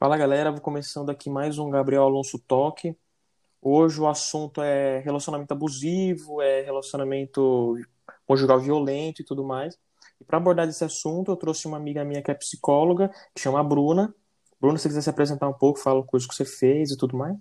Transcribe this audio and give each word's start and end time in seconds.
Fala 0.00 0.16
galera, 0.16 0.50
vou 0.50 0.62
começando 0.62 1.10
aqui 1.10 1.28
mais 1.28 1.58
um 1.58 1.68
Gabriel 1.68 2.04
Alonso 2.04 2.38
Toque. 2.38 2.96
Hoje 3.60 4.00
o 4.00 4.08
assunto 4.08 4.62
é 4.62 4.98
relacionamento 5.00 5.52
abusivo, 5.52 6.40
é 6.40 6.62
relacionamento 6.62 7.76
conjugal 8.24 8.58
violento 8.58 9.20
e 9.20 9.24
tudo 9.26 9.44
mais. 9.44 9.78
E 10.18 10.24
para 10.24 10.38
abordar 10.38 10.66
esse 10.66 10.82
assunto, 10.82 11.30
eu 11.30 11.36
trouxe 11.36 11.66
uma 11.68 11.76
amiga 11.76 12.02
minha 12.02 12.22
que 12.22 12.30
é 12.30 12.34
psicóloga, 12.34 13.10
que 13.34 13.42
chama 13.42 13.62
Bruna. 13.62 14.14
Bruna, 14.58 14.78
se 14.78 14.88
quiser 14.88 15.02
se 15.02 15.10
apresentar 15.10 15.46
um 15.46 15.52
pouco, 15.52 15.78
fala 15.78 16.00
o 16.00 16.06
curso 16.06 16.26
que 16.26 16.34
você 16.34 16.46
fez 16.46 16.90
e 16.92 16.96
tudo 16.96 17.14
mais. 17.14 17.36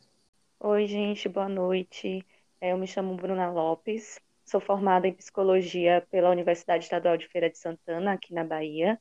Oi, 0.60 0.86
gente, 0.86 1.30
boa 1.30 1.48
noite. 1.48 2.26
É, 2.60 2.73
eu 2.73 2.78
me 2.78 2.88
chamo 2.88 3.16
Bruna 3.16 3.50
Lopes, 3.50 4.20
sou 4.43 4.60
formada 4.60 5.07
em 5.07 5.14
psicologia 5.14 6.06
pela 6.12 6.29
Universidade 6.29 6.84
Estadual 6.84 7.15
de 7.15 7.26
Feira 7.29 7.50
de 7.50 7.57
Santana, 7.57 8.12
aqui 8.12 8.34
na 8.34 8.43
Bahia. 8.43 9.00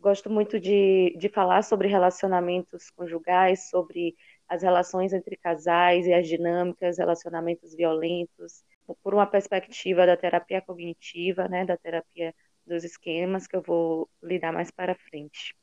Gosto 0.00 0.30
muito 0.30 0.58
de, 0.58 1.14
de 1.18 1.28
falar 1.28 1.62
sobre 1.62 1.86
relacionamentos 1.86 2.90
conjugais, 2.90 3.68
sobre 3.68 4.16
as 4.48 4.62
relações 4.62 5.12
entre 5.12 5.36
casais 5.36 6.06
e 6.06 6.12
as 6.12 6.26
dinâmicas, 6.26 6.98
relacionamentos 6.98 7.74
violentos, 7.74 8.64
por 9.02 9.14
uma 9.14 9.26
perspectiva 9.26 10.06
da 10.06 10.16
terapia 10.16 10.60
cognitiva, 10.62 11.46
né, 11.46 11.64
da 11.64 11.76
terapia 11.76 12.34
dos 12.66 12.82
esquemas, 12.82 13.46
que 13.46 13.54
eu 13.54 13.62
vou 13.62 14.08
lidar 14.22 14.52
mais 14.52 14.70
para 14.70 14.94
frente. 14.94 15.54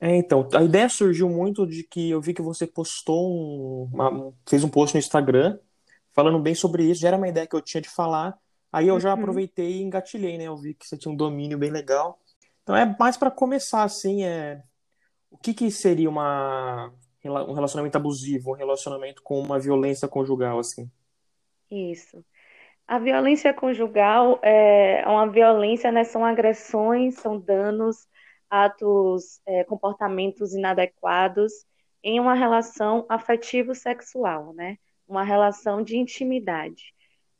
É, 0.00 0.14
então, 0.16 0.46
a 0.52 0.62
ideia 0.62 0.88
surgiu 0.88 1.28
muito 1.28 1.66
de 1.66 1.84
que 1.84 2.10
eu 2.10 2.20
vi 2.20 2.34
que 2.34 2.42
você 2.42 2.66
postou 2.66 3.30
um, 3.30 3.88
uma, 3.92 4.34
fez 4.46 4.64
um 4.64 4.68
post 4.68 4.94
no 4.94 4.98
Instagram 4.98 5.58
falando 6.12 6.38
bem 6.38 6.54
sobre 6.54 6.84
isso, 6.84 7.00
já 7.00 7.08
era 7.08 7.16
uma 7.16 7.28
ideia 7.28 7.46
que 7.46 7.56
eu 7.56 7.62
tinha 7.62 7.80
de 7.80 7.88
falar, 7.88 8.36
aí 8.72 8.88
eu 8.88 9.00
já 9.00 9.14
uhum. 9.14 9.20
aproveitei 9.20 9.78
e 9.78 9.82
engatilhei, 9.82 10.36
né? 10.36 10.44
Eu 10.44 10.56
vi 10.56 10.74
que 10.74 10.86
você 10.86 10.96
tinha 10.96 11.10
um 11.10 11.16
domínio 11.16 11.58
bem 11.58 11.70
legal. 11.70 12.20
Então 12.64 12.74
é 12.74 12.96
mais 12.98 13.16
para 13.16 13.30
começar, 13.30 13.84
assim, 13.84 14.24
é... 14.24 14.62
o 15.30 15.38
que, 15.38 15.54
que 15.54 15.70
seria 15.70 16.08
uma, 16.08 16.90
um 17.22 17.52
relacionamento 17.52 17.96
abusivo, 17.96 18.50
um 18.50 18.54
relacionamento 18.54 19.22
com 19.22 19.38
uma 19.40 19.60
violência 19.60 20.08
conjugal, 20.08 20.58
assim? 20.58 20.90
Isso. 21.70 22.24
A 22.86 22.98
violência 22.98 23.52
conjugal 23.52 24.40
é 24.42 25.04
uma 25.06 25.28
violência, 25.30 25.92
né? 25.92 26.04
São 26.04 26.24
agressões, 26.24 27.16
são 27.16 27.38
danos, 27.38 28.06
atos, 28.48 29.40
é, 29.46 29.64
comportamentos 29.64 30.54
inadequados 30.54 31.52
em 32.02 32.20
uma 32.20 32.34
relação 32.34 33.06
afetivo-sexual, 33.08 34.54
né? 34.54 34.78
Uma 35.06 35.22
relação 35.22 35.82
de 35.82 35.96
intimidade. 35.98 36.93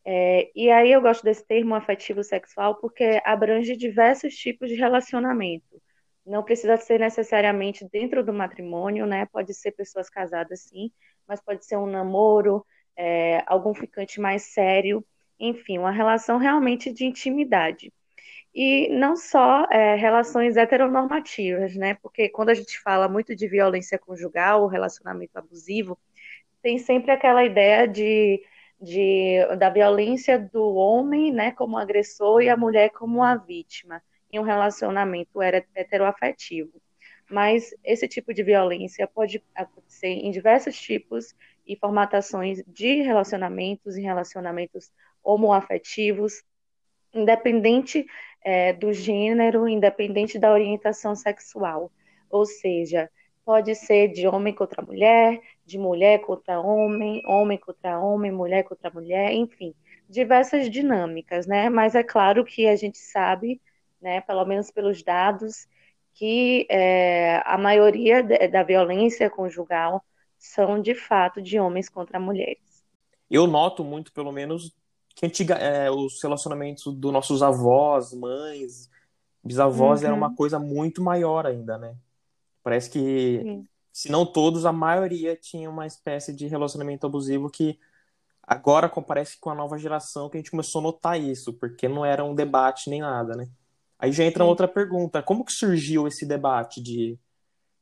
É, 0.07 0.51
e 0.55 0.71
aí 0.71 0.93
eu 0.93 1.01
gosto 1.01 1.25
desse 1.25 1.47
termo 1.47 1.75
afetivo 1.75 2.23
sexual 2.23 2.77
porque 2.77 3.21
abrange 3.25 3.77
diversos 3.77 4.35
tipos 4.35 4.69
de 4.69 4.75
relacionamento. 4.75 5.81
Não 6.27 6.43
precisa 6.43 6.77
ser 6.77 7.01
necessariamente 7.01 7.87
dentro 7.91 8.25
do 8.25 8.33
matrimônio, 8.33 9.07
né? 9.07 9.27
Pode 9.27 9.55
ser 9.55 9.73
pessoas 9.73 10.11
casadas, 10.11 10.61
sim, 10.63 10.91
mas 11.27 11.41
pode 11.41 11.65
ser 11.65 11.77
um 11.77 11.87
namoro, 11.87 12.65
é, 12.97 13.43
algum 13.47 13.75
ficante 13.75 14.21
mais 14.21 14.43
sério, 14.43 15.05
enfim, 15.39 15.79
uma 15.79 15.91
relação 15.91 16.39
realmente 16.39 16.93
de 16.93 17.05
intimidade. 17.05 17.93
E 18.55 18.89
não 18.91 19.17
só 19.17 19.67
é, 19.71 19.97
relações 19.97 20.57
heteronormativas, 20.57 21.75
né? 21.77 21.95
Porque 21.95 22.29
quando 22.29 22.51
a 22.51 22.55
gente 22.55 22.79
fala 22.81 23.09
muito 23.09 23.35
de 23.35 23.49
violência 23.49 23.99
conjugal, 23.99 24.67
relacionamento 24.69 25.37
abusivo, 25.37 25.99
tem 26.63 26.79
sempre 26.79 27.11
aquela 27.11 27.45
ideia 27.45 27.87
de 27.89 28.43
de, 28.85 29.39
da 29.59 29.71
violência 29.71 30.39
do 30.39 30.75
homem, 30.75 31.33
né, 31.33 31.51
como 31.53 31.79
agressor 31.79 32.43
e 32.43 32.49
a 32.49 32.57
mulher 32.57 32.91
como 32.91 33.23
a 33.23 33.35
vítima 33.35 34.03
em 34.31 34.39
um 34.39 34.43
relacionamento 34.43 35.41
heteroafetivo. 35.43 36.73
Mas 37.31 37.75
esse 37.83 38.07
tipo 38.07 38.35
de 38.35 38.43
violência 38.43 39.07
pode 39.07 39.43
acontecer 39.55 40.09
em 40.09 40.31
diversos 40.31 40.77
tipos 40.77 41.35
e 41.67 41.77
formatações 41.77 42.63
de 42.67 43.01
relacionamentos, 43.03 43.97
em 43.97 44.03
relacionamentos 44.03 44.93
homoafetivos, 45.23 46.43
independente 47.15 48.07
é, 48.43 48.73
do 48.73 48.93
gênero, 48.93 49.67
independente 49.67 50.39
da 50.39 50.53
orientação 50.53 51.15
sexual. 51.15 51.91
Ou 52.29 52.45
seja, 52.45 53.11
pode 53.45 53.75
ser 53.75 54.09
de 54.09 54.27
homem 54.27 54.55
contra 54.55 54.85
mulher, 54.85 55.41
de 55.65 55.79
mulher 55.79 56.21
contra 56.21 56.61
homem, 56.61 57.23
homem 57.27 57.59
contra 57.59 57.99
homem, 57.99 58.31
mulher 58.31 58.65
contra 58.65 58.91
mulher, 58.91 59.33
enfim, 59.33 59.75
diversas 60.09 60.71
dinâmicas, 60.71 61.47
né? 61.47 61.69
Mas 61.69 61.95
é 61.95 62.03
claro 62.03 62.45
que 62.45 62.67
a 62.67 62.77
gente 62.77 62.99
sabe, 62.99 63.61
né, 64.01 64.21
pelo 64.21 64.45
menos 64.45 64.71
pelos 64.71 65.03
dados, 65.03 65.67
que 66.13 66.67
é, 66.71 67.43
a 67.45 67.59
maioria 67.59 68.23
da 68.23 68.63
violência 68.63 69.29
conjugal 69.29 70.05
são 70.39 70.81
de 70.81 70.95
fato 70.95 71.41
de 71.41 71.59
homens 71.59 71.89
contra 71.89 72.21
mulheres. 72.21 72.85
Eu 73.31 73.47
noto 73.47 73.83
muito, 73.83 74.13
pelo 74.13 74.31
menos, 74.31 74.73
que 75.17 75.27
antiga, 75.27 75.55
é, 75.55 75.91
os 75.91 76.23
relacionamentos 76.23 76.85
dos 76.95 77.13
nossos 77.13 77.43
avós, 77.43 78.13
mães, 78.13 78.91
bisavós 79.43 80.01
uhum. 80.01 80.07
era 80.07 80.15
uma 80.15 80.35
coisa 80.35 80.59
muito 80.59 81.03
maior 81.03 81.47
ainda, 81.47 81.79
né? 81.79 81.97
Parece 82.63 82.91
que, 82.91 83.41
Sim. 83.43 83.69
Se 83.95 84.11
não 84.11 84.27
todos, 84.27 84.67
a 84.67 84.73
maioria 84.73 85.37
tinha 85.37 85.71
uma 85.71 85.87
espécie 85.87 86.35
de 86.35 86.49
relacionamento 86.49 87.07
abusivo 87.07 87.49
que 87.49 87.79
agora 88.43 88.89
comparece 88.89 89.39
com 89.39 89.51
a 89.51 89.55
nova 89.55 89.79
geração 89.79 90.29
que 90.29 90.37
a 90.37 90.41
gente 90.41 90.51
começou 90.51 90.81
a 90.81 90.83
notar 90.83 91.21
isso, 91.21 91.53
porque 91.53 91.87
não 91.87 92.05
era 92.05 92.25
um 92.25 92.35
debate 92.35 92.91
nem 92.91 93.01
nada, 93.01 93.37
né? 93.37 93.49
Aí 93.97 94.11
já 94.11 94.25
entra 94.25 94.43
Sim. 94.43 94.51
outra 94.51 94.67
pergunta, 94.67 95.23
como 95.23 95.45
que 95.45 95.53
surgiu 95.53 96.09
esse 96.09 96.27
debate 96.27 96.83
de 96.83 97.17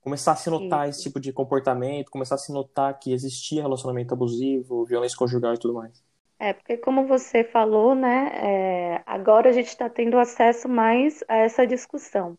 começar 0.02 0.32
a 0.32 0.36
se 0.36 0.50
notar 0.50 0.86
isso. 0.86 0.98
esse 0.98 1.08
tipo 1.08 1.18
de 1.18 1.32
comportamento, 1.32 2.10
começar 2.10 2.34
a 2.34 2.38
se 2.38 2.52
notar 2.52 2.98
que 2.98 3.10
existia 3.10 3.62
relacionamento 3.62 4.12
abusivo, 4.12 4.84
violência 4.84 5.16
conjugal 5.16 5.54
e 5.54 5.58
tudo 5.58 5.72
mais? 5.72 6.04
É, 6.38 6.52
porque 6.52 6.76
como 6.76 7.06
você 7.06 7.42
falou, 7.42 7.94
né, 7.94 8.32
é, 8.34 9.02
agora 9.06 9.48
a 9.48 9.52
gente 9.52 9.68
está 9.68 9.88
tendo 9.88 10.18
acesso 10.18 10.68
mais 10.68 11.24
a 11.26 11.36
essa 11.36 11.66
discussão. 11.66 12.36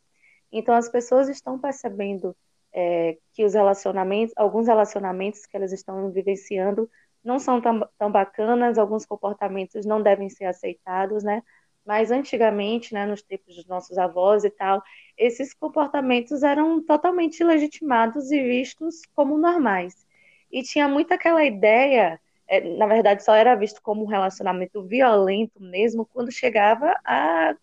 Então, 0.52 0.76
as 0.76 0.88
pessoas 0.88 1.28
estão 1.28 1.58
percebendo 1.58 2.36
é, 2.74 3.18
que 3.34 3.46
os 3.46 3.54
relacionamentos, 3.54 4.34
alguns 4.36 4.68
relacionamentos 4.68 5.46
que 5.46 5.56
elas 5.56 5.72
estão 5.72 6.12
vivenciando 6.12 6.90
não 7.24 7.40
são 7.40 7.62
tão, 7.62 7.88
tão 7.98 8.12
bacanas, 8.12 8.78
alguns 8.78 9.06
comportamentos 9.06 9.86
não 9.86 10.02
devem 10.02 10.30
ser 10.30 10.46
aceitados, 10.46 11.24
né? 11.24 11.42
Mas 11.86 12.12
antigamente, 12.12 12.94
né, 12.94 13.06
nos 13.06 13.22
tempos 13.22 13.56
dos 13.56 13.68
nossos 13.68 13.98
avós 13.98 14.44
e 14.44 14.50
tal, 14.50 14.82
esses 15.18 15.54
comportamentos 15.54 16.44
eram 16.44 16.82
totalmente 16.84 17.44
legitimados 17.44 18.32
e 18.32 18.42
vistos 18.42 19.02
como 19.16 19.38
normais. 19.38 20.06
E 20.52 20.64
tinha 20.64 20.88
muito 20.88 21.14
aquela 21.14 21.44
ideia, 21.44 22.20
é, 22.48 22.62
na 22.78 22.88
verdade, 22.88 23.24
só 23.24 23.36
era 23.36 23.56
visto 23.56 23.82
como 23.82 24.04
um 24.04 24.08
relacionamento 24.08 24.84
violento 24.84 25.62
mesmo 25.62 26.06
quando 26.06 26.32
chegava 26.32 26.94
a 27.06 27.56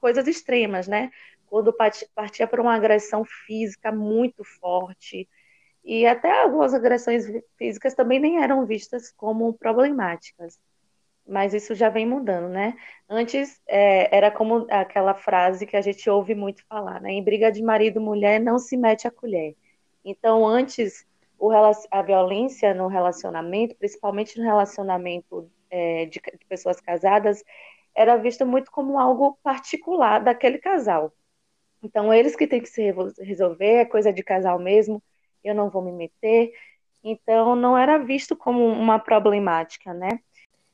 coisas 0.00 0.26
extremas, 0.26 0.88
né? 0.88 1.10
Quando 1.48 1.72
partia 1.72 2.46
para 2.46 2.62
uma 2.62 2.74
agressão 2.74 3.24
física 3.24 3.92
muito 3.92 4.44
forte. 4.44 5.28
E 5.84 6.06
até 6.06 6.42
algumas 6.42 6.74
agressões 6.74 7.24
físicas 7.56 7.94
também 7.94 8.20
nem 8.20 8.42
eram 8.42 8.66
vistas 8.66 9.10
como 9.12 9.52
problemáticas. 9.54 10.58
Mas 11.26 11.52
isso 11.52 11.74
já 11.74 11.90
vem 11.90 12.06
mudando, 12.06 12.48
né? 12.48 12.74
Antes 13.08 13.60
é, 13.66 14.14
era 14.16 14.30
como 14.30 14.66
aquela 14.70 15.14
frase 15.14 15.66
que 15.66 15.76
a 15.76 15.80
gente 15.82 16.08
ouve 16.08 16.34
muito 16.34 16.64
falar, 16.66 17.00
né? 17.00 17.12
Em 17.12 17.22
briga 17.22 17.52
de 17.52 17.62
marido 17.62 18.00
e 18.00 18.02
mulher 18.02 18.40
não 18.40 18.58
se 18.58 18.76
mete 18.76 19.06
a 19.06 19.10
colher. 19.10 19.54
Então, 20.04 20.46
antes, 20.46 21.06
o, 21.38 21.50
a 21.90 22.02
violência 22.02 22.72
no 22.74 22.86
relacionamento, 22.86 23.76
principalmente 23.76 24.38
no 24.38 24.44
relacionamento 24.44 25.50
é, 25.70 26.06
de, 26.06 26.20
de 26.20 26.46
pessoas 26.46 26.80
casadas, 26.80 27.44
era 27.94 28.16
vista 28.16 28.44
muito 28.44 28.70
como 28.70 28.98
algo 28.98 29.38
particular 29.42 30.22
daquele 30.22 30.58
casal. 30.58 31.12
Então, 31.82 32.12
eles 32.12 32.34
que 32.34 32.46
têm 32.46 32.60
que 32.60 32.68
se 32.68 32.92
resolver, 33.20 33.74
é 33.74 33.84
coisa 33.84 34.12
de 34.12 34.22
casal 34.22 34.58
mesmo, 34.58 35.02
eu 35.44 35.54
não 35.54 35.70
vou 35.70 35.82
me 35.82 35.92
meter. 35.92 36.52
Então, 37.02 37.54
não 37.54 37.76
era 37.76 37.98
visto 37.98 38.36
como 38.36 38.66
uma 38.66 38.98
problemática, 38.98 39.94
né? 39.94 40.20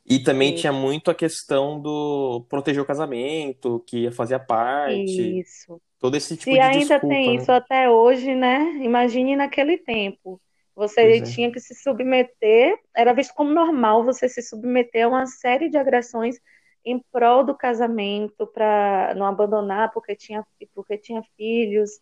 E 0.07 0.19
também 0.19 0.53
e... 0.53 0.57
tinha 0.57 0.73
muito 0.73 1.11
a 1.11 1.15
questão 1.15 1.81
do 1.81 2.45
proteger 2.49 2.83
o 2.83 2.87
casamento, 2.87 3.83
que 3.87 4.11
fazia 4.11 4.39
parte. 4.39 5.41
Isso. 5.41 5.81
Todo 5.99 6.17
esse 6.17 6.37
tipo 6.37 6.51
Se 6.51 6.53
de 6.53 6.61
ainda 6.61 6.99
desculpa, 6.99 7.09
tem 7.09 7.29
né? 7.29 7.43
isso 7.43 7.53
até 7.53 7.91
hoje, 7.91 8.35
né? 8.35 8.79
Imagine 8.83 9.37
naquele 9.37 9.79
tempo. 9.79 10.41
Você 10.77 11.19
é. 11.19 11.23
tinha 11.23 11.51
que 11.53 11.61
se 11.61 11.75
submeter, 11.75 12.77
era 12.95 13.13
visto 13.13 13.33
como 13.33 13.55
normal 13.55 14.05
você 14.05 14.29
se 14.29 14.43
submeter 14.43 15.07
a 15.07 15.09
uma 15.09 15.27
série 15.27 15.71
de 15.71 15.79
agressões 15.79 16.39
em 16.85 16.99
prol 16.99 17.45
do 17.45 17.55
casamento, 17.55 18.47
para 18.47 19.15
não 19.17 19.27
abandonar 19.27 19.93
porque 19.93 20.15
tinha, 20.15 20.45
porque 20.75 20.99
tinha 20.99 21.23
filhos 21.37 22.01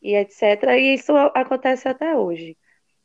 e 0.00 0.14
etc. 0.14 0.64
E 0.78 0.94
isso 0.94 1.16
acontece 1.16 1.88
até 1.88 2.16
hoje. 2.16 2.56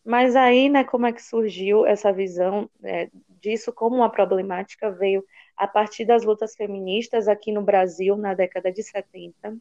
Mas 0.06 0.36
aí, 0.36 0.70
né, 0.70 0.84
como 0.84 1.06
é 1.06 1.12
que 1.12 1.22
surgiu 1.22 1.86
essa 1.86 2.14
visão 2.14 2.70
é, 2.84 3.10
disso 3.42 3.74
como 3.74 3.98
uma 3.98 4.10
problemática? 4.10 4.90
Veio 4.90 5.24
a 5.58 5.68
partir 5.68 6.06
das 6.06 6.24
lutas 6.24 6.56
feministas 6.56 7.28
aqui 7.28 7.52
no 7.52 7.62
Brasil 7.62 8.16
na 8.16 8.34
década 8.34 8.72
de 8.72 8.84
70, 8.84 9.58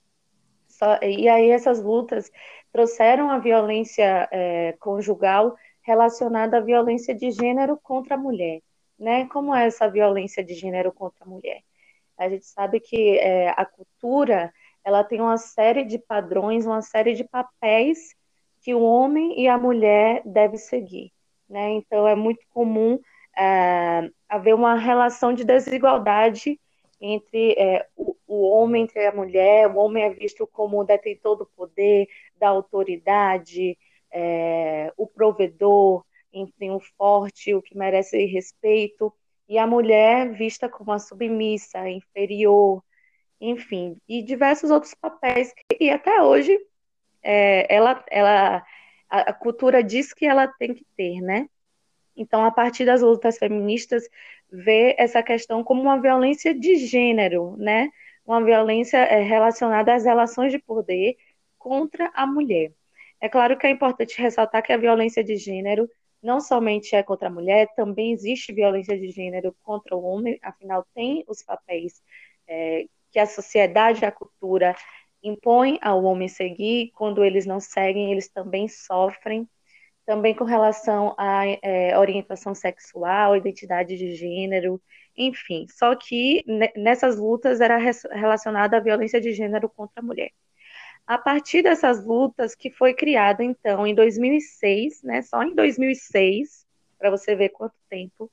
Só, 0.69 0.99
e 1.03 1.29
aí 1.29 1.51
essas 1.51 1.83
lutas 1.83 2.31
trouxeram 2.71 3.31
a 3.31 3.39
violência 3.39 4.29
é, 4.31 4.75
conjugal 4.79 5.57
relacionada 5.83 6.59
à 6.59 6.61
violência 6.61 7.15
de 7.15 7.31
gênero 7.31 7.79
contra 7.83 8.15
a 8.15 8.19
mulher. 8.19 8.61
Né? 8.99 9.27
Como 9.29 9.55
é 9.55 9.67
essa 9.67 9.89
violência 9.89 10.43
de 10.43 10.55
gênero 10.55 10.93
contra 10.93 11.25
a 11.25 11.29
mulher? 11.29 11.63
A 12.19 12.29
gente 12.29 12.47
sabe 12.47 12.81
que 12.81 13.19
é, 13.19 13.51
a 13.51 13.65
cultura 13.65 14.53
ela 14.85 15.05
tem 15.05 15.21
uma 15.21 15.37
série 15.37 15.85
de 15.85 15.99
padrões, 15.99 16.65
uma 16.65 16.81
série 16.81 17.13
de 17.13 17.25
papéis 17.25 18.15
que 18.63 18.73
o 18.73 18.83
homem 18.83 19.41
e 19.41 19.49
a 19.49 19.59
mulher 19.59 20.23
devem 20.25 20.57
seguir. 20.57 21.13
Né? 21.49 21.71
Então, 21.73 22.07
é 22.07 22.15
muito 22.15 22.47
comum 22.51 22.99
é, 23.37 24.11
haver 24.29 24.55
uma 24.55 24.77
relação 24.77 25.33
de 25.33 25.45
desigualdade 25.45 26.59
entre 27.01 27.53
é, 27.59 27.87
o, 27.97 28.17
o, 28.27 28.49
homem 28.49 28.85
entre 28.85 29.05
a 29.07 29.13
mulher. 29.13 29.69
O 29.69 29.77
homem 29.77 30.05
é 30.05 30.11
visto 30.11 30.47
como 30.47 30.85
detentor 30.85 31.37
do 31.37 31.47
poder, 31.47 32.07
da 32.39 32.49
autoridade, 32.49 33.77
é, 34.11 34.93
o 34.97 35.07
provedor, 35.07 36.06
enfim, 36.41 36.71
o 36.71 36.81
forte, 36.81 37.55
o 37.55 37.63
que 37.63 37.77
merece 37.77 38.25
respeito, 38.27 39.13
e 39.49 39.59
a 39.59 39.67
mulher 39.67 40.33
vista 40.33 40.69
como 40.69 40.93
a 40.93 40.99
submissa, 40.99 41.89
inferior, 41.89 42.83
enfim, 43.41 43.97
e 44.09 44.23
diversos 44.23 44.71
outros 44.71 44.95
papéis 44.95 45.53
que 45.53 45.85
e 45.85 45.91
até 45.91 46.23
hoje 46.23 46.59
é, 47.23 47.75
ela, 47.75 48.05
ela, 48.11 48.65
a 49.09 49.33
cultura 49.33 49.83
diz 49.83 50.13
que 50.13 50.27
ela 50.27 50.47
tem 50.47 50.75
que 50.75 50.87
ter, 50.97 51.21
né? 51.21 51.49
Então, 52.17 52.45
a 52.45 52.51
partir 52.51 52.85
das 52.87 53.03
lutas 53.03 53.39
feministas, 53.39 54.09
vê 54.51 54.95
essa 54.99 55.23
questão 55.23 55.63
como 55.63 55.83
uma 55.83 56.01
violência 56.01 56.55
de 56.55 56.77
gênero, 56.77 57.57
né? 57.59 57.91
Uma 58.25 58.43
violência 58.43 58.99
é, 58.99 59.23
relacionada 59.23 59.95
às 59.95 60.05
relações 60.05 60.53
de 60.53 60.59
poder 60.59 61.17
contra 61.59 62.11
a 62.15 62.27
mulher. 62.27 62.73
É 63.21 63.29
claro 63.29 63.59
que 63.59 63.67
é 63.67 63.71
importante 63.71 64.21
ressaltar 64.21 64.63
que 64.63 64.73
a 64.73 64.77
violência 64.77 65.23
de 65.25 65.37
gênero 65.37 65.89
não 66.27 66.41
somente 66.41 66.95
é 66.97 67.03
contra 67.03 67.29
a 67.29 67.31
mulher, 67.31 67.69
também 67.77 68.13
existe 68.13 68.53
violência 68.53 68.99
de 68.99 69.11
gênero 69.11 69.57
contra 69.63 69.97
o 69.97 70.03
homem, 70.03 70.39
afinal, 70.43 70.85
tem 70.95 71.25
os 71.29 71.43
papéis 71.43 72.03
é, 72.49 72.87
que 73.13 73.19
a 73.19 73.27
sociedade 73.27 74.05
a 74.05 74.13
cultura 74.13 74.75
impõem 75.23 75.79
ao 75.81 76.03
homem 76.05 76.29
seguir, 76.29 76.91
quando 76.95 77.25
eles 77.25 77.47
não 77.47 77.61
seguem, 77.61 78.13
eles 78.13 78.29
também 78.29 78.69
sofrem. 78.69 79.49
Também 80.05 80.35
com 80.35 80.45
relação 80.45 81.15
à 81.19 81.45
é, 81.63 81.99
orientação 81.99 82.55
sexual, 82.55 83.37
identidade 83.37 83.97
de 83.97 84.15
gênero, 84.15 84.81
enfim. 85.17 85.67
Só 85.69 85.97
que 85.97 86.45
nessas 86.77 87.17
lutas 87.19 87.61
era 87.61 87.77
relacionada 88.13 88.77
à 88.77 88.81
violência 88.81 89.21
de 89.21 89.33
gênero 89.33 89.69
contra 89.69 90.01
a 90.01 90.05
mulher. 90.05 90.31
A 91.07 91.19
partir 91.19 91.63
dessas 91.63 92.05
lutas 92.05 92.55
que 92.55 92.71
foi 92.71 92.93
criada 92.93 93.45
então 93.45 93.87
em 93.87 93.95
2006, 93.95 95.03
né, 95.03 95.23
só 95.23 95.43
em 95.43 95.55
2006, 95.55 96.67
para 96.99 97.11
você 97.11 97.37
ver 97.37 97.51
quanto 97.51 97.75
tempo 97.89 98.31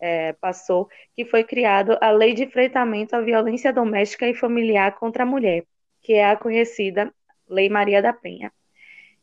é, 0.00 0.32
passou, 0.34 0.88
que 1.14 1.24
foi 1.24 1.44
criada 1.44 1.98
a 2.00 2.10
Lei 2.10 2.34
de 2.34 2.44
Enfrentamento 2.44 3.14
à 3.14 3.20
Violência 3.20 3.72
Doméstica 3.72 4.28
e 4.28 4.34
Familiar 4.34 4.94
contra 4.98 5.24
a 5.24 5.26
Mulher, 5.26 5.64
que 6.00 6.14
é 6.14 6.24
a 6.26 6.36
conhecida 6.36 7.12
Lei 7.48 7.68
Maria 7.68 8.00
da 8.00 8.12
Penha. 8.12 8.52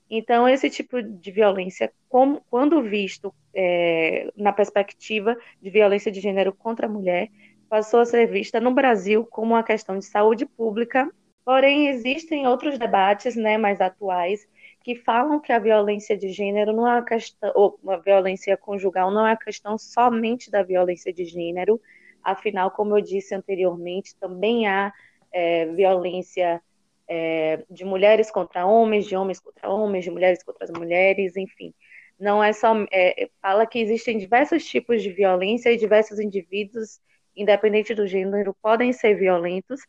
Então, 0.10 0.48
esse 0.48 0.70
tipo 0.70 1.02
de 1.02 1.32
violência, 1.32 1.92
como, 2.10 2.42
quando 2.50 2.84
visto 2.84 3.34
é, 3.54 4.30
na 4.36 4.52
perspectiva 4.52 5.38
de 5.62 5.70
violência 5.70 6.12
de 6.12 6.20
gênero 6.20 6.52
contra 6.52 6.86
a 6.86 6.90
mulher, 6.90 7.30
passou 7.70 8.02
a 8.02 8.06
ser 8.06 8.28
vista 8.28 8.60
no 8.60 8.74
Brasil 8.74 9.26
como 9.26 9.54
uma 9.54 9.64
questão 9.64 9.98
de 9.98 10.04
saúde 10.04 10.46
pública. 10.46 11.10
Porém, 11.44 11.88
existem 11.88 12.48
outros 12.48 12.78
debates 12.78 13.36
né, 13.36 13.58
mais 13.58 13.82
atuais 13.82 14.48
que 14.84 14.96
falam 14.96 15.40
que 15.40 15.52
a 15.52 15.60
violência 15.60 16.18
de 16.18 16.30
gênero 16.30 16.74
não 16.74 16.88
é 16.88 16.94
uma 16.94 17.06
questão, 17.06 17.52
ou 17.56 17.80
a 17.88 17.98
violência 17.98 18.58
conjugal 18.58 19.12
não 19.12 19.26
é 19.26 19.32
uma 19.32 19.38
questão 19.38 19.78
somente 19.78 20.50
da 20.50 20.64
violência 20.64 21.14
de 21.14 21.26
gênero. 21.26 21.80
Afinal, 22.24 22.72
como 22.72 22.98
eu 22.98 23.02
disse 23.02 23.34
anteriormente, 23.36 24.16
também 24.20 24.68
há 24.68 24.92
é, 25.32 25.66
violência 25.68 26.62
é, 27.08 27.64
de 27.70 27.86
mulheres 27.86 28.32
contra 28.32 28.66
homens, 28.66 29.06
de 29.06 29.16
homens 29.16 29.40
contra 29.40 29.70
homens, 29.70 30.04
de 30.04 30.12
mulheres 30.12 30.44
contra 30.44 30.66
as 30.66 30.72
mulheres, 30.72 31.36
enfim. 31.36 31.74
Não 32.20 32.44
é 32.44 32.54
só. 32.54 32.74
É, 32.92 33.30
fala 33.42 33.66
que 33.66 33.80
existem 33.80 34.18
diversos 34.18 34.66
tipos 34.66 35.02
de 35.02 35.12
violência 35.12 35.72
e 35.72 35.78
diversos 35.78 36.20
indivíduos, 36.20 37.00
independente 37.36 37.94
do 37.94 38.08
gênero, 38.08 38.56
podem 38.62 38.94
ser 38.94 39.16
violentos, 39.16 39.82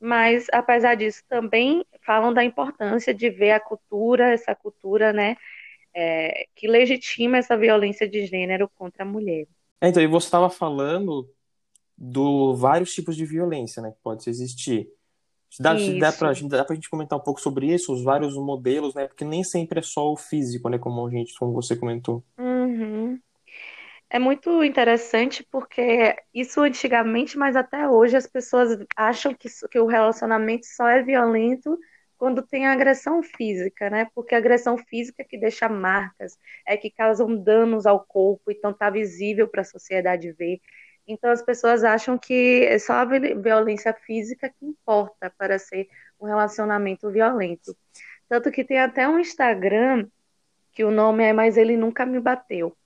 mas 0.00 0.46
apesar 0.52 0.94
disso 0.94 1.22
também 1.28 1.84
falam 2.02 2.32
da 2.32 2.44
importância 2.44 3.14
de 3.14 3.30
ver 3.30 3.52
a 3.52 3.60
cultura, 3.60 4.32
essa 4.32 4.54
cultura, 4.54 5.12
né, 5.12 5.36
é, 5.94 6.46
que 6.54 6.68
legitima 6.68 7.38
essa 7.38 7.56
violência 7.56 8.08
de 8.08 8.26
gênero 8.26 8.68
contra 8.68 9.02
a 9.02 9.06
mulher. 9.06 9.46
É, 9.80 9.88
então, 9.88 10.02
e 10.02 10.06
você 10.06 10.26
estava 10.26 10.50
falando 10.50 11.28
do 11.96 12.54
vários 12.54 12.92
tipos 12.92 13.16
de 13.16 13.24
violência, 13.24 13.82
né, 13.82 13.90
que 13.90 13.98
pode 14.02 14.28
existir. 14.28 14.88
Dá, 15.58 15.72
dá, 15.74 16.10
dá 16.48 16.64
pra 16.64 16.74
gente 16.74 16.90
comentar 16.90 17.18
um 17.18 17.22
pouco 17.22 17.40
sobre 17.40 17.72
isso, 17.72 17.92
os 17.92 18.02
vários 18.02 18.34
modelos, 18.36 18.94
né? 18.94 19.06
Porque 19.06 19.24
nem 19.24 19.42
sempre 19.42 19.78
é 19.78 19.82
só 19.82 20.12
o 20.12 20.16
físico, 20.16 20.68
né? 20.68 20.78
Como 20.78 21.06
a 21.06 21.10
gente, 21.10 21.34
como 21.38 21.52
você 21.52 21.74
comentou. 21.74 22.22
Uhum. 22.36 23.18
É 24.08 24.18
muito 24.18 24.62
interessante 24.62 25.44
porque 25.50 26.16
isso 26.32 26.60
antigamente, 26.60 27.36
mas 27.36 27.56
até 27.56 27.88
hoje 27.88 28.16
as 28.16 28.26
pessoas 28.26 28.78
acham 28.96 29.34
que, 29.34 29.48
que 29.70 29.78
o 29.80 29.86
relacionamento 29.86 30.64
só 30.66 30.88
é 30.88 31.02
violento 31.02 31.76
quando 32.16 32.40
tem 32.42 32.66
agressão 32.66 33.22
física, 33.22 33.90
né? 33.90 34.08
Porque 34.14 34.34
a 34.34 34.38
agressão 34.38 34.78
física 34.78 35.22
é 35.22 35.24
que 35.24 35.36
deixa 35.38 35.68
marcas, 35.68 36.38
é 36.66 36.76
que 36.76 36.90
causam 36.90 37.36
danos 37.36 37.84
ao 37.84 38.04
corpo, 38.04 38.50
então 38.50 38.72
tá 38.72 38.88
visível 38.90 39.48
para 39.48 39.62
a 39.62 39.64
sociedade 39.64 40.32
ver. 40.32 40.60
Então 41.06 41.30
as 41.30 41.42
pessoas 41.42 41.84
acham 41.84 42.16
que 42.18 42.64
é 42.64 42.78
só 42.78 42.94
a 42.94 43.04
violência 43.04 43.92
física 43.92 44.48
que 44.48 44.64
importa 44.66 45.30
para 45.36 45.58
ser 45.58 45.88
um 46.20 46.26
relacionamento 46.26 47.10
violento. 47.10 47.76
Tanto 48.28 48.50
que 48.52 48.64
tem 48.64 48.78
até 48.80 49.08
um 49.08 49.18
Instagram 49.18 50.08
que 50.72 50.84
o 50.84 50.90
nome 50.90 51.24
é 51.24 51.32
Mas 51.32 51.56
Ele 51.56 51.76
Nunca 51.76 52.06
Me 52.06 52.20
Bateu 52.20 52.76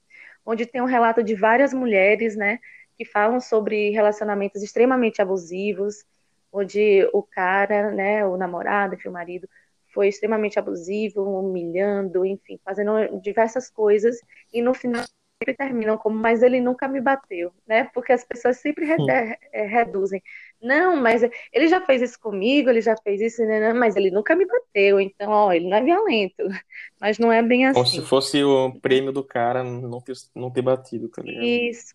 onde 0.44 0.66
tem 0.66 0.80
um 0.80 0.86
relato 0.86 1.22
de 1.22 1.34
várias 1.34 1.72
mulheres, 1.72 2.36
né, 2.36 2.58
que 2.96 3.04
falam 3.04 3.40
sobre 3.40 3.90
relacionamentos 3.90 4.62
extremamente 4.62 5.22
abusivos, 5.22 6.04
onde 6.52 7.08
o 7.12 7.22
cara, 7.22 7.90
né, 7.90 8.24
o 8.24 8.36
namorado, 8.36 8.94
enfim, 8.94 9.08
o 9.08 9.12
marido, 9.12 9.48
foi 9.92 10.08
extremamente 10.08 10.58
abusivo, 10.58 11.22
humilhando, 11.22 12.24
enfim, 12.24 12.58
fazendo 12.64 13.20
diversas 13.20 13.70
coisas, 13.70 14.16
e 14.52 14.62
no 14.62 14.74
final 14.74 15.04
sempre 15.42 15.54
terminam 15.56 15.96
como, 15.96 16.16
mas 16.18 16.42
ele 16.42 16.60
nunca 16.60 16.86
me 16.86 17.00
bateu, 17.00 17.52
né? 17.66 17.84
Porque 17.94 18.12
as 18.12 18.22
pessoas 18.24 18.58
sempre 18.58 18.86
é, 19.52 19.62
reduzem. 19.64 20.22
Não, 20.62 20.96
mas 20.96 21.22
ele 21.52 21.68
já 21.68 21.80
fez 21.80 22.02
isso 22.02 22.20
comigo, 22.20 22.68
ele 22.68 22.82
já 22.82 22.94
fez 22.96 23.20
isso, 23.20 23.42
né, 23.44 23.60
né? 23.60 23.72
mas 23.72 23.96
ele 23.96 24.10
nunca 24.10 24.36
me 24.36 24.46
bateu, 24.46 25.00
então, 25.00 25.30
ó, 25.30 25.52
ele 25.52 25.68
não 25.68 25.76
é 25.76 25.82
violento. 25.82 26.36
Mas 27.00 27.18
não 27.18 27.32
é 27.32 27.42
bem 27.42 27.64
assim. 27.64 27.74
Como 27.74 27.86
se 27.86 28.02
fosse 28.02 28.44
o 28.44 28.74
prêmio 28.74 29.10
do 29.10 29.24
cara 29.24 29.64
não 29.64 30.02
ter, 30.02 30.12
não 30.34 30.50
ter 30.50 30.60
batido, 30.60 31.08
tá 31.08 31.22
ligado? 31.22 31.42
Isso. 31.42 31.94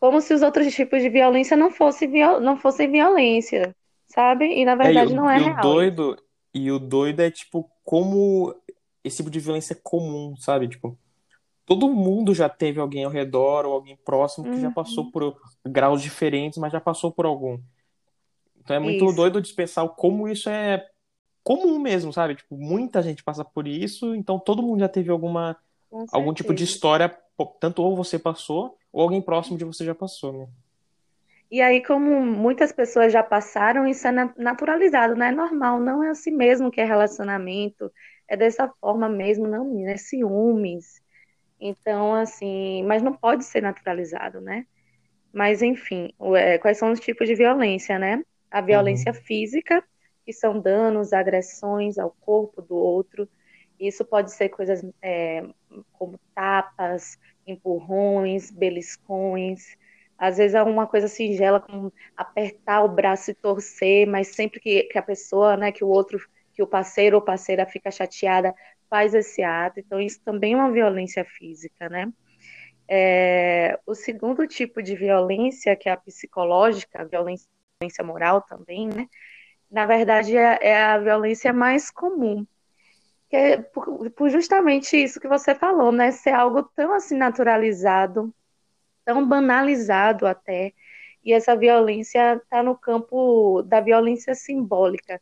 Como 0.00 0.22
se 0.22 0.32
os 0.32 0.40
outros 0.40 0.74
tipos 0.74 1.02
de 1.02 1.10
violência 1.10 1.54
não, 1.54 1.70
fosse 1.70 2.06
viol... 2.06 2.40
não 2.40 2.56
fossem 2.56 2.90
violência, 2.90 3.76
sabe? 4.06 4.46
E 4.46 4.64
na 4.64 4.74
verdade 4.74 5.10
é, 5.10 5.12
e 5.12 5.12
o, 5.12 5.16
não 5.16 5.28
é 5.28 5.38
e 5.38 5.42
real. 5.42 5.58
O 5.58 5.60
doido, 5.60 6.16
e 6.54 6.72
o 6.72 6.78
doido 6.78 7.20
é, 7.20 7.30
tipo, 7.30 7.70
como 7.84 8.54
esse 9.04 9.18
tipo 9.18 9.30
de 9.30 9.38
violência 9.40 9.74
é 9.74 9.80
comum, 9.82 10.34
sabe? 10.38 10.66
Tipo, 10.66 10.96
todo 11.66 11.92
mundo 11.92 12.34
já 12.34 12.48
teve 12.48 12.80
alguém 12.80 13.04
ao 13.04 13.10
redor 13.10 13.66
ou 13.66 13.74
alguém 13.74 13.98
próximo 14.02 14.46
que 14.46 14.56
uhum. 14.56 14.60
já 14.60 14.70
passou 14.70 15.10
por 15.10 15.36
graus 15.66 16.00
diferentes, 16.00 16.58
mas 16.58 16.72
já 16.72 16.80
passou 16.80 17.12
por 17.12 17.26
algum. 17.26 17.58
Então 18.68 18.76
é 18.76 18.78
muito 18.78 19.04
isso. 19.06 19.16
doido 19.16 19.40
de 19.40 19.52
pensar 19.54 19.88
como 19.88 20.28
isso 20.28 20.50
é 20.50 20.86
comum 21.42 21.78
mesmo, 21.78 22.12
sabe? 22.12 22.34
Tipo, 22.34 22.58
muita 22.58 23.00
gente 23.00 23.24
passa 23.24 23.42
por 23.42 23.66
isso, 23.66 24.14
então 24.14 24.38
todo 24.38 24.62
mundo 24.62 24.80
já 24.80 24.88
teve 24.88 25.10
alguma 25.10 25.56
algum 26.12 26.34
tipo 26.34 26.52
de 26.52 26.64
história, 26.64 27.16
tanto 27.58 27.82
ou 27.82 27.96
você 27.96 28.18
passou, 28.18 28.76
ou 28.92 29.00
alguém 29.02 29.22
próximo 29.22 29.56
de 29.56 29.64
você 29.64 29.82
já 29.82 29.94
passou, 29.94 30.32
né? 30.32 30.46
E 31.50 31.62
aí, 31.62 31.82
como 31.82 32.20
muitas 32.20 32.70
pessoas 32.70 33.10
já 33.10 33.22
passaram, 33.22 33.86
isso 33.86 34.06
é 34.06 34.12
naturalizado, 34.36 35.16
não 35.16 35.24
é 35.24 35.32
normal, 35.32 35.80
não 35.80 36.04
é 36.04 36.10
assim 36.10 36.30
mesmo 36.30 36.70
que 36.70 36.82
é 36.82 36.84
relacionamento, 36.84 37.90
é 38.28 38.36
dessa 38.36 38.68
forma 38.78 39.08
mesmo, 39.08 39.48
não, 39.48 39.88
é 39.88 39.96
ciúmes. 39.96 41.02
Então, 41.58 42.14
assim, 42.14 42.84
mas 42.84 43.02
não 43.02 43.14
pode 43.14 43.44
ser 43.44 43.62
naturalizado, 43.62 44.42
né? 44.42 44.66
Mas, 45.32 45.62
enfim, 45.62 46.12
é, 46.36 46.58
quais 46.58 46.76
são 46.76 46.92
os 46.92 47.00
tipos 47.00 47.26
de 47.26 47.34
violência, 47.34 47.98
né? 47.98 48.22
A 48.50 48.60
violência 48.60 49.12
uhum. 49.12 49.20
física, 49.20 49.82
que 50.24 50.32
são 50.32 50.60
danos, 50.60 51.12
agressões 51.12 51.98
ao 51.98 52.10
corpo 52.20 52.60
do 52.60 52.76
outro. 52.76 53.28
Isso 53.78 54.04
pode 54.04 54.32
ser 54.32 54.48
coisas 54.48 54.84
é, 55.00 55.44
como 55.92 56.18
tapas, 56.34 57.18
empurrões, 57.46 58.50
beliscões. 58.50 59.76
Às 60.18 60.36
vezes 60.36 60.54
é 60.54 60.62
uma 60.62 60.86
coisa 60.86 61.06
singela 61.06 61.60
como 61.60 61.92
apertar 62.16 62.82
o 62.82 62.88
braço 62.88 63.30
e 63.30 63.34
torcer, 63.34 64.06
mas 64.06 64.28
sempre 64.28 64.58
que, 64.60 64.82
que 64.84 64.98
a 64.98 65.02
pessoa, 65.02 65.56
né, 65.56 65.70
que 65.70 65.84
o 65.84 65.88
outro, 65.88 66.20
que 66.52 66.62
o 66.62 66.66
parceiro 66.66 67.16
ou 67.16 67.22
parceira 67.22 67.64
fica 67.64 67.90
chateada, 67.90 68.54
faz 68.90 69.14
esse 69.14 69.42
ato. 69.42 69.78
Então, 69.78 70.00
isso 70.00 70.20
também 70.24 70.54
é 70.54 70.56
uma 70.56 70.72
violência 70.72 71.24
física, 71.24 71.88
né? 71.88 72.12
É, 72.90 73.78
o 73.86 73.94
segundo 73.94 74.46
tipo 74.46 74.82
de 74.82 74.96
violência, 74.96 75.76
que 75.76 75.88
é 75.88 75.92
a 75.92 75.96
psicológica, 75.96 77.02
a 77.02 77.04
violência, 77.04 77.46
violência 77.80 78.02
moral 78.04 78.42
também, 78.42 78.88
né? 78.88 79.08
Na 79.70 79.86
verdade, 79.86 80.36
é, 80.36 80.58
é 80.60 80.82
a 80.82 80.98
violência 80.98 81.52
mais 81.52 81.90
comum, 81.90 82.44
que 83.30 83.36
é 83.36 83.56
por, 83.58 84.10
por, 84.10 84.30
justamente 84.30 84.96
isso 84.96 85.20
que 85.20 85.28
você 85.28 85.54
falou, 85.54 85.92
né? 85.92 86.10
Ser 86.10 86.30
algo 86.30 86.62
tão 86.62 86.92
assim 86.92 87.16
naturalizado, 87.16 88.34
tão 89.04 89.26
banalizado 89.26 90.26
até, 90.26 90.72
e 91.24 91.32
essa 91.32 91.54
violência 91.56 92.34
está 92.36 92.62
no 92.62 92.76
campo 92.76 93.62
da 93.62 93.80
violência 93.80 94.34
simbólica, 94.34 95.20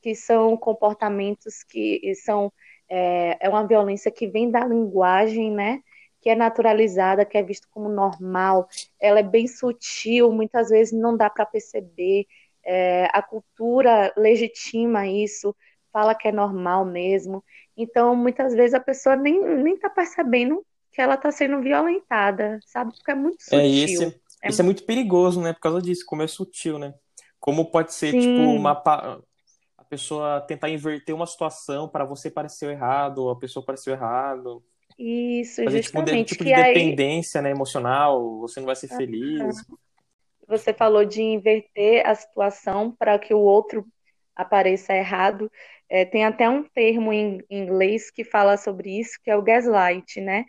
que 0.00 0.14
são 0.14 0.56
comportamentos 0.56 1.62
que 1.62 2.14
são 2.14 2.50
é, 2.88 3.36
é 3.40 3.48
uma 3.50 3.66
violência 3.66 4.10
que 4.10 4.26
vem 4.26 4.50
da 4.50 4.64
linguagem, 4.64 5.50
né? 5.50 5.82
Que 6.20 6.30
é 6.30 6.34
naturalizada, 6.34 7.24
que 7.24 7.38
é 7.38 7.42
visto 7.42 7.68
como 7.70 7.88
normal. 7.88 8.68
Ela 9.00 9.20
é 9.20 9.22
bem 9.22 9.46
sutil, 9.46 10.32
muitas 10.32 10.68
vezes 10.68 10.92
não 10.92 11.16
dá 11.16 11.30
para 11.30 11.46
perceber. 11.46 12.26
É, 12.64 13.08
a 13.12 13.22
cultura 13.22 14.12
legitima 14.16 15.06
isso, 15.06 15.54
fala 15.92 16.14
que 16.14 16.28
é 16.28 16.32
normal 16.32 16.84
mesmo. 16.84 17.42
Então, 17.76 18.14
muitas 18.14 18.54
vezes 18.54 18.74
a 18.74 18.80
pessoa 18.80 19.16
nem 19.16 19.40
nem 19.62 19.74
está 19.74 19.88
percebendo 19.88 20.64
que 20.92 21.00
ela 21.00 21.14
está 21.14 21.30
sendo 21.30 21.60
violentada, 21.60 22.58
sabe? 22.66 22.92
Porque 22.92 23.10
é 23.10 23.14
muito 23.14 23.42
sutil. 23.42 23.58
É, 23.58 23.66
isso, 23.66 24.02
é, 24.42 24.48
isso 24.48 24.60
é 24.60 24.64
muito 24.64 24.84
perigoso, 24.84 25.40
né? 25.40 25.52
Por 25.52 25.60
causa 25.60 25.80
disso, 25.80 26.04
como 26.04 26.22
é 26.22 26.26
sutil, 26.26 26.78
né? 26.78 26.92
Como 27.38 27.70
pode 27.70 27.94
ser, 27.94 28.08
tipo, 28.08 28.22
Sim. 28.22 28.36
tipo, 28.36 28.50
uma 28.50 28.74
pessoa 29.88 30.40
tentar 30.40 30.68
inverter 30.68 31.14
uma 31.14 31.26
situação 31.26 31.88
para 31.88 32.04
você 32.04 32.30
parecer 32.30 32.70
errado, 32.70 33.18
ou 33.18 33.30
a 33.30 33.38
pessoa 33.38 33.64
pareceu 33.64 33.92
errado. 33.94 34.62
Isso, 34.98 35.62
Fazer, 35.62 35.82
justamente. 35.82 36.30
Tipo, 36.30 36.42
um 36.42 36.44
tipo 36.44 36.44
de 36.44 36.54
dependência 36.54 37.40
aí... 37.40 37.44
né, 37.44 37.50
emocional, 37.50 38.40
você 38.40 38.58
não 38.58 38.66
vai 38.66 38.76
ser 38.76 38.88
feliz. 38.88 39.64
Você 40.48 40.72
falou 40.72 41.04
de 41.04 41.22
inverter 41.22 42.06
a 42.06 42.14
situação 42.14 42.90
para 42.98 43.18
que 43.18 43.32
o 43.32 43.38
outro 43.38 43.86
apareça 44.34 44.94
errado. 44.94 45.50
É, 45.88 46.04
tem 46.04 46.24
até 46.24 46.48
um 46.48 46.62
termo 46.62 47.12
em 47.12 47.42
inglês 47.50 48.10
que 48.10 48.24
fala 48.24 48.56
sobre 48.56 48.98
isso, 48.98 49.18
que 49.22 49.30
é 49.30 49.36
o 49.36 49.42
gaslight, 49.42 50.20
né? 50.20 50.44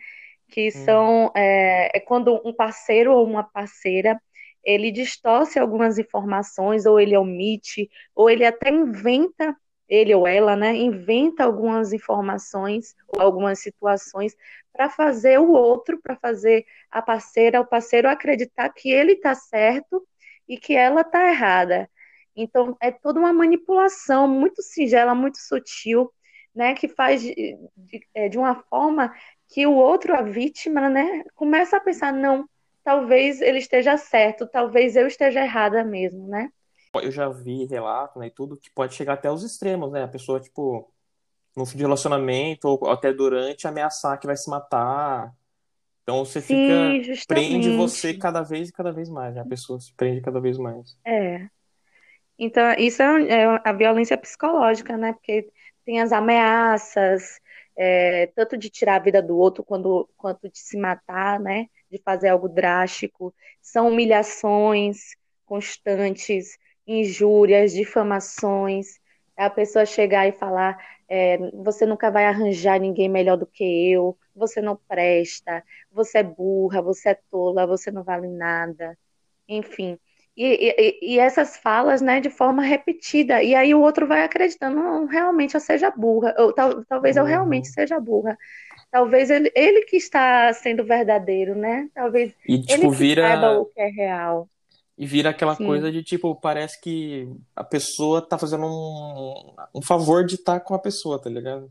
Que 0.48 0.68
hum. 0.68 0.70
são 0.70 1.26
hum. 1.26 1.30
é, 1.36 1.96
é 1.96 2.00
quando 2.00 2.40
um 2.44 2.52
parceiro 2.52 3.12
ou 3.12 3.24
uma 3.24 3.44
parceira 3.44 4.20
ele 4.64 4.90
distorce 4.90 5.58
algumas 5.58 5.98
informações, 5.98 6.84
ou 6.86 7.00
ele 7.00 7.16
omite, 7.16 7.88
ou 8.14 8.28
ele 8.28 8.44
até 8.44 8.70
inventa, 8.70 9.56
ele 9.90 10.14
ou 10.14 10.26
ela, 10.26 10.56
né, 10.56 10.74
inventa 10.76 11.44
algumas 11.44 11.92
informações 11.92 12.94
ou 13.08 13.20
algumas 13.20 13.58
situações 13.58 14.36
para 14.72 14.88
fazer 14.88 15.38
o 15.40 15.50
outro, 15.50 16.00
para 16.00 16.16
fazer 16.16 16.64
a 16.90 17.02
parceira, 17.02 17.60
o 17.60 17.66
parceiro 17.66 18.08
acreditar 18.08 18.70
que 18.70 18.90
ele 18.90 19.12
está 19.12 19.34
certo 19.34 20.06
e 20.48 20.56
que 20.56 20.74
ela 20.74 21.00
está 21.02 21.28
errada. 21.28 21.90
Então, 22.36 22.76
é 22.80 22.90
toda 22.92 23.18
uma 23.20 23.32
manipulação 23.32 24.28
muito 24.28 24.62
singela, 24.62 25.14
muito 25.14 25.38
sutil, 25.38 26.10
né, 26.54 26.74
que 26.74 26.88
faz 26.88 27.22
de, 27.22 27.56
de, 27.76 28.00
é, 28.14 28.28
de 28.28 28.38
uma 28.38 28.54
forma 28.54 29.12
que 29.48 29.66
o 29.66 29.74
outro, 29.74 30.14
a 30.14 30.22
vítima, 30.22 30.88
né, 30.88 31.24
começa 31.34 31.76
a 31.76 31.80
pensar, 31.80 32.12
não, 32.12 32.48
talvez 32.84 33.40
ele 33.40 33.58
esteja 33.58 33.96
certo, 33.96 34.48
talvez 34.48 34.96
eu 34.96 35.06
esteja 35.06 35.42
errada 35.42 35.84
mesmo, 35.84 36.28
né? 36.28 36.50
Eu 36.94 37.10
já 37.10 37.28
vi 37.28 37.66
relato, 37.66 38.18
né, 38.18 38.26
e 38.26 38.30
tudo, 38.30 38.56
que 38.56 38.70
pode 38.70 38.94
chegar 38.94 39.14
até 39.14 39.30
os 39.30 39.42
extremos, 39.42 39.92
né? 39.92 40.02
A 40.04 40.08
pessoa, 40.08 40.40
tipo, 40.40 40.92
no 41.56 41.64
fim 41.64 41.76
de 41.76 41.84
relacionamento 41.84 42.66
ou 42.68 42.90
até 42.90 43.12
durante, 43.12 43.68
ameaçar 43.68 44.18
que 44.18 44.26
vai 44.26 44.36
se 44.36 44.50
matar. 44.50 45.32
Então 46.02 46.24
você 46.24 46.40
Sim, 46.40 46.46
fica. 46.46 47.12
Justamente. 47.14 47.48
Prende 47.48 47.76
você 47.76 48.14
cada 48.14 48.42
vez 48.42 48.68
e 48.68 48.72
cada 48.72 48.92
vez 48.92 49.08
mais, 49.08 49.34
né? 49.34 49.40
A 49.42 49.46
pessoa 49.46 49.78
se 49.78 49.94
prende 49.94 50.20
cada 50.20 50.40
vez 50.40 50.58
mais. 50.58 50.98
É. 51.04 51.48
Então, 52.38 52.72
isso 52.78 53.02
é, 53.02 53.42
é 53.42 53.60
a 53.62 53.72
violência 53.72 54.16
psicológica, 54.16 54.96
né? 54.96 55.12
Porque 55.12 55.48
tem 55.84 56.00
as 56.00 56.10
ameaças, 56.10 57.38
é, 57.76 58.26
tanto 58.34 58.56
de 58.56 58.70
tirar 58.70 58.96
a 58.96 59.04
vida 59.04 59.22
do 59.22 59.36
outro 59.36 59.62
quando, 59.62 60.08
quanto 60.16 60.48
de 60.48 60.58
se 60.58 60.76
matar, 60.76 61.38
né? 61.38 61.68
de 61.90 61.98
fazer 61.98 62.28
algo 62.28 62.48
drástico, 62.48 63.34
são 63.60 63.88
humilhações 63.88 65.16
constantes, 65.44 66.56
injúrias, 66.98 67.72
difamações, 67.72 68.98
a 69.36 69.48
pessoa 69.48 69.86
chegar 69.86 70.28
e 70.28 70.32
falar: 70.32 70.78
é, 71.08 71.38
você 71.54 71.86
nunca 71.86 72.10
vai 72.10 72.26
arranjar 72.26 72.78
ninguém 72.78 73.08
melhor 73.08 73.36
do 73.36 73.46
que 73.46 73.92
eu, 73.92 74.16
você 74.34 74.60
não 74.60 74.78
presta, 74.88 75.62
você 75.90 76.18
é 76.18 76.22
burra, 76.22 76.82
você 76.82 77.10
é 77.10 77.18
tola, 77.30 77.66
você 77.66 77.90
não 77.90 78.02
vale 78.02 78.28
nada, 78.28 78.96
enfim. 79.48 79.98
E, 80.36 80.72
e, 80.78 81.14
e, 81.14 81.18
essas 81.18 81.56
falas, 81.58 82.00
né, 82.00 82.20
de 82.20 82.30
forma 82.30 82.62
repetida, 82.62 83.42
e 83.42 83.54
aí 83.54 83.74
o 83.74 83.80
outro 83.80 84.06
vai 84.06 84.22
acreditando, 84.22 84.76
não, 84.76 85.04
realmente 85.04 85.54
eu 85.54 85.60
seja 85.60 85.90
burra, 85.90 86.34
ou 86.38 86.52
tal, 86.52 86.84
talvez 86.84 87.16
eu 87.16 87.24
realmente 87.24 87.66
uhum. 87.68 87.74
seja 87.74 88.00
burra 88.00 88.38
talvez 88.90 89.30
ele, 89.30 89.50
ele 89.54 89.82
que 89.82 89.96
está 89.96 90.52
sendo 90.52 90.84
verdadeiro, 90.84 91.54
né? 91.54 91.88
Talvez 91.94 92.34
e, 92.46 92.60
tipo, 92.60 92.72
ele 92.72 92.90
que 92.90 92.96
vira... 92.96 93.22
saiba 93.22 93.58
o 93.58 93.66
que 93.66 93.80
é 93.80 93.88
real. 93.88 94.48
E 95.00 95.06
vira 95.06 95.30
aquela 95.30 95.54
Sim. 95.54 95.64
coisa 95.64 95.90
de, 95.90 96.02
tipo, 96.02 96.38
parece 96.38 96.78
que 96.78 97.26
a 97.56 97.64
pessoa 97.64 98.20
tá 98.20 98.36
fazendo 98.36 98.66
um, 98.66 99.54
um 99.76 99.80
favor 99.80 100.26
de 100.26 100.34
estar 100.34 100.60
tá 100.60 100.60
com 100.60 100.74
a 100.74 100.78
pessoa, 100.78 101.18
tá 101.18 101.30
ligado? 101.30 101.70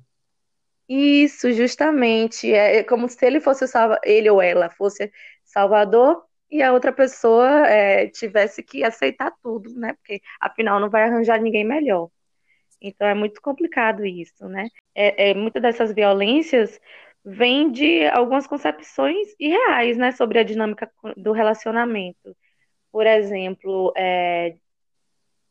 Isso, 0.90 1.52
justamente. 1.54 2.52
É, 2.52 2.78
é 2.78 2.84
como 2.84 3.08
se 3.08 3.24
ele 3.24 3.40
fosse 3.40 3.68
salva... 3.68 4.00
ele 4.04 4.28
ou 4.32 4.42
ela 4.42 4.72
fosse 4.72 5.12
salvador 5.46 6.24
e 6.50 6.64
a 6.64 6.74
outra 6.74 6.92
pessoa 6.92 7.68
é, 7.68 8.08
tivesse 8.08 8.64
que 8.64 8.84
aceitar 8.84 9.32
tudo, 9.44 9.72
né? 9.76 9.94
Porque 9.94 10.20
afinal 10.42 10.80
não 10.80 10.90
vai 10.90 11.04
arranjar 11.04 11.40
ninguém 11.40 11.64
melhor. 11.64 12.10
Então 12.82 13.08
é 13.08 13.14
muito 13.14 13.40
complicado 13.44 14.04
isso, 14.08 14.50
né? 14.50 14.70
É, 14.96 15.30
é 15.30 15.34
muitas 15.36 15.62
dessas 15.62 15.94
violências 15.94 16.80
vem 17.24 17.72
de 17.72 18.08
algumas 18.08 18.48
concepções 18.48 19.28
irreais, 19.40 19.98
né, 19.98 20.12
sobre 20.14 20.40
a 20.40 20.44
dinâmica 20.44 20.90
do 21.16 21.32
relacionamento. 21.32 22.36
Por 22.92 23.06
exemplo, 23.06 23.94
é, 23.96 24.56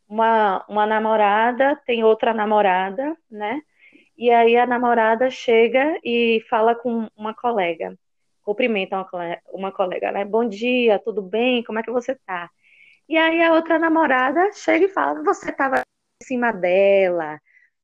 uma, 0.08 0.64
uma 0.68 0.86
namorada 0.86 1.76
tem 1.86 2.02
outra 2.02 2.32
namorada, 2.34 3.16
né? 3.30 3.60
E 4.16 4.30
aí 4.30 4.56
a 4.56 4.66
namorada 4.66 5.30
chega 5.30 5.98
e 6.02 6.44
fala 6.50 6.74
com 6.74 7.08
uma 7.16 7.34
colega, 7.34 7.96
cumprimenta 8.42 8.96
uma 8.96 9.04
colega, 9.04 9.42
uma 9.52 9.72
colega, 9.72 10.12
né? 10.12 10.24
Bom 10.24 10.48
dia, 10.48 10.98
tudo 10.98 11.22
bem? 11.22 11.62
Como 11.62 11.78
é 11.78 11.82
que 11.82 11.90
você 11.90 12.16
tá? 12.26 12.50
E 13.08 13.16
aí 13.16 13.42
a 13.42 13.54
outra 13.54 13.78
namorada 13.78 14.52
chega 14.52 14.86
e 14.86 14.88
fala: 14.88 15.22
Você 15.22 15.50
estava 15.50 15.82
em 16.22 16.26
cima 16.26 16.52
dela, 16.52 17.38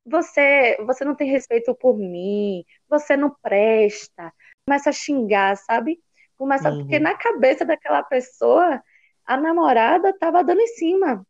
você, 0.05 0.77
você 0.85 1.03
não 1.03 1.15
tem 1.15 1.29
respeito 1.29 1.73
por 1.73 1.97
mim, 1.97 2.63
você 2.87 3.17
não 3.17 3.35
presta. 3.41 4.31
Começa 4.67 4.89
a 4.89 4.93
xingar, 4.93 5.55
sabe? 5.57 5.99
Começa, 6.37 6.69
uhum. 6.69 6.79
porque 6.79 6.99
na 6.99 7.15
cabeça 7.15 7.65
daquela 7.65 8.03
pessoa, 8.03 8.83
a 9.25 9.37
namorada 9.37 10.09
estava 10.09 10.43
dando 10.43 10.61
em 10.61 10.67
cima. 10.67 11.25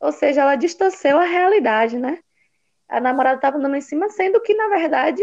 Ou 0.00 0.12
seja, 0.12 0.42
ela 0.42 0.56
distorceu 0.56 1.18
a 1.18 1.24
realidade, 1.24 1.98
né? 1.98 2.18
A 2.88 3.00
namorada 3.00 3.36
estava 3.36 3.58
dando 3.58 3.76
em 3.76 3.80
cima, 3.80 4.08
sendo 4.10 4.40
que, 4.40 4.54
na 4.54 4.68
verdade, 4.68 5.22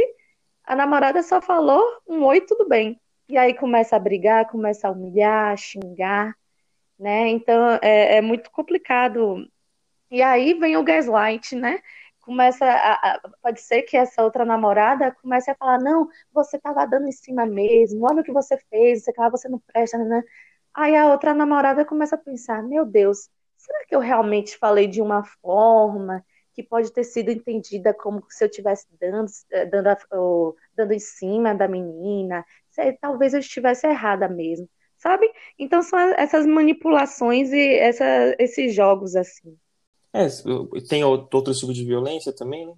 a 0.66 0.76
namorada 0.76 1.22
só 1.24 1.42
falou 1.42 1.84
um 2.08 2.24
oi, 2.24 2.42
tudo 2.42 2.68
bem. 2.68 3.00
E 3.30 3.38
aí 3.38 3.54
começa 3.54 3.96
a 3.96 4.00
brigar, 4.00 4.50
começa 4.50 4.88
a 4.88 4.92
humilhar, 4.92 5.54
a 5.54 5.58
xingar, 5.58 6.36
né? 7.00 7.30
Então 7.30 7.80
é, 7.82 8.18
é 8.18 8.22
muito 8.22 8.52
complicado. 8.52 9.48
E 10.12 10.22
aí 10.22 10.54
vem 10.54 10.78
o 10.78 10.84
gaslight, 10.84 11.56
né? 11.56 11.82
começa 12.24 12.66
a, 12.66 13.16
a, 13.16 13.20
pode 13.42 13.62
ser 13.62 13.84
que 13.84 13.98
essa 13.98 14.24
outra 14.24 14.46
namorada 14.46 15.12
comece 15.22 15.52
a 15.52 15.56
falar, 15.56 15.80
não, 15.80 16.08
você 16.34 16.58
estava 16.58 16.86
dando 16.86 17.08
em 17.08 17.12
cima 17.12 17.46
mesmo, 17.46 18.06
olha 18.06 18.22
o 18.22 18.24
que 18.24 18.32
você 18.32 18.58
fez, 18.70 19.04
você, 19.04 19.12
você 19.30 19.50
não 19.50 19.60
presta, 19.60 19.98
né? 19.98 20.24
Aí 20.74 20.96
a 20.96 21.12
outra 21.12 21.34
namorada 21.34 21.86
começa 21.86 22.16
a 22.16 22.18
pensar, 22.18 22.64
meu 22.64 22.86
Deus, 22.86 23.30
será 23.58 23.86
que 23.86 23.96
eu 23.96 24.00
realmente 24.00 24.58
falei 24.58 24.88
de 24.88 25.02
uma 25.02 25.24
forma 25.24 26.26
que 26.54 26.64
pode 26.64 26.92
ter 26.92 27.04
sido 27.04 27.32
entendida 27.32 27.94
como 27.94 28.24
se 28.30 28.44
eu 28.44 28.48
estivesse 28.48 28.88
dando, 29.00 29.32
eh, 29.52 29.66
dando, 29.66 30.56
dando 30.76 30.94
em 30.94 31.00
cima 31.00 31.54
da 31.54 31.68
menina, 31.68 32.46
talvez 33.02 33.34
eu 33.34 33.40
estivesse 33.40 33.88
errada 33.88 34.28
mesmo, 34.28 34.70
sabe? 34.98 35.30
Então 35.58 35.82
são 35.82 35.98
essas 36.00 36.46
manipulações 36.46 37.52
e 37.52 37.76
essa, 37.76 38.36
esses 38.40 38.74
jogos 38.74 39.16
assim. 39.16 39.58
É, 40.14 40.28
tem 40.88 41.04
outro 41.04 41.54
tipo 41.54 41.74
de 41.74 41.84
violência 41.84 42.32
também, 42.34 42.68
né? 42.68 42.74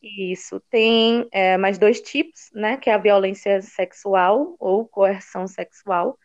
Isso, 0.00 0.60
tem 0.70 1.26
é, 1.32 1.56
mais 1.56 1.76
dois 1.76 2.00
tipos, 2.00 2.50
né? 2.52 2.76
Que 2.76 2.88
é 2.88 2.94
a 2.94 2.98
violência 2.98 3.60
sexual 3.62 4.54
ou 4.60 4.86
coerção 4.86 5.48
sexual, 5.48 6.16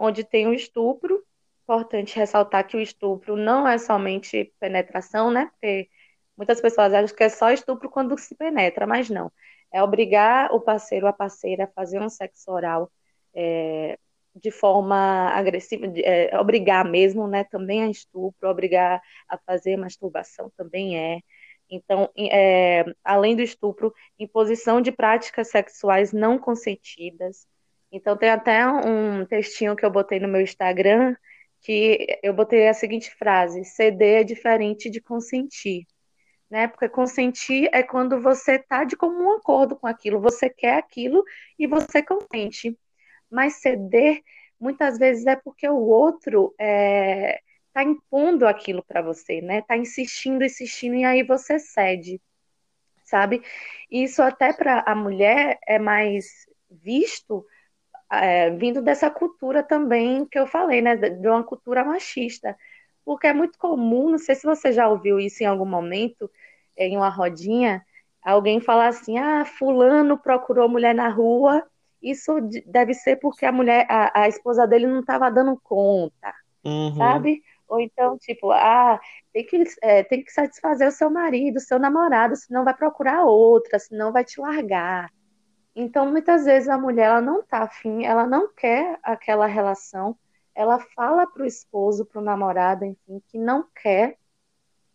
onde 0.00 0.24
tem 0.24 0.48
o 0.48 0.54
estupro. 0.54 1.24
Importante 1.64 2.16
ressaltar 2.16 2.66
que 2.66 2.76
o 2.76 2.80
estupro 2.80 3.36
não 3.36 3.68
é 3.68 3.78
somente 3.78 4.52
penetração, 4.58 5.30
né? 5.30 5.46
Porque 5.52 5.88
Muitas 6.40 6.58
pessoas 6.58 6.94
acham 6.94 7.14
que 7.14 7.22
é 7.22 7.28
só 7.28 7.50
estupro 7.50 7.90
quando 7.90 8.16
se 8.18 8.34
penetra, 8.34 8.86
mas 8.86 9.10
não. 9.10 9.30
É 9.70 9.82
obrigar 9.82 10.50
o 10.54 10.58
parceiro 10.58 11.04
ou 11.04 11.10
a 11.10 11.12
parceira 11.12 11.64
a 11.64 11.66
fazer 11.66 12.00
um 12.00 12.08
sexo 12.08 12.50
oral 12.50 12.90
é, 13.34 13.98
de 14.34 14.50
forma 14.50 15.28
agressiva, 15.34 15.84
é, 15.98 16.34
obrigar 16.38 16.82
mesmo, 16.82 17.28
né? 17.28 17.44
Também 17.44 17.82
é 17.82 17.90
estupro, 17.90 18.48
obrigar 18.48 19.02
a 19.28 19.36
fazer 19.36 19.76
masturbação 19.76 20.50
também 20.56 20.98
é. 20.98 21.20
Então, 21.68 22.10
é, 22.16 22.86
além 23.04 23.36
do 23.36 23.42
estupro, 23.42 23.92
imposição 24.18 24.80
de 24.80 24.90
práticas 24.90 25.48
sexuais 25.50 26.10
não 26.10 26.38
consentidas. 26.38 27.46
Então, 27.92 28.16
tem 28.16 28.30
até 28.30 28.66
um 28.66 29.24
textinho 29.26 29.74
que 29.76 29.84
eu 29.84 29.90
botei 29.90 30.20
no 30.20 30.28
meu 30.28 30.40
Instagram, 30.40 31.16
que 31.60 32.18
eu 32.22 32.32
botei 32.32 32.68
a 32.68 32.74
seguinte 32.74 33.10
frase: 33.16 33.64
ceder 33.64 34.20
é 34.20 34.24
diferente 34.24 34.90
de 34.90 35.00
consentir. 35.00 35.86
Né? 36.50 36.66
Porque 36.68 36.88
consentir 36.88 37.68
é 37.72 37.82
quando 37.82 38.20
você 38.20 38.56
está 38.56 38.84
de 38.84 38.96
comum 38.96 39.32
acordo 39.32 39.76
com 39.76 39.86
aquilo, 39.86 40.20
você 40.20 40.50
quer 40.50 40.76
aquilo 40.78 41.24
e 41.58 41.66
você 41.66 42.02
consente. 42.02 42.76
Mas 43.30 43.54
ceder, 43.60 44.20
muitas 44.58 44.98
vezes, 44.98 45.26
é 45.26 45.36
porque 45.36 45.68
o 45.68 45.78
outro 45.78 46.54
é, 46.58 47.40
tá 47.72 47.84
impondo 47.84 48.46
aquilo 48.46 48.82
para 48.84 49.02
você, 49.02 49.40
né? 49.40 49.62
Tá 49.62 49.76
insistindo, 49.76 50.44
insistindo 50.44 50.96
e 50.96 51.04
aí 51.04 51.22
você 51.22 51.58
cede, 51.58 52.20
sabe? 53.04 53.42
Isso 53.90 54.22
até 54.22 54.52
para 54.52 54.82
a 54.86 54.94
mulher 54.94 55.58
é 55.66 55.78
mais 55.78 56.46
visto 56.68 57.46
é, 58.10 58.50
vindo 58.50 58.82
dessa 58.82 59.10
cultura 59.10 59.62
também 59.62 60.26
que 60.26 60.38
eu 60.38 60.46
falei, 60.46 60.82
né? 60.82 60.96
De 60.96 61.28
uma 61.28 61.44
cultura 61.44 61.84
machista, 61.84 62.56
porque 63.04 63.26
é 63.26 63.32
muito 63.32 63.58
comum, 63.58 64.10
não 64.10 64.18
sei 64.18 64.34
se 64.34 64.44
você 64.46 64.72
já 64.72 64.88
ouviu 64.88 65.18
isso 65.20 65.42
em 65.42 65.46
algum 65.46 65.66
momento 65.66 66.30
em 66.76 66.96
uma 66.96 67.08
rodinha, 67.08 67.84
alguém 68.22 68.60
falar 68.60 68.88
assim: 68.88 69.18
"Ah, 69.18 69.44
fulano 69.44 70.18
procurou 70.18 70.68
mulher 70.68 70.94
na 70.94 71.08
rua". 71.08 71.62
Isso 72.02 72.32
deve 72.66 72.94
ser 72.94 73.16
porque 73.16 73.44
a 73.44 73.52
mulher, 73.52 73.86
a, 73.88 74.22
a 74.22 74.28
esposa 74.28 74.66
dele 74.66 74.86
não 74.86 75.00
estava 75.00 75.30
dando 75.30 75.58
conta, 75.62 76.32
uhum. 76.64 76.96
sabe? 76.96 77.42
Ou 77.68 77.80
então, 77.80 78.18
tipo, 78.18 78.50
ah, 78.50 78.98
tem 79.32 79.44
que, 79.46 79.62
é, 79.82 80.02
tem 80.02 80.24
que 80.24 80.32
satisfazer 80.32 80.88
o 80.88 80.92
seu 80.92 81.10
marido, 81.10 81.56
o 81.56 81.60
seu 81.60 81.78
namorado, 81.78 82.34
senão 82.36 82.64
vai 82.64 82.74
procurar 82.74 83.24
outra, 83.24 83.78
senão 83.78 84.12
vai 84.12 84.24
te 84.24 84.40
largar. 84.40 85.10
Então, 85.74 86.10
muitas 86.10 86.44
vezes 86.44 86.68
a 86.68 86.78
mulher 86.78 87.06
ela 87.06 87.20
não 87.20 87.42
tá 87.42 87.62
afim, 87.64 88.04
ela 88.04 88.26
não 88.26 88.52
quer 88.52 88.98
aquela 89.02 89.46
relação, 89.46 90.18
ela 90.54 90.78
fala 90.80 91.26
pro 91.26 91.46
esposo, 91.46 92.04
pro 92.04 92.20
namorado, 92.20 92.84
enfim, 92.84 93.22
que 93.28 93.38
não 93.38 93.66
quer, 93.74 94.18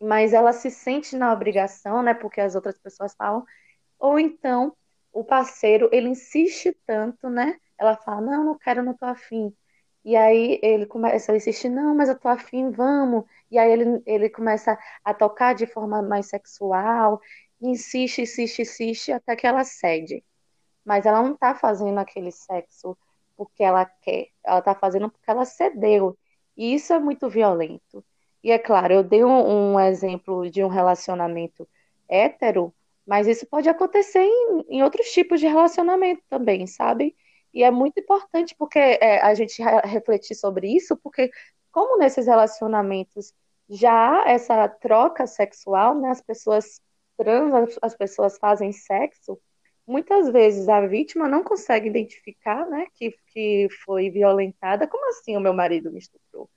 mas 0.00 0.32
ela 0.32 0.52
se 0.52 0.70
sente 0.70 1.16
na 1.16 1.32
obrigação, 1.32 2.02
né, 2.02 2.14
porque 2.14 2.40
as 2.40 2.54
outras 2.54 2.78
pessoas 2.78 3.14
falam, 3.14 3.44
ou 3.98 4.18
então 4.18 4.76
o 5.12 5.24
parceiro, 5.24 5.88
ele 5.92 6.08
insiste 6.10 6.72
tanto, 6.86 7.30
né, 7.30 7.58
ela 7.78 7.96
fala, 7.96 8.20
não, 8.20 8.44
não 8.44 8.58
quero, 8.58 8.82
não 8.82 8.94
tô 8.94 9.06
afim, 9.06 9.54
e 10.04 10.16
aí 10.16 10.60
ele 10.62 10.86
começa 10.86 11.32
a 11.32 11.36
insistir, 11.36 11.68
não, 11.68 11.94
mas 11.94 12.08
eu 12.08 12.18
tô 12.18 12.28
afim, 12.28 12.70
vamos. 12.70 13.24
E 13.50 13.58
aí 13.58 13.72
ele, 13.72 14.02
ele 14.06 14.30
começa 14.30 14.78
a 15.04 15.12
tocar 15.12 15.52
de 15.54 15.66
forma 15.66 16.00
mais 16.00 16.28
sexual, 16.28 17.20
insiste, 17.60 18.22
insiste, 18.22 18.62
insiste, 18.62 19.12
até 19.12 19.34
que 19.34 19.46
ela 19.46 19.64
cede. 19.64 20.24
Mas 20.86 21.04
ela 21.06 21.22
não 21.22 21.36
tá 21.36 21.54
fazendo 21.54 21.98
aquele 21.98 22.30
sexo 22.30 22.96
porque 23.36 23.62
ela 23.62 23.84
quer, 23.84 24.28
ela 24.44 24.62
tá 24.62 24.74
fazendo 24.74 25.10
porque 25.10 25.30
ela 25.30 25.44
cedeu. 25.44 26.16
E 26.56 26.74
isso 26.74 26.92
é 26.92 26.98
muito 26.98 27.28
violento. 27.28 28.04
E 28.42 28.52
é 28.52 28.58
claro, 28.58 28.94
eu 28.94 29.02
dei 29.02 29.24
um, 29.24 29.74
um 29.74 29.80
exemplo 29.80 30.48
de 30.50 30.62
um 30.64 30.68
relacionamento 30.68 31.68
hétero, 32.08 32.72
mas 33.06 33.26
isso 33.26 33.46
pode 33.46 33.68
acontecer 33.68 34.20
em, 34.20 34.64
em 34.68 34.82
outros 34.84 35.08
tipos 35.12 35.40
de 35.40 35.46
relacionamento 35.46 36.22
também, 36.28 36.66
sabe? 36.66 37.16
E 37.52 37.64
é 37.64 37.70
muito 37.70 37.98
importante 37.98 38.54
porque 38.56 38.78
é, 38.78 39.20
a 39.20 39.34
gente 39.34 39.62
refletir 39.84 40.34
sobre 40.36 40.68
isso, 40.68 40.96
porque 40.96 41.30
como 41.72 41.98
nesses 41.98 42.26
relacionamentos 42.26 43.34
já 43.68 44.22
há 44.22 44.30
essa 44.30 44.68
troca 44.68 45.26
sexual, 45.26 45.94
né, 46.00 46.10
as 46.10 46.20
pessoas 46.20 46.80
transam, 47.16 47.66
as 47.82 47.96
pessoas 47.96 48.38
fazem 48.38 48.72
sexo, 48.72 49.38
muitas 49.86 50.30
vezes 50.30 50.68
a 50.68 50.86
vítima 50.86 51.28
não 51.28 51.44
consegue 51.44 51.88
identificar, 51.88 52.66
né, 52.66 52.86
que, 52.94 53.14
que 53.28 53.68
foi 53.84 54.10
violentada. 54.10 54.86
Como 54.86 55.08
assim 55.08 55.36
o 55.36 55.40
meu 55.40 55.54
marido 55.54 55.92
me 55.92 55.98
estuprou? 55.98 56.50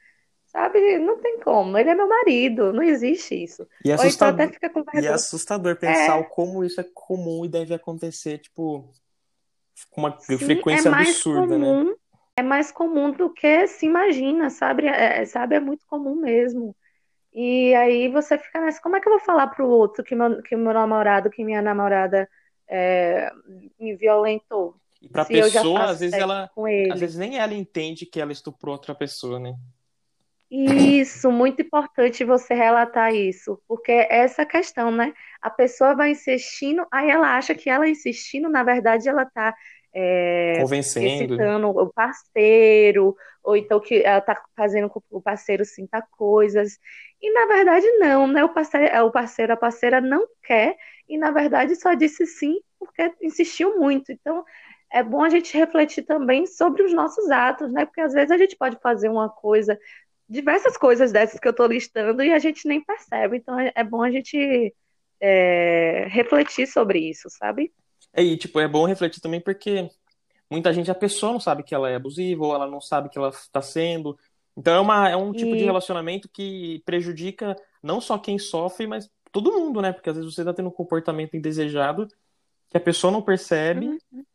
Sabe? 0.48 0.98
Não 0.98 1.20
tem 1.20 1.40
como. 1.40 1.78
Ele 1.78 1.92
é 1.92 1.96
meu 1.96 2.10
marido. 2.10 2.74
Não 2.74 2.82
existe 2.82 3.36
isso. 3.36 3.68
E 3.86 3.92
é 3.92 3.94
assustador, 3.94 4.42
então 4.42 4.84
e 4.96 5.06
é 5.06 5.10
assustador 5.10 5.76
pensar 5.76 6.20
é... 6.20 6.24
como 6.24 6.64
isso 6.64 6.82
é 6.82 6.86
comum 6.92 7.46
e 7.46 7.48
deve 7.48 7.74
acontecer, 7.74 8.40
tipo, 8.40 8.92
com 9.92 10.02
uma 10.02 10.20
Sim, 10.20 10.40
frequência 10.40 10.90
é 10.90 10.92
absurda, 10.92 11.58
né? 11.58 11.66
comum, 11.66 11.84
né? 11.90 11.96
É 12.38 12.42
mais 12.42 12.72
comum 12.72 13.12
do 13.12 13.32
que 13.32 13.68
se 13.68 13.86
imagina, 13.86 14.50
sabe? 14.50 14.88
É, 14.88 15.24
sabe? 15.26 15.56
É 15.56 15.60
muito 15.60 15.86
comum 15.86 16.16
mesmo. 16.16 16.76
E 17.32 17.76
aí 17.76 18.10
você 18.10 18.40
fica 18.40 18.60
nessa, 18.60 18.82
como 18.82 18.96
é 18.96 19.00
que 19.00 19.08
eu 19.08 19.14
vou 19.14 19.20
falar 19.20 19.48
pro 19.48 19.68
outro 19.68 20.04
que 20.04 20.16
meu, 20.16 20.42
que 20.42 20.56
meu 20.56 20.74
namorado, 20.74 21.30
que 21.30 21.44
minha 21.44 21.62
namorada 21.62 22.28
é, 22.70 23.32
me 23.80 23.96
violentou? 23.96 24.76
E 25.02 25.08
pra 25.08 25.26
pessoa, 25.26 25.86
às 25.86 26.00
vezes 26.00 26.18
ela. 26.18 26.50
Às 26.92 27.00
vezes 27.00 27.18
nem 27.18 27.38
ela 27.38 27.54
entende 27.54 28.06
que 28.06 28.20
ela 28.20 28.32
estuprou 28.32 28.74
outra 28.74 28.94
pessoa, 28.94 29.40
né? 29.40 29.56
Isso, 30.52 31.32
muito 31.32 31.62
importante 31.62 32.24
você 32.24 32.56
relatar 32.56 33.14
isso, 33.14 33.62
porque 33.68 33.92
é 33.92 34.22
essa 34.24 34.44
questão, 34.46 34.90
né? 34.90 35.14
A 35.40 35.50
pessoa 35.50 35.96
vai 35.96 36.12
insistindo, 36.12 36.88
aí 36.92 37.08
ela 37.10 37.38
acha 37.38 37.54
que 37.54 37.70
ela 37.70 37.88
insistindo, 37.88 38.50
na 38.50 38.64
verdade, 38.64 39.08
ela 39.08 39.24
está 39.24 39.56
é, 39.94 40.60
Convencendo. 40.62 41.34
excitando 41.34 41.70
o 41.70 41.92
parceiro, 41.92 43.16
ou 43.44 43.58
então 43.58 43.80
que 43.80 44.04
ela 44.04 44.20
está 44.20 44.42
fazendo 44.56 44.90
com 44.90 45.02
que 45.02 45.08
o 45.12 45.22
parceiro 45.22 45.66
sinta 45.66 46.02
coisas. 46.12 46.78
E 47.22 47.32
na 47.34 47.46
verdade, 47.46 47.86
não, 47.98 48.28
né? 48.28 48.44
O 48.44 48.50
parceiro, 48.50 49.06
o 49.06 49.12
parceiro, 49.12 49.54
a 49.54 49.58
parceira 49.58 50.00
não 50.02 50.28
quer, 50.44 50.76
e 51.08 51.18
na 51.18 51.32
verdade 51.32 51.76
só 51.76 51.94
disse 51.94 52.26
sim 52.26 52.60
porque 52.78 53.12
insistiu 53.22 53.78
muito. 53.78 54.12
Então, 54.12 54.44
é 54.92 55.04
bom 55.04 55.24
a 55.24 55.30
gente 55.30 55.56
refletir 55.58 56.04
também 56.04 56.46
sobre 56.48 56.84
os 56.84 56.94
nossos 56.94 57.30
atos, 57.30 57.72
né? 57.72 57.86
Porque 57.86 58.02
às 58.02 58.14
vezes 58.14 58.32
a 58.32 58.38
gente 58.38 58.56
pode 58.56 58.78
fazer 58.82 59.10
uma 59.10 59.30
coisa 59.30 59.78
diversas 60.30 60.78
coisas 60.78 61.12
dessas 61.12 61.40
que 61.40 61.48
eu 61.48 61.52
estou 61.52 61.66
listando 61.66 62.24
e 62.24 62.32
a 62.32 62.40
gente 62.40 62.68
nem 62.68 62.82
percebe. 62.82 63.38
Então 63.38 63.60
é, 63.60 63.72
é 63.76 63.84
bom 63.84 64.04
a 64.04 64.12
gente 64.12 64.74
é, 65.20 66.06
refletir 66.10 66.68
sobre 66.68 67.00
isso, 67.00 67.30
sabe? 67.30 67.74
É, 68.14 68.24
e 68.24 68.38
tipo, 68.38 68.60
é 68.60 68.68
bom 68.68 68.86
refletir 68.86 69.22
também 69.22 69.40
porque 69.40 69.90
muita 70.50 70.74
gente, 70.74 70.90
a 70.90 70.96
pessoa 70.96 71.34
não 71.34 71.40
sabe 71.40 71.64
que 71.64 71.76
ela 71.76 71.90
é 71.90 71.96
abusiva 71.96 72.44
ou 72.44 72.56
ela 72.56 72.68
não 72.68 72.82
sabe 72.82 73.10
que 73.10 73.18
ela 73.18 73.30
está 73.30 73.62
sendo. 73.62 74.18
Então 74.58 74.76
é, 74.76 74.80
uma, 74.80 75.10
é 75.10 75.16
um 75.16 75.32
tipo 75.32 75.56
e... 75.56 75.58
de 75.58 75.64
relacionamento 75.64 76.28
que 76.28 76.82
prejudica 76.86 77.56
não 77.82 78.02
só 78.02 78.18
quem 78.18 78.38
sofre, 78.38 78.88
mas 78.88 79.10
todo 79.32 79.54
mundo, 79.54 79.82
né? 79.82 79.94
Porque 79.94 80.10
às 80.10 80.18
vezes 80.18 80.34
você 80.34 80.42
está 80.42 80.54
tendo 80.54 80.70
um 80.70 80.74
comportamento 80.74 81.36
indesejado 81.36 82.08
que 82.70 82.78
a 82.78 82.82
pessoa 82.82 83.12
não 83.12 83.22
percebe. 83.22 83.88
Uhum. 84.12 84.26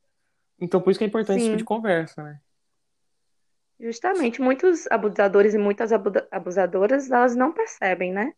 Então 0.61 0.81
por 0.81 0.91
isso 0.91 0.99
que 0.99 1.05
é 1.05 1.09
importante 1.09 1.41
Sim. 1.41 1.41
esse 1.41 1.47
tipo 1.51 1.59
de 1.59 1.65
conversa, 1.65 2.23
né? 2.23 2.41
Justamente, 3.79 4.41
muitos 4.41 4.87
abusadores 4.91 5.53
e 5.53 5.59
muitas 5.59 5.91
abusadoras, 6.31 7.11
elas 7.11 7.35
não 7.35 7.53
percebem, 7.53 8.13
né? 8.13 8.33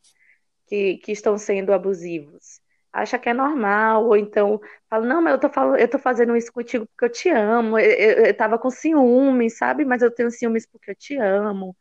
Que, 0.67 0.97
que 0.97 1.13
estão 1.13 1.37
sendo 1.39 1.73
abusivos. 1.73 2.56
Acha 2.97 3.19
que 3.19 3.29
é 3.29 3.35
normal, 3.35 4.07
ou 4.07 4.17
então 4.17 4.59
fala, 4.89 5.05
não, 5.05 5.21
mas 5.21 5.35
eu 5.35 5.39
tô, 5.39 5.51
falando, 5.51 5.79
eu 5.79 5.87
tô 5.89 5.99
fazendo 5.99 6.35
isso 6.35 6.51
contigo 6.51 6.87
porque 6.87 7.05
eu 7.05 7.11
te 7.13 7.29
amo, 7.29 7.79
eu, 7.79 7.91
eu, 7.91 8.27
eu 8.27 8.35
tava 8.35 8.59
com 8.59 8.71
ciúmes, 8.71 9.59
sabe? 9.59 9.85
Mas 9.85 10.01
eu 10.01 10.11
tenho 10.11 10.31
ciúmes 10.31 10.67
porque 10.67 10.93
eu 10.93 10.95
te 10.95 11.15
amo, 11.19 11.77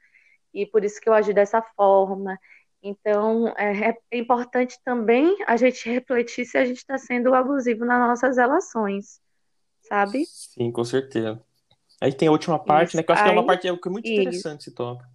e 0.53 0.65
por 0.65 0.83
isso 0.83 0.99
que 0.99 1.07
eu 1.07 1.13
agi 1.13 1.33
dessa 1.33 1.61
forma. 1.61 2.37
Então, 2.83 3.47
é, 3.57 3.97
é 4.11 4.17
importante 4.17 4.77
também 4.83 5.37
a 5.47 5.55
gente 5.55 5.89
refletir 5.89 6.45
se 6.45 6.57
a 6.57 6.65
gente 6.65 6.77
está 6.79 6.97
sendo 6.97 7.33
abusivo 7.33 7.85
nas 7.85 7.99
nossas 7.99 8.35
relações, 8.35 9.21
sabe? 9.83 10.25
Sim, 10.25 10.69
com 10.69 10.83
certeza. 10.83 11.41
Aí 12.01 12.11
tem 12.11 12.27
a 12.27 12.31
última 12.31 12.59
parte, 12.59 12.89
Isso. 12.89 12.97
né? 12.97 13.03
Que 13.03 13.11
eu 13.11 13.13
acho 13.13 13.23
Aí, 13.23 13.29
que 13.29 13.37
é 13.37 13.39
uma 13.39 13.47
parte 13.47 13.67
é 13.69 13.89
muito 13.89 14.09
interessante 14.09 14.61
esse 14.61 14.75
tópico. 14.75 15.14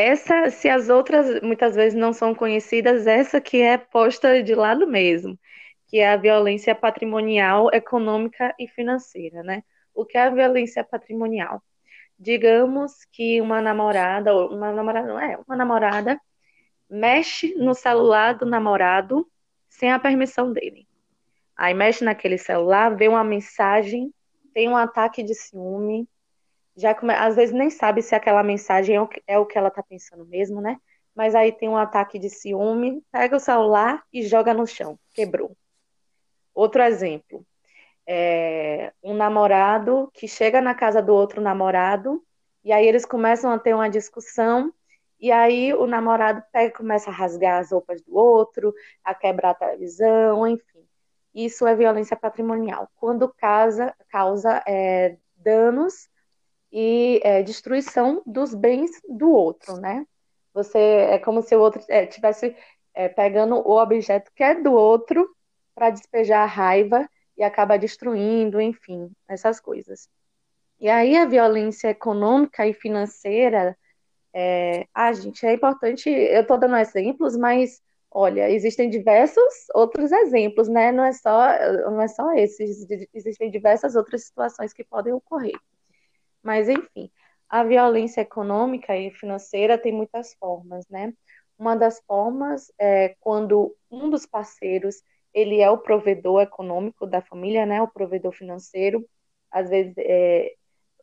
Essa, 0.00 0.50
se 0.50 0.68
as 0.68 0.88
outras 0.88 1.40
muitas 1.42 1.74
vezes 1.74 1.98
não 1.98 2.12
são 2.12 2.34
conhecidas, 2.34 3.06
essa 3.06 3.40
que 3.40 3.60
é 3.60 3.76
posta 3.76 4.42
de 4.42 4.54
lado 4.54 4.86
mesmo, 4.86 5.38
que 5.86 5.98
é 5.98 6.10
a 6.10 6.16
violência 6.16 6.74
patrimonial, 6.74 7.68
econômica 7.72 8.54
e 8.58 8.66
financeira, 8.68 9.42
né? 9.42 9.62
O 9.94 10.04
que 10.04 10.16
é 10.16 10.22
a 10.22 10.30
violência 10.30 10.82
patrimonial? 10.84 11.62
Digamos 12.18 13.04
que 13.12 13.40
uma 13.40 13.60
namorada, 13.60 14.34
uma 14.34 14.72
namorada 14.72 15.08
não 15.08 15.20
é, 15.20 15.38
uma 15.46 15.56
namorada 15.56 16.20
mexe 16.88 17.54
no 17.56 17.74
celular 17.74 18.34
do 18.34 18.46
namorado 18.46 19.26
sem 19.68 19.92
a 19.92 19.98
permissão 19.98 20.52
dele. 20.52 20.86
Aí 21.56 21.74
mexe 21.74 22.04
naquele 22.04 22.38
celular, 22.38 22.96
vê 22.96 23.08
uma 23.08 23.24
mensagem 23.24 24.12
tem 24.52 24.68
um 24.68 24.76
ataque 24.76 25.22
de 25.22 25.34
ciúme, 25.34 26.08
já 26.76 26.94
come... 26.94 27.14
às 27.14 27.36
vezes 27.36 27.54
nem 27.54 27.70
sabe 27.70 28.02
se 28.02 28.14
aquela 28.14 28.42
mensagem 28.42 28.96
é 28.96 29.00
o 29.00 29.08
que, 29.08 29.22
é 29.26 29.38
o 29.38 29.46
que 29.46 29.58
ela 29.58 29.68
está 29.68 29.82
pensando 29.82 30.26
mesmo, 30.26 30.60
né? 30.60 30.78
mas 31.14 31.34
aí 31.34 31.52
tem 31.52 31.68
um 31.68 31.76
ataque 31.76 32.18
de 32.18 32.30
ciúme, 32.30 33.02
pega 33.10 33.36
o 33.36 33.40
celular 33.40 34.02
e 34.12 34.22
joga 34.22 34.54
no 34.54 34.66
chão, 34.66 34.98
quebrou. 35.12 35.56
Outro 36.54 36.82
exemplo, 36.82 37.44
é 38.06 38.92
um 39.02 39.14
namorado 39.14 40.10
que 40.14 40.26
chega 40.26 40.60
na 40.60 40.74
casa 40.74 41.02
do 41.02 41.14
outro 41.14 41.40
namorado 41.40 42.22
e 42.64 42.72
aí 42.72 42.86
eles 42.86 43.04
começam 43.04 43.52
a 43.52 43.58
ter 43.58 43.74
uma 43.74 43.88
discussão 43.88 44.72
e 45.20 45.30
aí 45.30 45.74
o 45.74 45.86
namorado 45.86 46.42
pega 46.52 46.74
começa 46.74 47.10
a 47.10 47.12
rasgar 47.12 47.60
as 47.60 47.70
roupas 47.70 48.00
do 48.02 48.16
outro, 48.16 48.74
a 49.04 49.14
quebrar 49.14 49.50
a 49.50 49.54
televisão, 49.54 50.46
enfim. 50.46 50.86
Isso 51.34 51.66
é 51.66 51.76
violência 51.76 52.16
patrimonial. 52.16 52.88
Quando 52.96 53.32
casa, 53.32 53.94
causa 54.08 54.62
é, 54.66 55.16
danos 55.36 56.08
e 56.72 57.20
é, 57.24 57.42
destruição 57.42 58.22
dos 58.26 58.54
bens 58.54 58.90
do 59.08 59.30
outro, 59.30 59.76
né? 59.76 60.06
Você 60.54 60.78
é 60.78 61.18
como 61.18 61.42
se 61.42 61.54
o 61.54 61.60
outro 61.60 61.82
estivesse 61.88 62.46
é, 62.94 63.04
é, 63.04 63.08
pegando 63.08 63.56
o 63.56 63.80
objeto 63.80 64.30
que 64.34 64.42
é 64.42 64.54
do 64.54 64.72
outro 64.72 65.28
para 65.74 65.90
despejar 65.90 66.42
a 66.42 66.46
raiva 66.46 67.08
e 67.36 67.42
acaba 67.42 67.78
destruindo, 67.78 68.60
enfim, 68.60 69.10
essas 69.28 69.60
coisas. 69.60 70.08
E 70.78 70.88
aí 70.88 71.16
a 71.16 71.26
violência 71.26 71.88
econômica 71.88 72.66
e 72.66 72.72
financeira, 72.72 73.76
é, 74.32 74.86
ah, 74.94 75.12
gente, 75.12 75.44
é 75.46 75.54
importante, 75.54 76.08
eu 76.08 76.42
estou 76.42 76.58
dando 76.58 76.76
exemplos, 76.76 77.36
mas 77.36 77.82
olha, 78.10 78.50
existem 78.50 78.90
diversos 78.90 79.42
outros 79.74 80.10
exemplos, 80.10 80.68
né? 80.68 80.90
Não 80.90 81.04
é 81.04 81.12
só, 81.12 81.48
não 81.90 82.00
é 82.00 82.08
só 82.08 82.32
esses, 82.34 82.86
existem 83.14 83.50
diversas 83.50 83.94
outras 83.94 84.24
situações 84.24 84.72
que 84.72 84.84
podem 84.84 85.12
ocorrer. 85.12 85.58
Mas 86.42 86.68
enfim, 86.68 87.10
a 87.48 87.64
violência 87.64 88.20
econômica 88.20 88.96
e 88.96 89.10
financeira 89.10 89.76
tem 89.76 89.92
muitas 89.92 90.34
formas, 90.34 90.86
né? 90.88 91.12
Uma 91.58 91.76
das 91.76 92.00
formas 92.06 92.72
é 92.78 93.14
quando 93.20 93.76
um 93.90 94.08
dos 94.08 94.24
parceiros 94.24 95.02
ele 95.34 95.60
é 95.60 95.70
o 95.70 95.78
provedor 95.78 96.42
econômico 96.42 97.06
da 97.06 97.20
família, 97.20 97.66
né? 97.66 97.82
O 97.82 97.88
provedor 97.88 98.32
financeiro, 98.32 99.04
às 99.50 99.68
vezes 99.68 99.94
é, 99.98 100.54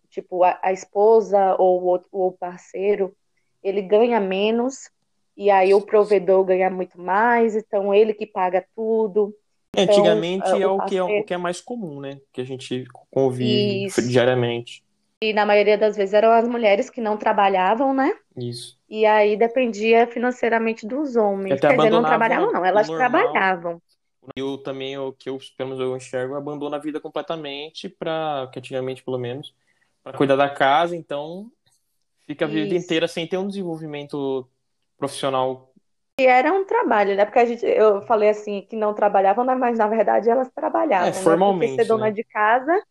tipo 0.09 0.43
a, 0.43 0.57
a 0.63 0.71
esposa 0.71 1.55
ou 1.59 2.01
o, 2.11 2.31
parceiro 2.31 3.15
ele 3.61 3.81
ganha 3.81 4.19
menos 4.19 4.89
e 5.35 5.51
aí 5.51 5.73
o 5.73 5.81
provedor 5.81 6.43
ganha 6.45 6.69
muito 6.69 6.99
mais, 6.99 7.55
então 7.55 7.93
ele 7.93 8.13
que 8.13 8.25
paga 8.25 8.65
tudo. 8.75 9.35
É, 9.75 9.83
então, 9.83 9.95
Antigamente 9.95 10.49
é 10.49 10.67
o, 10.67 10.85
que 10.85 10.97
é, 10.97 11.03
o 11.03 11.23
que 11.23 11.33
é 11.33 11.37
mais 11.37 11.61
comum, 11.61 11.99
né? 11.99 12.19
Que 12.33 12.41
a 12.41 12.45
gente 12.45 12.85
convive 13.11 13.85
Isso. 13.85 14.07
diariamente. 14.07 14.86
E 15.21 15.33
na 15.33 15.45
maioria 15.45 15.77
das 15.77 15.95
vezes 15.95 16.13
eram 16.13 16.31
as 16.31 16.47
mulheres 16.47 16.89
que 16.89 17.01
não 17.01 17.17
trabalhavam, 17.17 17.93
né? 17.93 18.13
Isso. 18.35 18.77
E 18.87 19.03
aí 19.05 19.35
dependia 19.35 20.05
financeiramente 20.05 20.85
dos 20.85 21.15
homens. 21.15 21.59
Quer 21.59 21.75
dizer, 21.75 21.89
não 21.89 22.03
trabalhavam, 22.03 22.51
não, 22.51 22.63
elas 22.63 22.87
trabalhavam. 22.87 23.81
Eu 24.35 24.57
também, 24.59 24.97
o 24.97 25.11
que 25.11 25.29
eu, 25.29 25.39
pelo 25.57 25.69
menos 25.69 25.83
eu 25.83 25.95
enxergo, 25.95 26.35
abandona 26.35 26.77
a 26.77 26.79
vida 26.79 26.99
completamente 26.99 27.89
para, 27.89 28.47
que 28.51 28.59
antigamente 28.59 29.03
pelo 29.03 29.17
menos, 29.17 29.55
para 30.03 30.15
cuidar 30.15 30.35
da 30.35 30.49
casa, 30.49 30.95
então 30.95 31.49
fica 32.27 32.45
a 32.45 32.47
vida 32.47 32.75
Isso. 32.75 32.85
inteira 32.85 33.07
sem 33.07 33.25
ter 33.25 33.37
um 33.37 33.47
desenvolvimento 33.47 34.47
profissional. 34.97 35.71
E 36.19 36.25
era 36.27 36.53
um 36.53 36.65
trabalho, 36.65 37.15
né? 37.15 37.25
Porque 37.25 37.39
a 37.39 37.45
gente, 37.45 37.65
eu 37.65 38.01
falei 38.03 38.29
assim 38.29 38.61
que 38.69 38.75
não 38.75 38.93
trabalhavam, 38.93 39.45
mas 39.57 39.79
na 39.79 39.87
verdade 39.87 40.29
elas 40.29 40.49
trabalhavam. 40.53 41.07
É, 41.07 41.13
formalmente. 41.13 41.71
Né? 41.71 41.77
Porque 41.77 41.83
ser 41.83 41.87
dona 41.87 42.05
né? 42.05 42.11
de 42.11 42.23
casa 42.23 42.83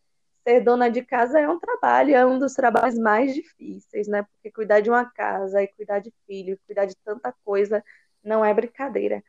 ser 0.46 0.60
dona 0.60 0.88
de 0.88 1.02
casa 1.04 1.40
é 1.40 1.48
um 1.48 1.58
trabalho, 1.58 2.14
é 2.14 2.24
um 2.24 2.38
dos 2.38 2.54
trabalhos 2.54 2.96
mais 2.96 3.34
difíceis, 3.34 4.06
né? 4.06 4.22
Porque 4.22 4.50
cuidar 4.52 4.80
de 4.80 4.88
uma 4.88 5.04
casa 5.04 5.62
e 5.62 5.68
cuidar 5.68 5.98
de 5.98 6.12
filho, 6.26 6.58
cuidar 6.66 6.86
de 6.86 6.94
tanta 7.04 7.34
coisa 7.44 7.82
não 8.22 8.44
é 8.44 8.54
brincadeira. 8.54 9.22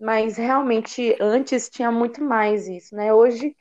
Mas 0.00 0.36
realmente 0.36 1.16
antes 1.20 1.68
tinha 1.68 1.92
muito 1.92 2.22
mais 2.24 2.66
isso, 2.68 2.94
né? 2.96 3.12
Hoje, 3.12 3.54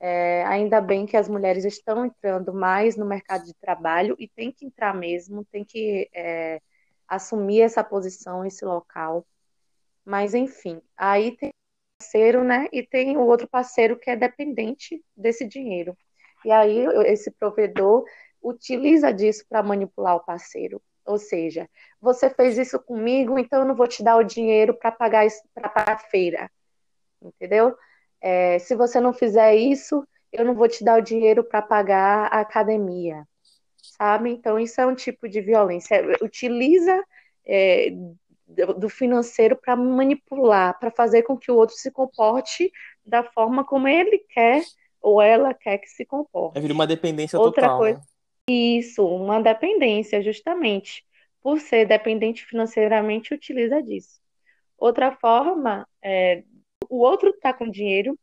é, 0.00 0.44
ainda 0.46 0.80
bem 0.80 1.06
que 1.06 1.16
as 1.16 1.28
mulheres 1.28 1.64
estão 1.64 2.04
entrando 2.06 2.52
mais 2.52 2.96
no 2.96 3.06
mercado 3.06 3.44
de 3.46 3.54
trabalho 3.54 4.14
e 4.18 4.28
tem 4.28 4.52
que 4.52 4.66
entrar 4.66 4.94
mesmo, 4.94 5.44
tem 5.46 5.64
que 5.64 6.08
é, 6.14 6.60
assumir 7.08 7.62
essa 7.62 7.82
posição, 7.82 8.44
esse 8.44 8.64
local. 8.64 9.26
Mas 10.04 10.34
enfim, 10.34 10.82
aí 10.96 11.36
tem 11.36 11.50
parceiro, 11.98 12.44
né? 12.44 12.68
E 12.72 12.82
tem 12.82 13.16
o 13.16 13.22
outro 13.22 13.48
parceiro 13.48 13.98
que 13.98 14.10
é 14.10 14.16
dependente 14.16 15.02
desse 15.16 15.46
dinheiro. 15.46 15.96
E 16.44 16.50
aí 16.50 16.86
esse 17.06 17.30
provedor 17.30 18.04
utiliza 18.42 19.12
disso 19.12 19.44
para 19.48 19.62
manipular 19.62 20.16
o 20.16 20.24
parceiro. 20.24 20.80
Ou 21.04 21.18
seja, 21.18 21.68
você 22.00 22.28
fez 22.28 22.58
isso 22.58 22.78
comigo, 22.78 23.38
então 23.38 23.60
eu 23.60 23.64
não 23.66 23.74
vou 23.74 23.88
te 23.88 24.02
dar 24.02 24.16
o 24.16 24.22
dinheiro 24.22 24.74
para 24.74 24.92
pagar 24.92 25.26
para 25.54 25.92
a 25.94 25.98
feira. 25.98 26.50
Entendeu? 27.20 27.74
É, 28.20 28.58
se 28.58 28.74
você 28.74 29.00
não 29.00 29.12
fizer 29.12 29.54
isso, 29.54 30.06
eu 30.32 30.44
não 30.44 30.54
vou 30.54 30.68
te 30.68 30.84
dar 30.84 30.98
o 30.98 31.02
dinheiro 31.02 31.42
para 31.42 31.62
pagar 31.62 32.28
a 32.32 32.40
academia. 32.40 33.26
Sabe? 33.76 34.30
Então, 34.30 34.58
isso 34.58 34.80
é 34.80 34.86
um 34.86 34.94
tipo 34.94 35.28
de 35.28 35.40
violência. 35.40 36.02
Utiliza 36.22 37.02
é, 37.46 37.90
do 38.76 38.88
financeiro 38.88 39.56
para 39.56 39.74
manipular, 39.76 40.78
para 40.78 40.90
fazer 40.90 41.22
com 41.22 41.36
que 41.36 41.50
o 41.50 41.56
outro 41.56 41.76
se 41.76 41.90
comporte 41.90 42.70
da 43.04 43.22
forma 43.22 43.64
como 43.64 43.88
ele 43.88 44.18
quer 44.28 44.62
ou 45.00 45.20
ela 45.22 45.54
quer 45.54 45.78
que 45.78 45.88
se 45.88 46.04
comporte. 46.04 46.58
É 46.58 46.60
vir 46.60 46.72
uma 46.72 46.86
dependência 46.86 47.38
Outra 47.38 47.62
total. 47.62 47.78
Coisa, 47.78 47.98
né? 47.98 48.04
Isso, 48.48 49.06
uma 49.06 49.40
dependência, 49.40 50.22
justamente. 50.22 51.04
Por 51.40 51.60
ser 51.60 51.86
dependente 51.86 52.44
financeiramente, 52.44 53.34
utiliza 53.34 53.82
disso. 53.82 54.20
Outra 54.76 55.12
forma, 55.12 55.86
é, 56.02 56.42
o 56.88 56.98
outro 56.98 57.30
está 57.30 57.52
com 57.52 57.70
dinheiro 57.70 58.18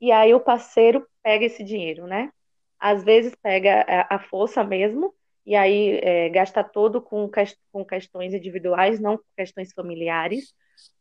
e 0.00 0.12
aí 0.12 0.32
o 0.34 0.40
parceiro 0.40 1.06
pega 1.22 1.44
esse 1.44 1.64
dinheiro, 1.64 2.06
né? 2.06 2.30
Às 2.78 3.02
vezes 3.02 3.34
pega 3.42 3.84
a 4.08 4.18
força 4.18 4.62
mesmo 4.62 5.14
e 5.44 5.54
aí 5.56 5.98
é, 6.02 6.28
gasta 6.28 6.62
todo 6.62 7.00
com, 7.00 7.30
com 7.72 7.84
questões 7.84 8.34
individuais, 8.34 9.00
não 9.00 9.16
com 9.16 9.24
questões 9.36 9.72
familiares. 9.72 10.54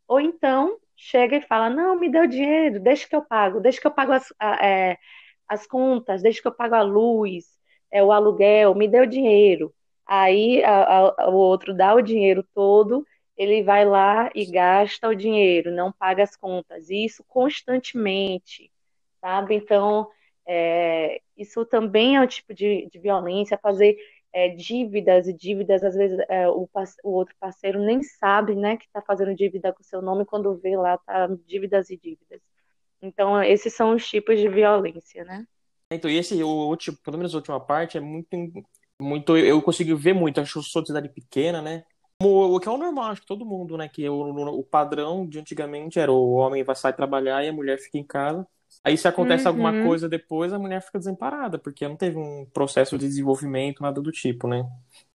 Ou 0.08 0.19
então 0.19 0.78
chega 0.95 1.38
e 1.38 1.41
fala: 1.41 1.69
Não, 1.69 1.99
me 1.99 2.10
dê 2.10 2.19
o 2.19 2.27
dinheiro, 2.27 2.79
deixa 2.79 3.08
que 3.08 3.15
eu 3.15 3.21
pago, 3.23 3.60
deixa 3.60 3.79
que 3.81 3.88
eu 3.88 3.91
pago 3.91 4.12
as, 4.13 4.34
é, 4.62 4.97
as 5.47 5.67
contas, 5.67 6.21
deixa 6.21 6.41
que 6.41 6.47
eu 6.47 6.55
pago 6.55 6.75
a 6.75 6.81
luz, 6.81 7.45
é, 7.91 8.03
o 8.03 8.12
aluguel, 8.12 8.75
me 8.75 8.88
dê 8.88 9.01
o 9.01 9.08
dinheiro. 9.08 9.73
Aí 10.08 10.63
a, 10.63 10.99
a, 11.23 11.29
o 11.29 11.36
outro 11.36 11.73
dá 11.73 11.93
o 11.95 12.01
dinheiro 12.01 12.45
todo, 12.53 13.05
ele 13.38 13.63
vai 13.63 13.86
lá 13.86 14.29
e 14.36 14.45
gasta 14.45 15.08
o 15.10 15.15
dinheiro, 15.15 15.71
não 15.71 15.91
paga 15.91 16.23
as 16.23 16.36
contas, 16.36 16.89
e 16.89 17.05
isso 17.05 17.23
constantemente, 17.27 18.71
sabe? 19.19 19.55
Então, 19.55 20.08
é, 20.47 21.21
isso 21.38 21.65
também 21.65 22.15
é 22.15 22.21
um 22.21 22.27
tipo 22.27 22.53
de, 22.53 22.88
de 22.91 22.99
violência, 22.99 23.58
fazer 23.58 23.97
é, 24.36 24.50
dívidas 24.50 25.30
e 25.30 25.34
dívidas, 25.34 25.82
às 25.82 25.95
vezes 25.95 26.19
é, 26.28 26.45
o, 26.50 26.69
o, 27.06 27.10
outro 27.10 27.34
parceiro 27.39 27.80
nem 27.80 28.04
sabe 28.04 28.54
né, 28.54 28.76
que 28.76 28.84
está 28.84 29.02
fazendo 29.02 29.34
dívida 29.34 29.71
com 29.71 29.82
seu 29.82 30.02
nome, 30.02 30.26
quando 30.26 30.58
vê 30.58 30.76
lá, 30.76 30.98
tá 30.98 31.28
dívidas 31.48 31.89
e 31.89 31.95
dívidas. 31.95 32.41
Então, 33.02 33.41
esses 33.41 33.74
são 33.74 33.95
os 33.95 34.06
tipos 34.06 34.38
de 34.38 34.50
violência, 34.50 35.24
né? 35.24 35.48
Então, 35.89 36.12
e 36.12 36.17
esse, 36.17 36.43
o 36.43 36.67
último, 36.67 36.98
pelo 37.02 37.17
menos 37.17 37.34
a 37.34 37.38
última 37.38 37.62
parte, 37.62 37.98
é 37.98 38.02
muito, 38.02 38.28
muito 39.00 39.38
eu 39.38 39.62
consigo 39.62 39.95
ver 39.95 40.12
muito, 40.12 40.41
acho 40.41 40.52
que 40.52 40.60
eu 40.60 40.63
sou 40.63 40.82
de 40.82 40.89
cidade 40.89 41.08
pequena, 41.08 41.62
né? 41.62 41.86
O, 42.21 42.56
o 42.56 42.60
que 42.60 42.67
é 42.67 42.71
o 42.71 42.78
normal, 42.78 43.12
acho 43.12 43.21
que 43.21 43.28
todo 43.28 43.45
mundo, 43.45 43.78
né? 43.78 43.88
Que 43.88 44.10
o, 44.10 44.19
o 44.60 44.63
padrão 44.65 45.26
de 45.26 45.39
antigamente 45.39 45.98
era 45.98 46.12
o 46.12 46.34
homem 46.34 46.62
vai 46.62 46.76
sair 46.76 46.91
trabalhar 46.93 47.41
e 47.41 47.48
a 47.48 47.54
mulher 47.54 47.78
fica 47.78 47.98
em 47.98 48.06
casa. 48.06 48.45
Aí 48.83 48.97
se 48.97 49.07
acontece 49.07 49.43
uhum. 49.43 49.49
alguma 49.49 49.83
coisa 49.83 50.07
depois, 50.07 50.53
a 50.53 50.59
mulher 50.59 50.81
fica 50.81 50.99
desamparada, 50.99 51.57
porque 51.57 51.88
não 51.88 51.95
teve 51.95 52.17
um 52.17 52.45
processo 52.53 52.97
de 52.97 53.07
desenvolvimento, 53.07 53.81
nada 53.81 54.01
do 54.01 54.11
tipo, 54.11 54.47
né? 54.47 54.65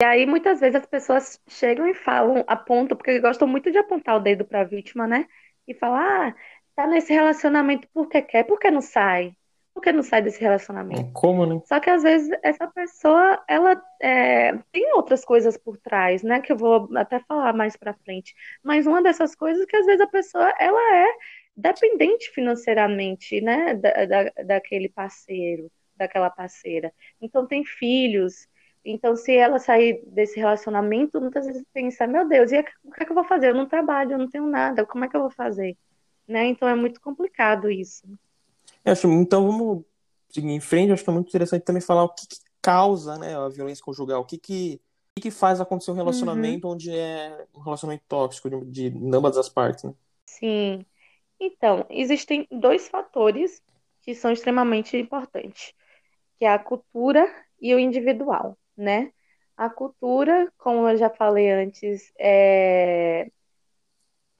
E 0.01 0.05
aí 0.05 0.25
muitas 0.25 0.59
vezes 0.59 0.75
as 0.75 0.85
pessoas 0.85 1.41
chegam 1.47 1.87
e 1.87 1.93
falam, 1.93 2.43
apontam, 2.47 2.97
porque 2.97 3.19
gostam 3.19 3.47
muito 3.47 3.71
de 3.71 3.77
apontar 3.77 4.15
o 4.15 4.19
dedo 4.19 4.45
para 4.45 4.61
a 4.61 4.65
vítima, 4.65 5.07
né? 5.07 5.25
E 5.67 5.73
falar, 5.73 6.29
ah, 6.29 6.35
tá 6.75 6.87
nesse 6.87 7.11
relacionamento 7.11 7.87
porque 7.93 8.21
quer, 8.21 8.43
porque 8.43 8.71
não 8.71 8.81
sai? 8.81 9.35
Por 9.77 9.83
que 9.83 9.91
não 9.91 10.01
sai 10.01 10.23
desse 10.23 10.41
relacionamento? 10.41 11.11
Como, 11.13 11.45
né? 11.45 11.61
Só 11.65 11.79
que 11.79 11.87
às 11.87 12.01
vezes 12.01 12.35
essa 12.41 12.65
pessoa, 12.65 13.43
ela 13.47 13.79
é, 14.01 14.57
tem 14.71 14.91
outras 14.95 15.23
coisas 15.23 15.55
por 15.55 15.77
trás, 15.77 16.23
né? 16.23 16.41
Que 16.41 16.51
eu 16.51 16.57
vou 16.57 16.89
até 16.95 17.19
falar 17.19 17.53
mais 17.53 17.77
para 17.77 17.93
frente. 17.93 18.33
Mas 18.63 18.87
uma 18.87 19.03
dessas 19.03 19.35
coisas 19.35 19.61
é 19.61 19.65
que 19.67 19.77
às 19.77 19.85
vezes 19.85 20.01
a 20.01 20.07
pessoa, 20.07 20.51
ela 20.59 20.95
é 20.95 21.07
dependente 21.57 22.29
financeiramente, 22.29 23.41
né, 23.41 23.73
da, 23.73 24.05
da, 24.05 24.23
daquele 24.45 24.87
parceiro, 24.87 25.71
daquela 25.95 26.29
parceira. 26.29 26.93
Então 27.19 27.47
tem 27.47 27.65
filhos. 27.65 28.47
Então, 28.85 29.15
se 29.15 29.35
ela 29.35 29.59
sair 29.59 30.01
desse 30.05 30.37
relacionamento, 30.37 31.19
muitas 31.19 31.45
vezes 31.45 31.65
pensa, 31.73 32.05
meu 32.07 32.29
Deus, 32.29 32.51
e 32.51 32.59
o 32.59 32.91
que 32.91 33.03
é 33.03 33.05
que 33.05 33.11
eu 33.11 33.15
vou 33.15 33.25
fazer? 33.25 33.49
Eu 33.49 33.55
não 33.55 33.65
trabalho, 33.65 34.13
eu 34.13 34.17
não 34.19 34.29
tenho 34.29 34.45
nada, 34.45 34.85
como 34.85 35.03
é 35.03 35.09
que 35.09 35.17
eu 35.17 35.21
vou 35.21 35.31
fazer? 35.31 35.75
Né? 36.27 36.45
Então 36.45 36.67
é 36.69 36.75
muito 36.75 37.01
complicado 37.01 37.69
isso. 37.69 38.07
Eu 38.85 38.91
acho, 38.93 39.11
então 39.11 39.45
vamos 39.45 39.83
seguir 40.29 40.51
em 40.51 40.59
frente, 40.59 40.89
eu 40.89 40.93
acho 40.93 41.03
que 41.03 41.09
é 41.09 41.13
muito 41.13 41.27
interessante 41.29 41.63
também 41.63 41.81
falar 41.81 42.03
o 42.03 42.09
que, 42.09 42.27
que 42.27 42.37
causa 42.61 43.17
né, 43.17 43.35
a 43.35 43.49
violência 43.49 43.83
conjugal, 43.83 44.21
o 44.21 44.25
que, 44.25 44.37
que 44.37 44.79
O 45.17 45.21
que 45.21 45.31
faz 45.31 45.59
acontecer 45.59 45.91
um 45.91 45.95
relacionamento 45.95 46.67
uhum. 46.67 46.73
onde 46.73 46.91
é 46.91 47.45
um 47.55 47.61
relacionamento 47.61 48.03
tóxico 48.07 48.49
de, 48.49 48.89
de 48.89 49.15
ambas 49.15 49.37
as 49.37 49.49
partes, 49.49 49.83
né? 49.83 49.93
Sim. 50.25 50.85
Então, 51.39 51.86
existem 51.89 52.47
dois 52.52 52.88
fatores 52.88 53.62
que 54.02 54.15
são 54.15 54.32
extremamente 54.32 54.97
importantes, 54.97 55.73
que 56.38 56.45
é 56.45 56.50
a 56.50 56.60
cultura 56.60 57.28
e 57.62 57.73
o 57.76 57.80
individual, 57.80 58.58
né? 58.76 59.12
A 59.56 59.69
cultura, 59.69 60.52
como 60.58 60.88
eu 60.88 60.97
já 60.97 61.10
falei 61.10 61.50
antes, 61.52 62.12
é 62.17 63.30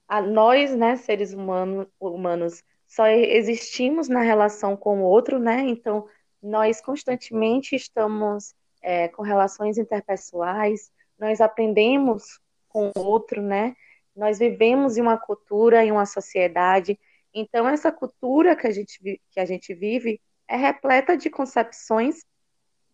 a 0.08 0.22
nós, 0.22 0.74
né, 0.74 0.96
seres 0.96 1.34
humanos, 1.34 1.86
humanos, 2.00 2.64
só 2.86 3.06
existimos 3.06 4.08
na 4.08 4.22
relação 4.22 4.74
com 4.76 5.02
o 5.02 5.04
outro, 5.04 5.38
né? 5.38 5.60
Então, 5.68 6.08
nós 6.42 6.80
constantemente 6.80 7.76
estamos 7.76 8.54
é, 8.80 9.08
com 9.08 9.22
relações 9.22 9.76
interpessoais, 9.76 10.90
nós 11.18 11.40
aprendemos 11.40 12.40
com 12.68 12.90
o 12.96 13.00
outro, 13.00 13.42
né? 13.42 13.76
Nós 14.18 14.38
vivemos 14.38 14.96
em 14.96 15.00
uma 15.00 15.16
cultura, 15.16 15.84
em 15.84 15.92
uma 15.92 16.04
sociedade. 16.04 16.98
Então, 17.32 17.68
essa 17.68 17.92
cultura 17.92 18.56
que 18.56 18.66
a 18.66 18.70
gente, 18.70 18.98
que 19.30 19.40
a 19.40 19.44
gente 19.44 19.72
vive 19.72 20.20
é 20.48 20.56
repleta 20.56 21.16
de 21.16 21.30
concepções, 21.30 22.24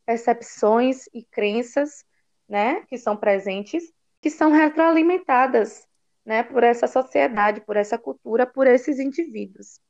percepções 0.05 1.07
e 1.15 1.25
crenças, 1.25 2.05
né? 2.49 2.83
Que 2.89 2.99
são 2.99 3.17
presentes, 3.17 3.91
que 4.21 4.29
são 4.31 4.53
retroalimentadas 4.53 5.87
né, 6.25 6.43
por 6.43 6.63
essa 6.63 6.87
sociedade, 6.87 7.61
por 7.61 7.77
essa 7.77 7.99
cultura, 7.99 8.47
por 8.47 8.67
esses 8.67 8.99
indivíduos. 8.99 9.81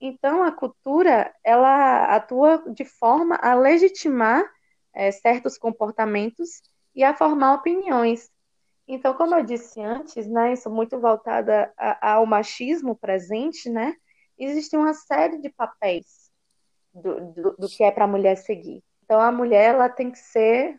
Então, 0.00 0.42
a 0.42 0.50
cultura 0.50 1.32
ela 1.44 2.16
atua 2.16 2.64
de 2.72 2.84
forma 2.84 3.36
a 3.36 3.54
legitimar 3.54 4.42
é, 4.94 5.10
certos 5.10 5.58
comportamentos 5.58 6.62
e 6.94 7.04
a 7.04 7.14
formar 7.14 7.54
opiniões. 7.54 8.30
Então, 8.92 9.14
como 9.14 9.36
eu 9.36 9.44
disse 9.44 9.80
antes, 9.80 10.26
né, 10.26 10.52
isso 10.52 10.68
muito 10.68 10.98
voltada 10.98 11.72
a, 11.76 12.14
ao 12.14 12.26
machismo 12.26 12.96
presente, 12.96 13.70
né, 13.70 13.94
existe 14.36 14.76
uma 14.76 14.92
série 14.92 15.38
de 15.38 15.48
papéis 15.48 16.28
do, 16.92 17.32
do, 17.32 17.56
do 17.56 17.68
que 17.68 17.84
é 17.84 17.92
para 17.92 18.02
a 18.02 18.08
mulher 18.08 18.36
seguir. 18.36 18.82
Então, 19.04 19.20
a 19.20 19.30
mulher 19.30 19.76
ela 19.76 19.88
tem 19.88 20.10
que 20.10 20.18
ser 20.18 20.76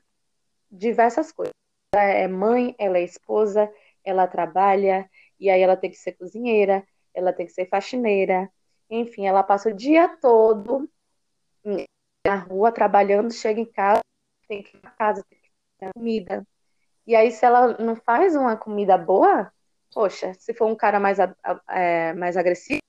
diversas 0.70 1.32
coisas. 1.32 1.54
Ela 1.96 2.04
é 2.04 2.28
mãe, 2.28 2.76
ela 2.78 2.98
é 2.98 3.04
esposa, 3.04 3.72
ela 4.04 4.28
trabalha, 4.28 5.10
e 5.40 5.50
aí 5.50 5.62
ela 5.62 5.78
tem 5.78 5.90
que 5.90 5.98
ser 5.98 6.12
cozinheira, 6.12 6.86
ela 7.14 7.32
tem 7.32 7.46
que 7.46 7.54
ser 7.54 7.70
faxineira, 7.70 8.52
enfim, 8.90 9.26
ela 9.26 9.42
passa 9.42 9.70
o 9.70 9.74
dia 9.74 10.10
todo 10.18 10.90
na 12.28 12.36
rua 12.36 12.74
trabalhando, 12.74 13.32
chega 13.32 13.62
em 13.62 13.72
casa, 13.72 14.02
tem 14.50 14.62
que 14.62 14.76
ir 14.76 14.82
para 14.82 14.92
casa, 14.92 15.26
tem 15.30 15.40
que 15.40 15.50
fazer 15.80 15.94
comida. 15.94 16.46
E 17.06 17.16
aí, 17.16 17.32
se 17.32 17.46
ela 17.46 17.78
não 17.78 17.96
faz 17.96 18.36
uma 18.36 18.56
comida 18.56 18.98
boa, 18.98 19.52
poxa, 19.94 20.34
se 20.36 20.54
for 20.54 20.68
um 20.68 20.76
cara 20.76 21.00
mais, 21.00 21.18
é, 21.70 22.14
mais 22.14 22.38
agressivo, 22.38 22.82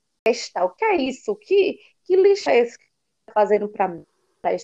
o 0.63 0.69
que 0.71 0.85
é 0.85 0.97
isso? 0.97 1.35
Que, 1.37 1.79
que 2.05 2.17
lixo 2.17 2.51
é 2.51 2.59
esse 2.59 2.79
que 2.79 2.85
está 2.85 3.33
fazendo 3.35 3.69
para 3.69 3.89
mim? 3.89 4.07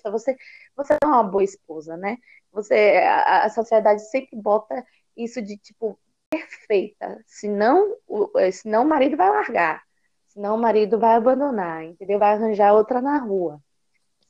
Você, 0.04 0.36
você 0.76 0.96
não 1.02 1.12
é 1.12 1.14
uma 1.14 1.24
boa 1.24 1.44
esposa, 1.44 1.96
né? 1.96 2.18
Você, 2.52 2.96
a, 3.04 3.44
a 3.44 3.50
sociedade 3.50 4.02
sempre 4.10 4.36
bota 4.36 4.84
isso 5.16 5.40
de 5.40 5.56
tipo, 5.56 5.98
perfeita. 6.30 7.22
Senão, 7.26 7.96
o, 8.06 8.30
eh, 8.38 8.50
senão 8.50 8.84
o 8.84 8.88
marido 8.88 9.16
vai 9.16 9.30
largar. 9.30 9.82
Senão 10.28 10.54
o 10.54 10.58
marido 10.58 10.98
vai 10.98 11.14
abandonar, 11.14 11.84
entendeu? 11.84 12.18
Vai 12.18 12.34
arranjar 12.34 12.74
outra 12.74 13.00
na 13.00 13.18
rua, 13.18 13.60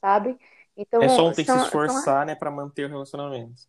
sabe? 0.00 0.38
Então, 0.76 1.02
é 1.02 1.08
só 1.08 1.26
um 1.26 1.32
ter 1.32 1.44
que 1.44 1.52
se 1.52 1.58
esforçar, 1.58 2.02
são... 2.02 2.24
né, 2.24 2.34
para 2.34 2.50
manter 2.50 2.86
o 2.86 2.88
relacionamento. 2.88 3.62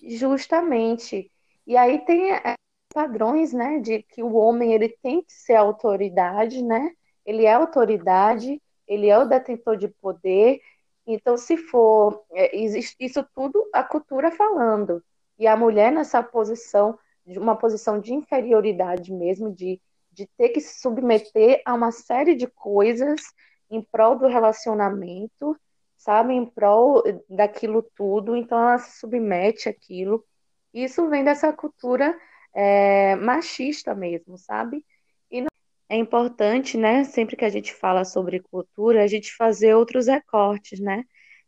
Justamente. 0.00 1.30
E 1.66 1.76
aí 1.76 2.04
tem 2.04 2.32
eh, 2.32 2.54
padrões, 2.92 3.52
né, 3.52 3.78
de 3.80 4.02
que 4.02 4.22
o 4.22 4.34
homem 4.34 4.72
ele 4.72 4.88
tem 5.02 5.22
que 5.22 5.32
ser 5.32 5.54
autoridade, 5.54 6.62
né? 6.62 6.90
Ele 7.24 7.44
é 7.44 7.52
autoridade, 7.52 8.60
ele 8.86 9.08
é 9.08 9.18
o 9.18 9.24
detentor 9.26 9.76
de 9.76 9.88
poder. 9.88 10.60
Então, 11.06 11.36
se 11.36 11.56
for, 11.56 12.24
é, 12.32 12.56
existe 12.56 12.96
isso 13.00 13.24
tudo 13.34 13.68
a 13.72 13.82
cultura 13.82 14.30
falando. 14.30 15.02
E 15.38 15.46
a 15.46 15.56
mulher 15.56 15.90
nessa 15.92 16.22
posição 16.22 16.98
de 17.26 17.38
uma 17.38 17.56
posição 17.56 18.00
de 18.00 18.12
inferioridade 18.12 19.12
mesmo, 19.12 19.50
de, 19.52 19.80
de 20.10 20.26
ter 20.36 20.50
que 20.50 20.60
se 20.60 20.80
submeter 20.80 21.62
a 21.64 21.74
uma 21.74 21.92
série 21.92 22.34
de 22.34 22.46
coisas 22.46 23.20
em 23.70 23.80
prol 23.80 24.16
do 24.18 24.26
relacionamento, 24.26 25.56
sabe, 26.02 26.34
em 26.34 26.44
prol 26.44 27.02
daquilo 27.28 27.82
tudo, 27.94 28.36
então 28.36 28.58
ela 28.58 28.78
se 28.78 28.98
submete 28.98 29.68
àquilo. 29.68 30.24
Isso 30.74 31.08
vem 31.08 31.22
dessa 31.24 31.52
cultura 31.52 32.18
é, 32.54 33.14
machista 33.16 33.94
mesmo, 33.94 34.36
sabe? 34.36 34.84
E 35.30 35.44
é 35.88 35.96
importante, 35.96 36.76
né, 36.76 37.04
sempre 37.04 37.36
que 37.36 37.44
a 37.44 37.48
gente 37.48 37.72
fala 37.74 38.04
sobre 38.04 38.40
cultura, 38.40 39.04
a 39.04 39.06
gente 39.06 39.34
fazer 39.36 39.74
outros 39.74 40.08
recortes, 40.08 40.80
né? 40.80 41.04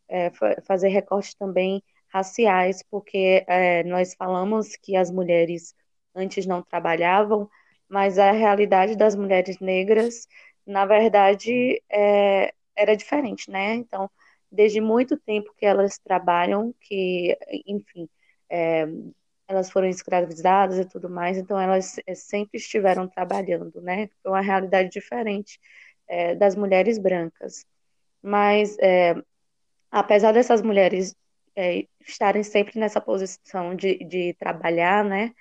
É, 0.09 0.31
fazer 0.67 0.89
recortes 0.89 1.35
também 1.35 1.83
raciais, 2.09 2.83
porque 2.91 3.45
é, 3.49 3.83
nós 3.85 4.15
falamos 4.15 4.77
que 4.77 4.97
as 4.97 5.11
mulheres 5.11 5.75
antes 6.15 6.47
não 6.47 6.63
trabalhavam, 6.63 7.49
mas 7.89 8.19
a 8.19 8.31
realidade 8.33 8.97
das 8.97 9.17
mulheres 9.17 9.59
negras, 9.59 10.29
na 10.67 10.87
verdade, 10.87 11.83
é, 11.91 12.53
era 12.77 12.97
diferente, 12.97 13.51
né? 13.51 13.75
Então, 13.75 14.09
desde 14.55 14.81
muito 14.81 15.17
tempo 15.17 15.55
que 15.57 15.67
elas 15.67 15.99
trabalham, 15.99 16.75
que, 16.81 17.37
enfim, 17.67 18.09
é, 18.51 18.87
elas 19.49 19.71
foram 19.71 19.89
escravizadas 19.89 20.79
e 20.79 20.85
tudo 20.85 21.11
mais, 21.11 21.37
então 21.39 21.61
elas 21.61 21.97
é, 22.07 22.15
sempre 22.15 22.59
estiveram 22.59 23.09
trabalhando, 23.09 23.81
né? 23.83 24.09
Foi 24.23 24.33
uma 24.33 24.41
realidade 24.41 24.91
diferente 24.91 25.61
é, 26.09 26.35
das 26.35 26.55
mulheres 26.57 26.99
brancas. 26.99 27.67
Mas, 28.23 28.77
é, 28.79 29.15
apesar 29.91 30.33
dessas 30.33 30.63
mulheres 30.63 31.15
é, 31.57 31.87
estarem 32.01 32.43
sempre 32.43 32.79
nessa 32.81 33.01
posição 33.01 33.75
de, 33.75 33.99
de 34.05 34.35
trabalhar, 34.35 35.05
né? 35.05 35.35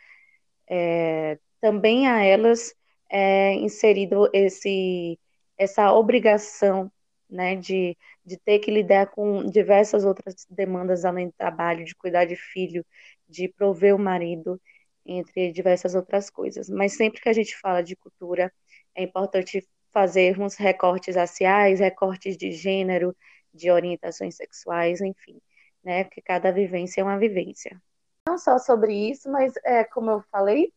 É, 0.69 1.39
também 1.61 2.07
a 2.07 2.23
elas 2.23 2.75
é 3.09 3.53
inserido 3.55 4.29
esse, 4.33 5.19
essa 5.57 5.93
obrigação, 5.93 6.91
né, 7.29 7.55
de, 7.55 7.97
de 8.25 8.37
ter 8.37 8.59
que 8.59 8.71
lidar 8.71 9.07
com 9.07 9.45
diversas 9.45 10.05
outras 10.05 10.45
demandas 10.49 11.05
além 11.05 11.27
do 11.27 11.33
trabalho, 11.33 11.85
de 11.85 11.95
cuidar 11.95 12.25
de 12.25 12.35
filho, 12.35 12.85
de 13.27 13.47
prover 13.49 13.95
o 13.95 13.99
marido, 13.99 14.59
entre 15.05 15.51
diversas 15.51 15.95
outras 15.95 16.29
coisas. 16.29 16.69
Mas 16.69 16.93
sempre 16.95 17.21
que 17.21 17.29
a 17.29 17.33
gente 17.33 17.57
fala 17.57 17.81
de 17.83 17.95
cultura, 17.95 18.53
é 18.95 19.03
importante 19.03 19.67
fazer 19.91 20.39
uns 20.39 20.55
recortes 20.55 21.15
raciais, 21.15 21.79
recortes 21.79 22.37
de 22.37 22.51
gênero, 22.51 23.15
de 23.53 23.69
orientações 23.69 24.35
sexuais, 24.35 25.01
enfim 25.01 25.39
né? 25.83 26.03
Porque 26.05 26.21
cada 26.21 26.51
vivência 26.51 27.01
é 27.01 27.03
uma 27.03 27.19
vivência. 27.19 27.81
Não 28.27 28.37
só 28.37 28.57
sobre 28.57 28.93
isso, 28.93 29.29
mas 29.29 29.53
é, 29.65 29.83
como 29.83 30.09
eu 30.09 30.23
falei, 30.31 30.73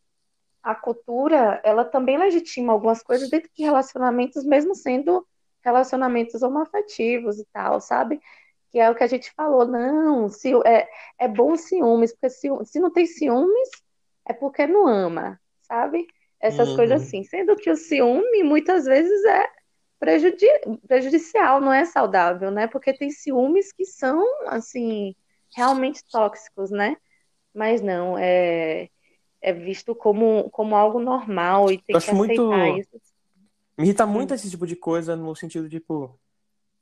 a 0.61 0.75
cultura, 0.75 1.61
ela 1.63 1.85
também 1.85 2.17
legitima 2.17 2.73
algumas 2.73 3.01
coisas 3.01 3.29
dentro 3.29 3.49
de 3.55 3.63
relacionamentos, 3.63 4.43
mesmo 4.43 4.75
sendo 4.75 5.25
relacionamentos 5.67 6.41
homoafetivos 6.41 7.39
e 7.39 7.45
tal, 7.51 7.81
sabe? 7.81 8.21
Que 8.71 8.79
é 8.79 8.89
o 8.89 8.95
que 8.95 9.03
a 9.03 9.07
gente 9.07 9.33
falou, 9.33 9.67
não, 9.67 10.29
se, 10.29 10.53
é, 10.65 10.87
é 11.19 11.27
bom 11.27 11.57
ciúmes, 11.57 12.13
porque 12.13 12.29
se, 12.29 12.47
se 12.63 12.79
não 12.79 12.89
tem 12.89 13.05
ciúmes, 13.05 13.69
é 14.25 14.31
porque 14.31 14.65
não 14.65 14.87
ama, 14.87 15.37
sabe? 15.61 16.07
Essas 16.39 16.69
uhum. 16.69 16.75
coisas 16.77 17.01
assim. 17.01 17.23
Sendo 17.23 17.55
que 17.57 17.69
o 17.69 17.75
ciúme, 17.75 18.43
muitas 18.43 18.85
vezes, 18.85 19.25
é 19.25 19.45
prejudi 19.99 20.47
prejudicial, 20.87 21.59
não 21.59 21.73
é 21.73 21.83
saudável, 21.83 22.49
né? 22.49 22.67
Porque 22.67 22.93
tem 22.93 23.09
ciúmes 23.09 23.73
que 23.73 23.83
são, 23.83 24.23
assim, 24.47 25.13
realmente 25.53 26.01
tóxicos, 26.09 26.71
né? 26.71 26.95
Mas 27.53 27.81
não, 27.81 28.17
é, 28.17 28.89
é 29.41 29.51
visto 29.51 29.93
como, 29.93 30.49
como 30.51 30.77
algo 30.77 30.99
normal 30.99 31.69
e 31.71 31.77
tem 31.77 31.95
Eu 31.95 31.99
que 32.01 32.09
aceitar 32.09 32.15
muito... 32.15 32.79
isso. 32.79 33.06
Me 33.77 33.85
irrita 33.85 34.05
muito 34.05 34.33
esse 34.33 34.49
tipo 34.49 34.65
de 34.65 34.75
coisa 34.75 35.15
no 35.15 35.35
sentido, 35.35 35.69
tipo, 35.69 36.19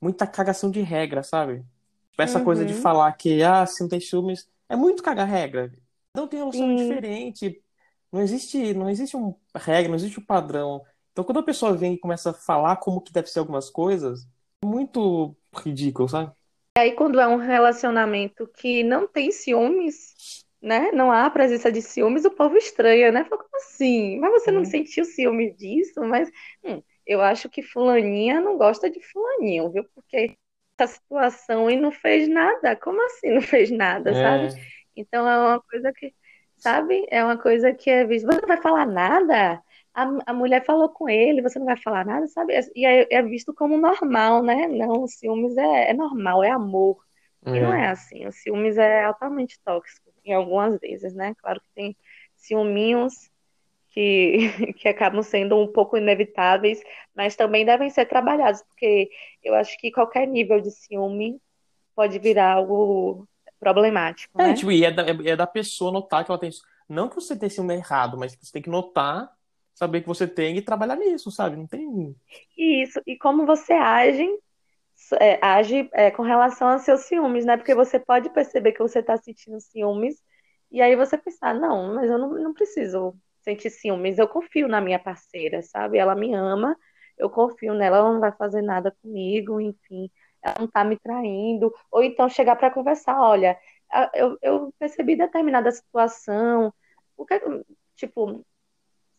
muita 0.00 0.26
cagação 0.26 0.70
de 0.70 0.80
regra, 0.80 1.22
sabe? 1.22 1.64
Tipo, 2.10 2.22
essa 2.22 2.38
uhum. 2.38 2.44
coisa 2.44 2.64
de 2.64 2.74
uhum. 2.74 2.80
falar 2.80 3.12
que, 3.12 3.42
ah, 3.42 3.66
se 3.66 3.82
não 3.82 3.88
tem 3.88 4.00
ciúmes, 4.00 4.48
é 4.68 4.74
muito 4.74 5.02
cagar 5.02 5.28
regra. 5.28 5.72
Não 6.14 6.26
tem 6.26 6.38
relação 6.38 6.74
diferente. 6.74 7.62
Não 8.10 8.22
existe, 8.22 8.72
não 8.72 8.88
existe 8.88 9.16
um 9.16 9.34
regra, 9.54 9.88
não 9.88 9.96
existe 9.96 10.18
um 10.18 10.24
padrão. 10.24 10.82
Então, 11.12 11.24
quando 11.24 11.38
a 11.38 11.42
pessoa 11.42 11.74
vem 11.74 11.94
e 11.94 11.98
começa 11.98 12.30
a 12.30 12.34
falar 12.34 12.76
como 12.76 13.00
que 13.00 13.12
deve 13.12 13.28
ser 13.28 13.40
algumas 13.40 13.68
coisas, 13.68 14.26
é 14.62 14.66
muito 14.66 15.36
ridículo, 15.54 16.08
sabe? 16.08 16.32
E 16.78 16.80
aí, 16.80 16.92
quando 16.92 17.20
é 17.20 17.26
um 17.26 17.36
relacionamento 17.36 18.46
que 18.48 18.82
não 18.82 19.06
tem 19.06 19.30
ciúmes, 19.30 20.44
né? 20.66 20.90
Não 20.92 21.12
há 21.12 21.30
presença 21.30 21.70
de 21.70 21.80
ciúmes, 21.80 22.24
o 22.24 22.30
povo 22.30 22.56
estranha, 22.56 23.12
né? 23.12 23.24
Fala, 23.24 23.44
como 23.44 23.56
assim? 23.56 24.18
Mas 24.18 24.32
você 24.32 24.50
não 24.50 24.60
uhum. 24.60 24.64
sentiu 24.64 25.04
ciúmes 25.04 25.56
disso? 25.56 26.02
Mas 26.04 26.28
hum, 26.64 26.82
eu 27.06 27.22
acho 27.22 27.48
que 27.48 27.62
fulaninha 27.62 28.40
não 28.40 28.58
gosta 28.58 28.90
de 28.90 29.00
fulaninho, 29.00 29.70
viu? 29.70 29.84
Porque 29.94 30.36
essa 30.76 30.94
situação 30.94 31.70
e 31.70 31.76
não 31.76 31.92
fez 31.92 32.28
nada. 32.28 32.74
Como 32.74 33.00
assim 33.06 33.30
não 33.30 33.40
fez 33.40 33.70
nada, 33.70 34.10
é. 34.10 34.14
sabe? 34.14 34.60
Então 34.96 35.28
é 35.28 35.38
uma 35.38 35.60
coisa 35.62 35.92
que, 35.92 36.12
sabe? 36.56 37.06
É 37.10 37.22
uma 37.22 37.38
coisa 37.38 37.72
que 37.72 37.88
é 37.88 38.04
visto. 38.04 38.26
Você 38.26 38.40
não 38.40 38.48
vai 38.48 38.60
falar 38.60 38.86
nada? 38.86 39.62
A, 39.94 40.02
a 40.26 40.32
mulher 40.34 40.64
falou 40.64 40.88
com 40.88 41.08
ele, 41.08 41.42
você 41.42 41.60
não 41.60 41.66
vai 41.66 41.76
falar 41.76 42.04
nada, 42.04 42.26
sabe? 42.26 42.54
E 42.74 42.84
é, 42.84 43.06
é 43.08 43.22
visto 43.22 43.54
como 43.54 43.78
normal, 43.78 44.42
né? 44.42 44.66
Não, 44.66 45.04
o 45.04 45.06
ciúmes 45.08 45.56
é, 45.56 45.90
é 45.90 45.94
normal, 45.94 46.42
é 46.42 46.50
amor. 46.50 46.98
E 47.46 47.60
não 47.60 47.72
é 47.72 47.88
assim. 47.88 48.26
O 48.26 48.32
ciúmes 48.32 48.76
é 48.76 49.04
altamente 49.04 49.60
tóxico, 49.64 50.05
em 50.26 50.34
algumas 50.34 50.78
vezes, 50.80 51.14
né? 51.14 51.34
Claro 51.38 51.60
que 51.60 51.70
tem 51.74 51.96
ciúminhos 52.34 53.30
que, 53.90 54.50
que 54.76 54.88
acabam 54.88 55.22
sendo 55.22 55.56
um 55.56 55.72
pouco 55.72 55.96
inevitáveis, 55.96 56.82
mas 57.14 57.36
também 57.36 57.64
devem 57.64 57.88
ser 57.88 58.06
trabalhados, 58.06 58.62
porque 58.62 59.08
eu 59.42 59.54
acho 59.54 59.78
que 59.78 59.90
qualquer 59.90 60.26
nível 60.26 60.60
de 60.60 60.70
ciúme 60.70 61.40
pode 61.94 62.18
virar 62.18 62.52
algo 62.52 63.26
problemático. 63.58 64.40
É, 64.40 64.48
né? 64.48 64.54
tipo, 64.54 64.70
e 64.70 64.84
é 64.84 64.90
da, 64.90 65.02
é 65.02 65.36
da 65.36 65.46
pessoa 65.46 65.90
notar 65.90 66.24
que 66.24 66.30
ela 66.30 66.38
tem. 66.38 66.50
Não 66.88 67.08
que 67.08 67.14
você 67.14 67.36
tem 67.36 67.48
ciúme 67.48 67.74
errado, 67.74 68.18
mas 68.18 68.36
você 68.36 68.52
tem 68.52 68.62
que 68.62 68.70
notar, 68.70 69.32
saber 69.74 70.02
que 70.02 70.06
você 70.06 70.26
tem 70.26 70.56
e 70.56 70.62
trabalhar 70.62 70.96
nisso, 70.96 71.30
sabe? 71.30 71.56
Não 71.56 71.66
tem. 71.66 72.14
Isso, 72.56 73.00
e 73.06 73.16
como 73.16 73.46
você 73.46 73.72
age, 73.72 74.28
é, 75.20 75.38
age 75.44 75.88
é, 75.92 76.10
com 76.10 76.22
relação 76.22 76.68
aos 76.68 76.82
seus 76.82 77.02
ciúmes, 77.02 77.44
né? 77.44 77.56
Porque 77.56 77.74
você 77.74 77.98
pode 77.98 78.30
perceber 78.30 78.72
que 78.72 78.80
você 78.80 79.00
está 79.00 79.16
sentindo 79.16 79.60
ciúmes, 79.60 80.22
e 80.70 80.82
aí 80.82 80.96
você 80.96 81.16
pensar, 81.18 81.54
não, 81.54 81.94
mas 81.94 82.10
eu 82.10 82.18
não, 82.18 82.30
não 82.30 82.54
preciso 82.54 83.14
sentir 83.40 83.70
ciúmes. 83.70 84.18
Eu 84.18 84.28
confio 84.28 84.68
na 84.68 84.80
minha 84.80 84.98
parceira, 84.98 85.62
sabe? 85.62 85.98
Ela 85.98 86.14
me 86.14 86.34
ama, 86.34 86.76
eu 87.18 87.30
confio 87.30 87.74
nela, 87.74 87.98
ela 87.98 88.12
não 88.12 88.20
vai 88.20 88.32
fazer 88.32 88.62
nada 88.62 88.90
comigo, 89.02 89.60
enfim, 89.60 90.10
ela 90.42 90.56
não 90.60 90.68
tá 90.68 90.84
me 90.84 90.98
traindo. 90.98 91.72
Ou 91.90 92.02
então 92.02 92.28
chegar 92.28 92.56
para 92.56 92.70
conversar, 92.70 93.20
olha, 93.20 93.58
eu, 94.14 94.38
eu 94.42 94.74
percebi 94.78 95.16
determinada 95.16 95.70
situação, 95.70 96.72
o 97.16 97.24
que, 97.24 97.40
tipo, 97.96 98.44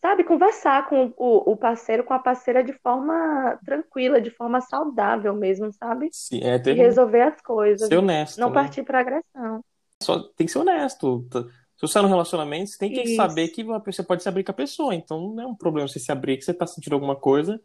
sabe, 0.01 0.23
conversar 0.23 0.87
com 0.87 1.13
o, 1.17 1.51
o, 1.51 1.57
parceiro, 1.57 2.03
com 2.03 2.13
a 2.13 2.19
parceira 2.19 2.63
de 2.63 2.73
forma 2.73 3.59
tranquila, 3.65 4.21
de 4.21 4.29
forma 4.29 4.61
saudável 4.61 5.33
mesmo, 5.33 5.71
sabe? 5.73 6.09
Sim, 6.11 6.41
é 6.43 6.59
ter... 6.59 6.75
E 6.75 6.79
resolver 6.79 7.21
as 7.21 7.41
coisas. 7.41 7.87
Ser 7.87 7.97
honesto. 7.97 8.39
Não 8.39 8.49
né? 8.49 8.53
partir 8.53 8.83
para 8.83 8.99
agressão. 8.99 9.63
Só 10.01 10.19
tem 10.19 10.45
que 10.45 10.53
ser 10.53 10.59
honesto. 10.59 11.25
Se 11.31 11.81
você 11.81 11.85
está 11.85 12.01
no 12.01 12.07
relacionamento, 12.07 12.69
você 12.69 12.77
tem 12.77 12.91
que 12.91 13.01
Isso. 13.01 13.15
saber 13.15 13.47
que 13.49 13.63
você 13.63 14.03
pode 14.03 14.23
se 14.23 14.29
abrir 14.29 14.43
com 14.43 14.51
a 14.51 14.55
pessoa. 14.55 14.95
Então 14.95 15.33
não 15.33 15.43
é 15.43 15.47
um 15.47 15.55
problema 15.55 15.87
você 15.87 15.99
se 15.99 16.11
abrir, 16.11 16.37
que 16.37 16.43
você 16.43 16.51
está 16.51 16.65
sentindo 16.67 16.93
alguma 16.93 17.15
coisa 17.15 17.59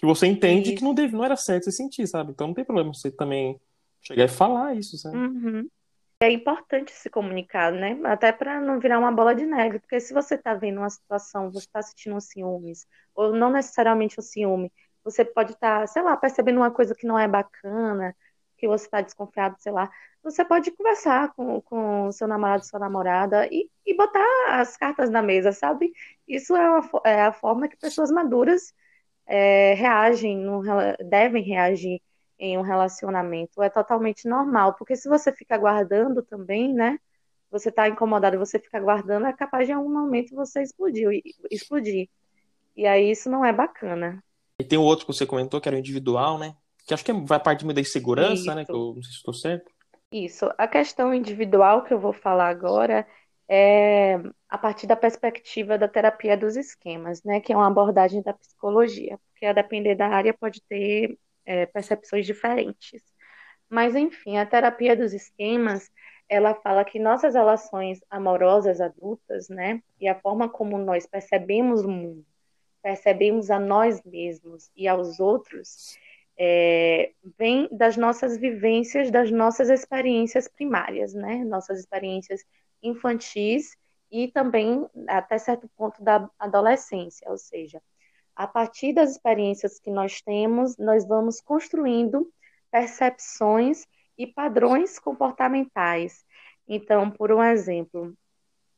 que 0.00 0.06
você 0.06 0.26
entende 0.26 0.70
isso. 0.70 0.78
que 0.78 0.82
não, 0.82 0.94
deve, 0.94 1.14
não 1.14 1.22
era 1.22 1.36
certo 1.36 1.64
você 1.64 1.72
sentir, 1.72 2.06
sabe? 2.06 2.30
Então 2.32 2.46
não 2.46 2.54
tem 2.54 2.64
problema 2.64 2.92
você 2.92 3.10
também 3.10 3.60
chegar 4.00 4.24
e 4.24 4.28
falar 4.28 4.74
isso, 4.74 4.96
sabe? 4.96 5.14
Uhum. 5.14 5.68
É 6.22 6.30
importante 6.30 6.92
se 6.92 7.08
comunicar, 7.08 7.72
né? 7.72 7.98
Até 8.04 8.30
para 8.32 8.60
não 8.60 8.78
virar 8.78 8.98
uma 8.98 9.10
bola 9.10 9.34
de 9.34 9.46
neve. 9.46 9.78
Porque 9.78 9.98
se 10.00 10.12
você 10.12 10.34
está 10.34 10.54
vendo 10.54 10.78
uma 10.78 10.90
situação, 10.90 11.50
você 11.50 11.66
está 11.66 11.80
sentindo 11.82 12.16
um 12.16 12.20
ciúmes, 12.20 12.86
ou 13.14 13.34
não 13.34 13.50
necessariamente 13.50 14.20
um 14.20 14.22
ciúme, 14.22 14.72
você 15.02 15.24
pode 15.24 15.52
estar, 15.52 15.80
tá, 15.80 15.86
sei 15.86 16.02
lá, 16.02 16.16
percebendo 16.16 16.58
uma 16.58 16.70
coisa 16.70 16.94
que 16.94 17.06
não 17.06 17.18
é 17.18 17.26
bacana, 17.26 18.14
que 18.58 18.68
você 18.68 18.84
está 18.84 19.00
desconfiado, 19.00 19.56
sei 19.58 19.72
lá 19.72 19.90
você 20.22 20.44
pode 20.44 20.70
conversar 20.72 21.32
com, 21.34 21.60
com 21.62 22.12
seu 22.12 22.28
namorado, 22.28 22.64
sua 22.64 22.78
namorada 22.78 23.46
e, 23.50 23.70
e 23.86 23.96
botar 23.96 24.24
as 24.48 24.76
cartas 24.76 25.10
na 25.10 25.22
mesa, 25.22 25.52
sabe? 25.52 25.92
Isso 26.28 26.54
é, 26.54 26.68
uma, 26.70 26.90
é 27.04 27.22
a 27.22 27.32
forma 27.32 27.68
que 27.68 27.76
pessoas 27.76 28.10
maduras 28.10 28.74
é, 29.26 29.74
reagem, 29.74 30.36
no, 30.38 30.62
devem 31.08 31.42
reagir 31.42 32.02
em 32.40 32.56
um 32.56 32.62
relacionamento. 32.62 33.62
É 33.62 33.68
totalmente 33.68 34.26
normal, 34.26 34.74
porque 34.74 34.96
se 34.96 35.08
você 35.08 35.30
fica 35.30 35.58
guardando 35.58 36.22
também, 36.22 36.72
né? 36.72 36.98
Você 37.50 37.68
está 37.68 37.86
incomodado, 37.86 38.38
você 38.38 38.58
fica 38.58 38.80
guardando, 38.80 39.26
é 39.26 39.32
capaz 39.32 39.66
de 39.66 39.72
em 39.72 39.76
algum 39.76 39.92
momento 39.92 40.34
você 40.34 40.62
explodir, 40.62 41.06
explodir. 41.50 42.08
E 42.74 42.86
aí 42.86 43.10
isso 43.10 43.28
não 43.28 43.44
é 43.44 43.52
bacana. 43.52 44.24
E 44.58 44.64
tem 44.64 44.78
o 44.78 44.82
outro 44.82 45.04
que 45.04 45.12
você 45.12 45.26
comentou, 45.26 45.60
que 45.60 45.68
era 45.68 45.76
o 45.76 45.78
individual, 45.78 46.38
né? 46.38 46.56
Que 46.86 46.94
acho 46.94 47.04
que 47.04 47.12
vai 47.12 47.38
partir 47.38 47.66
da 47.66 47.80
insegurança, 47.80 48.32
isso. 48.32 48.54
né? 48.54 48.64
Que 48.64 48.72
eu 48.72 48.94
não 48.94 49.02
sei 49.02 49.12
se 49.12 49.18
estou 49.18 49.34
certo. 49.34 49.70
Isso. 50.10 50.50
A 50.56 50.66
questão 50.66 51.12
individual 51.12 51.84
que 51.84 51.92
eu 51.92 52.00
vou 52.00 52.12
falar 52.12 52.48
agora 52.48 53.06
é 53.48 54.18
a 54.48 54.56
partir 54.56 54.86
da 54.86 54.96
perspectiva 54.96 55.76
da 55.76 55.88
terapia 55.88 56.36
dos 56.36 56.56
esquemas, 56.56 57.22
né? 57.22 57.40
Que 57.40 57.52
é 57.52 57.56
uma 57.56 57.66
abordagem 57.66 58.22
da 58.22 58.32
psicologia, 58.32 59.18
porque 59.30 59.44
a 59.44 59.52
depender 59.52 59.94
da 59.94 60.08
área 60.08 60.32
pode 60.32 60.62
ter 60.62 61.18
é, 61.44 61.66
percepções 61.66 62.26
diferentes. 62.26 63.02
Mas, 63.68 63.94
enfim, 63.94 64.36
a 64.36 64.46
terapia 64.46 64.96
dos 64.96 65.12
esquemas, 65.12 65.90
ela 66.28 66.54
fala 66.54 66.84
que 66.84 66.98
nossas 66.98 67.34
relações 67.34 68.00
amorosas 68.10 68.80
adultas, 68.80 69.48
né? 69.48 69.82
E 70.00 70.08
a 70.08 70.14
forma 70.14 70.48
como 70.48 70.78
nós 70.78 71.06
percebemos 71.06 71.84
o 71.84 71.88
mundo, 71.88 72.24
percebemos 72.82 73.50
a 73.50 73.58
nós 73.58 74.02
mesmos 74.04 74.70
e 74.76 74.88
aos 74.88 75.20
outros, 75.20 75.96
é, 76.38 77.12
vem 77.38 77.68
das 77.70 77.96
nossas 77.96 78.38
vivências, 78.38 79.10
das 79.10 79.30
nossas 79.30 79.68
experiências 79.68 80.48
primárias, 80.48 81.14
né? 81.14 81.44
Nossas 81.44 81.78
experiências 81.78 82.44
infantis 82.82 83.76
e 84.10 84.28
também 84.28 84.88
até 85.06 85.38
certo 85.38 85.68
ponto 85.76 86.02
da 86.02 86.28
adolescência, 86.38 87.30
ou 87.30 87.38
seja, 87.38 87.80
a 88.34 88.46
partir 88.46 88.92
das 88.92 89.12
experiências 89.12 89.78
que 89.78 89.90
nós 89.90 90.20
temos, 90.22 90.76
nós 90.78 91.06
vamos 91.06 91.40
construindo 91.40 92.30
percepções 92.70 93.86
e 94.16 94.26
padrões 94.26 94.98
comportamentais. 94.98 96.24
Então, 96.68 97.10
por 97.10 97.32
um 97.32 97.42
exemplo, 97.42 98.14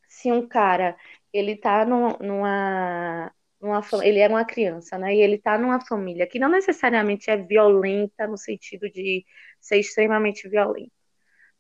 se 0.09 0.33
um 0.33 0.47
cara 0.47 0.97
ele 1.33 1.53
está 1.53 1.85
numa 1.85 3.33
numa, 3.63 3.81
ele 4.03 4.19
é 4.19 4.29
uma 4.29 4.45
criança, 4.45 4.99
né? 4.99 5.15
E 5.15 5.21
ele 5.21 5.37
está 5.37 5.57
numa 5.57 5.81
família 5.81 6.27
que 6.27 6.39
não 6.39 6.49
necessariamente 6.49 7.31
é 7.31 7.37
violenta 7.37 8.27
no 8.27 8.37
sentido 8.37 8.91
de 8.91 9.25
ser 9.61 9.79
extremamente 9.79 10.49
violento, 10.49 10.91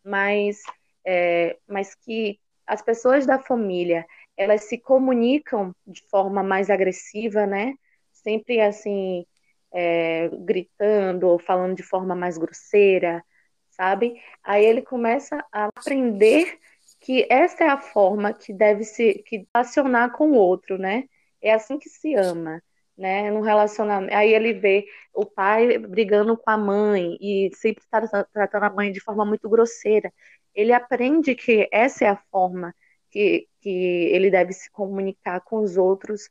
mas, 0.05 0.61
é, 1.07 1.57
mas 1.69 1.95
que 1.95 2.41
as 2.67 2.83
pessoas 2.83 3.27
da 3.27 3.39
família 3.39 4.05
elas 4.37 4.65
se 4.65 4.79
comunicam 4.79 5.75
de 5.87 6.03
forma 6.09 6.43
mais 6.43 6.71
agressiva, 6.71 7.47
né? 7.47 7.75
Sempre 8.23 8.61
assim 8.61 9.27
é, 9.73 10.29
gritando 10.29 11.29
ou 11.29 11.39
falando 11.39 11.77
de 11.77 11.83
forma 11.83 12.15
mais 12.15 12.39
grosseira, 12.39 13.25
sabe? 13.71 14.21
Aí 14.43 14.65
ele 14.65 14.83
começa 14.83 15.45
a 15.53 15.67
aprender 15.67 16.59
que 17.01 17.27
essa 17.31 17.65
é 17.65 17.69
a 17.69 17.79
forma 17.79 18.33
que 18.33 18.53
deve 18.53 18.85
se 18.85 19.15
que 19.27 19.47
acionar 19.53 20.13
com 20.13 20.31
o 20.33 20.35
outro, 20.35 20.79
né? 20.79 21.05
É 21.41 21.53
assim 21.53 21.79
que 21.79 21.89
se 21.89 22.15
ama, 22.15 22.63
né? 22.97 23.31
No 23.31 23.41
relacionamento. 23.41 24.15
Aí 24.15 24.33
ele 24.33 24.53
vê 24.53 24.87
o 25.13 25.27
pai 25.27 25.79
brigando 25.79 26.37
com 26.37 26.51
a 26.51 26.57
mãe 26.57 27.17
e 27.21 27.51
sempre 27.55 27.83
está 27.83 28.25
tratando 28.33 28.65
a 28.65 28.71
mãe 28.71 28.93
de 28.93 29.01
forma 29.01 29.25
muito 29.25 29.49
grosseira. 29.49 30.13
Ele 30.55 30.73
aprende 30.73 31.35
que 31.35 31.69
essa 31.73 32.05
é 32.05 32.09
a 32.09 32.17
forma 32.31 32.75
que, 33.11 33.49
que 33.61 33.69
ele 33.69 34.31
deve 34.31 34.53
se 34.53 34.71
comunicar 34.71 35.41
com 35.41 35.59
os 35.59 35.77
outros, 35.77 36.31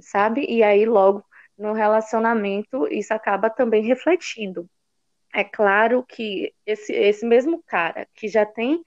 sabe? 0.00 0.46
E 0.48 0.62
aí 0.62 0.86
logo 0.86 1.24
no 1.58 1.72
relacionamento 1.72 2.86
isso 2.88 3.14
acaba 3.14 3.50
também 3.50 3.82
refletindo. 3.84 4.68
É 5.34 5.44
claro 5.44 6.04
que 6.04 6.52
esse, 6.64 6.92
esse 6.92 7.26
mesmo 7.26 7.62
cara 7.66 8.08
que 8.14 8.28
já 8.28 8.46
tem 8.46 8.82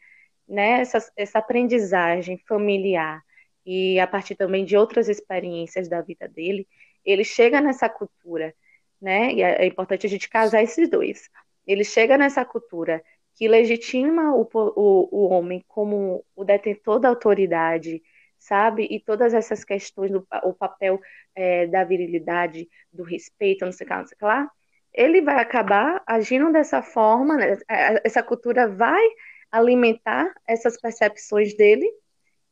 né, 0.48 0.82
essa, 0.82 1.00
essa 1.16 1.40
aprendizagem 1.40 2.38
familiar 2.48 3.22
e 3.66 4.00
a 4.00 4.08
partir 4.08 4.36
também 4.36 4.66
de 4.66 4.76
outras 4.76 5.08
experiências 5.08 5.88
da 5.88 6.02
vida 6.02 6.28
dele, 6.28 6.68
ele 7.06 7.24
chega 7.24 7.62
nessa 7.62 7.88
cultura, 7.88 8.54
né? 9.02 9.34
E 9.34 9.44
é, 9.44 9.64
é 9.64 9.66
importante 9.68 10.08
a 10.08 10.10
gente 10.10 10.28
casar 10.30 10.64
esses 10.64 10.90
dois. 10.90 11.30
Ele 11.68 11.84
chega 11.84 12.18
nessa 12.18 12.44
cultura 12.44 13.04
que 13.36 13.48
legitima 13.48 14.34
o, 14.36 14.50
o, 14.54 15.10
o 15.12 15.30
homem 15.30 15.64
como 15.68 16.26
o 16.36 16.44
detentor 16.44 17.00
da 17.00 17.10
autoridade, 17.10 18.02
sabe? 18.40 18.88
E 18.90 19.00
todas 19.00 19.34
essas 19.34 19.64
questões 19.64 20.12
do 20.12 20.26
o 20.44 20.54
papel 20.54 21.00
é, 21.36 21.68
da 21.68 21.84
virilidade, 21.84 22.68
do 22.92 23.04
respeito, 23.04 23.66
não 23.66 23.72
sei 23.72 23.86
o 23.86 23.90
que, 23.90 23.96
não 23.96 24.08
sei 24.08 24.16
o 24.16 24.20
que 24.20 24.26
lá, 24.26 24.50
ele 24.94 25.22
vai 25.22 25.36
acabar 25.40 26.02
agindo 26.08 26.52
dessa 26.52 26.82
forma, 26.82 27.38
né? 27.38 27.58
É, 27.70 28.02
essa 28.06 28.24
cultura 28.24 28.68
vai 28.68 29.04
alimentar 29.52 30.34
essas 30.48 30.80
percepções 30.80 31.56
dele, 31.56 31.88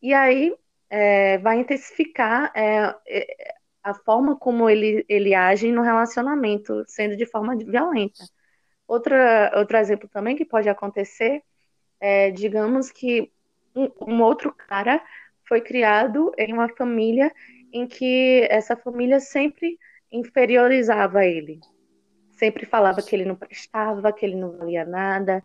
e 0.02 0.14
aí 0.14 0.56
é, 0.90 1.38
vai 1.40 1.60
intensificar 1.60 2.52
é, 2.56 2.96
é, 3.08 3.56
a 3.84 3.94
forma 3.94 4.36
como 4.38 4.70
ele, 4.70 5.06
ele 5.10 5.34
age 5.34 5.72
no 5.72 5.82
relacionamento, 5.82 6.84
sendo 6.88 7.16
de 7.18 7.26
forma 7.26 7.56
violenta. 7.56 8.24
Outra, 8.88 9.52
outro 9.56 9.78
exemplo 9.78 10.08
também 10.10 10.36
que 10.36 10.46
pode 10.46 10.70
acontecer 10.70 11.44
é, 12.00 12.32
digamos 12.32 12.92
que 12.92 13.32
um, 13.76 13.90
um 14.02 14.22
outro 14.22 14.54
cara 14.54 15.02
foi 15.48 15.62
criado 15.62 16.32
em 16.38 16.54
uma 16.54 16.70
família 16.70 17.32
em 17.72 17.88
que 17.88 18.48
essa 18.50 18.76
família 18.76 19.20
sempre 19.20 19.78
inferiorizava 20.12 21.26
ele. 21.26 21.60
Sempre 22.32 22.66
falava 22.66 23.02
que 23.02 23.16
ele 23.16 23.26
não 23.26 23.36
prestava, 23.36 24.14
que 24.14 24.26
ele 24.26 24.36
não 24.36 24.58
valia 24.58 24.86
nada, 24.86 25.44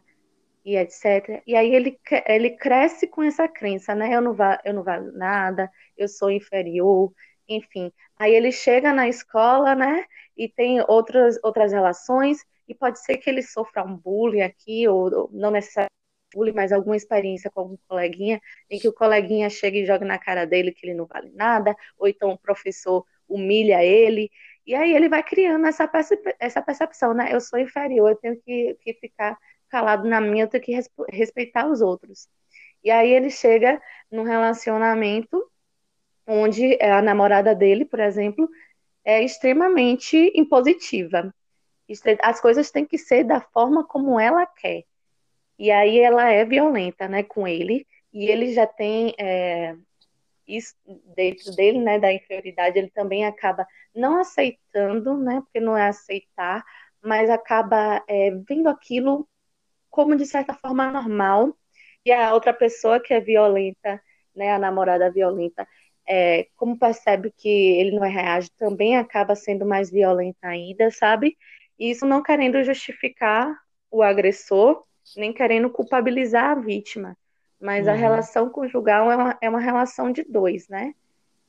e 0.65 0.77
etc. 0.77 1.43
E 1.47 1.57
aí 1.57 1.75
ele, 1.75 1.99
ele 2.27 2.51
cresce 2.51 3.07
com 3.07 3.23
essa 3.23 3.49
crença, 3.49 3.95
né? 3.95 4.15
Eu 4.15 4.21
não, 4.21 4.33
va, 4.35 4.61
eu 4.65 4.75
não 4.75 4.83
valho 4.83 5.13
nada, 5.13 5.71
eu 5.97 6.09
sou 6.09 6.31
inferior, 6.31 7.13
enfim. 7.49 7.93
Aí 8.17 8.35
ele 8.35 8.53
chega 8.53 8.93
na 8.93 9.09
escola, 9.09 9.75
né? 9.75 10.05
E 10.37 10.49
tem 10.49 10.81
outras, 10.87 11.39
outras 11.43 11.73
relações, 11.73 12.45
e 12.69 12.75
pode 12.75 13.01
ser 13.01 13.17
que 13.19 13.29
ele 13.29 13.43
sofra 13.43 13.85
um 13.85 13.97
bullying 13.97 14.43
aqui, 14.43 14.87
ou, 14.89 15.13
ou 15.13 15.31
não 15.33 15.51
necessariamente 15.51 16.02
bullying, 16.35 16.53
mas 16.53 16.73
alguma 16.73 16.97
experiência 16.97 17.51
com 17.51 17.61
algum 17.61 17.77
coleguinha, 17.89 18.41
em 18.71 18.79
que 18.79 18.89
o 18.89 18.93
coleguinha 18.93 19.49
chega 19.51 19.79
e 19.79 19.87
joga 19.87 20.05
na 20.05 20.19
cara 20.19 20.45
dele 20.47 20.73
que 20.73 20.87
ele 20.87 20.95
não 20.95 21.07
vale 21.07 21.31
nada, 21.35 21.75
ou 21.99 22.09
então 22.09 22.31
o 22.31 22.39
professor 22.39 23.05
humilha 23.29 23.83
ele, 23.83 24.31
e 24.67 24.75
aí 24.75 24.95
ele 24.95 25.09
vai 25.09 25.23
criando 25.23 25.67
essa, 25.67 25.91
essa 26.39 26.63
percepção, 26.63 27.15
né? 27.15 27.29
Eu 27.33 27.41
sou 27.41 27.59
inferior, 27.59 28.11
eu 28.11 28.17
tenho 28.17 28.41
que, 28.43 28.77
que 28.81 28.95
ficar 28.95 29.37
calado 29.69 30.09
na 30.09 30.21
minha, 30.21 30.45
eu 30.45 30.49
tenho 30.49 30.63
que 30.63 30.79
respeitar 31.11 31.67
os 31.69 31.81
outros. 31.81 32.29
E 32.85 32.91
aí 32.91 33.11
ele 33.13 33.31
chega 33.31 33.81
num 34.11 34.23
relacionamento 34.23 35.45
onde 36.27 36.79
a 36.81 37.03
namorada 37.03 37.55
dele, 37.55 37.85
por 37.85 38.01
exemplo, 38.01 38.49
é 39.05 39.23
extremamente 39.23 40.33
impositiva. 40.35 41.35
As 42.23 42.41
coisas 42.41 42.71
têm 42.71 42.87
que 42.87 42.99
ser 42.99 43.25
da 43.25 43.41
forma 43.41 43.85
como 43.85 44.19
ela 44.19 44.47
quer. 44.47 44.85
E 45.59 45.71
aí 45.71 45.99
ela 45.99 46.31
é 46.31 46.45
violenta, 46.45 47.09
né, 47.09 47.23
com 47.23 47.47
ele. 47.47 47.87
E 48.13 48.27
ele 48.27 48.53
já 48.53 48.67
tem 48.67 49.15
é, 49.19 49.77
isso 50.47 50.75
dentro 51.17 51.55
dele, 51.55 51.79
né, 51.79 51.99
da 51.99 52.13
inferioridade. 52.13 52.79
Ele 52.79 52.91
também 52.91 53.25
acaba 53.25 53.67
não 53.95 54.21
aceitando, 54.21 55.17
né, 55.19 55.41
porque 55.43 55.61
não 55.61 55.77
é 55.77 55.89
aceitar, 55.89 56.65
mas 57.03 57.31
acaba 57.31 58.03
é, 58.09 58.31
vendo 58.49 58.69
aquilo 58.69 59.29
como 59.91 60.17
de 60.17 60.27
certa 60.27 60.55
forma 60.55 60.91
normal, 60.91 61.57
e 62.05 62.11
a 62.13 62.33
outra 62.35 62.53
pessoa 62.53 62.99
que 63.01 63.13
é 63.15 63.21
violenta, 63.21 64.03
né, 64.35 64.53
a 64.53 64.59
namorada 64.59 65.11
violenta, 65.11 65.69
é, 66.09 66.49
como 66.57 66.79
percebe 66.79 67.33
que 67.37 67.49
ele 67.49 67.93
não 67.93 68.03
reage, 68.03 68.51
também 68.59 68.97
acaba 68.97 69.37
sendo 69.37 69.67
mais 69.67 69.91
violenta 69.91 70.49
ainda, 70.49 70.91
sabe? 70.91 71.37
E 71.79 71.91
isso 71.91 72.07
não 72.07 72.23
querendo 72.23 72.63
justificar 72.65 73.55
o 73.91 74.03
agressor, 74.03 74.83
nem 75.17 75.33
querendo 75.33 75.71
culpabilizar 75.71 76.51
a 76.51 76.55
vítima, 76.55 77.17
mas 77.61 77.87
uhum. 77.87 77.93
a 77.93 77.97
relação 77.97 78.51
conjugal 78.51 79.11
é 79.11 79.17
uma, 79.17 79.39
é 79.41 79.49
uma 79.49 79.61
relação 79.61 80.11
de 80.11 80.25
dois, 80.25 80.69
né? 80.69 80.95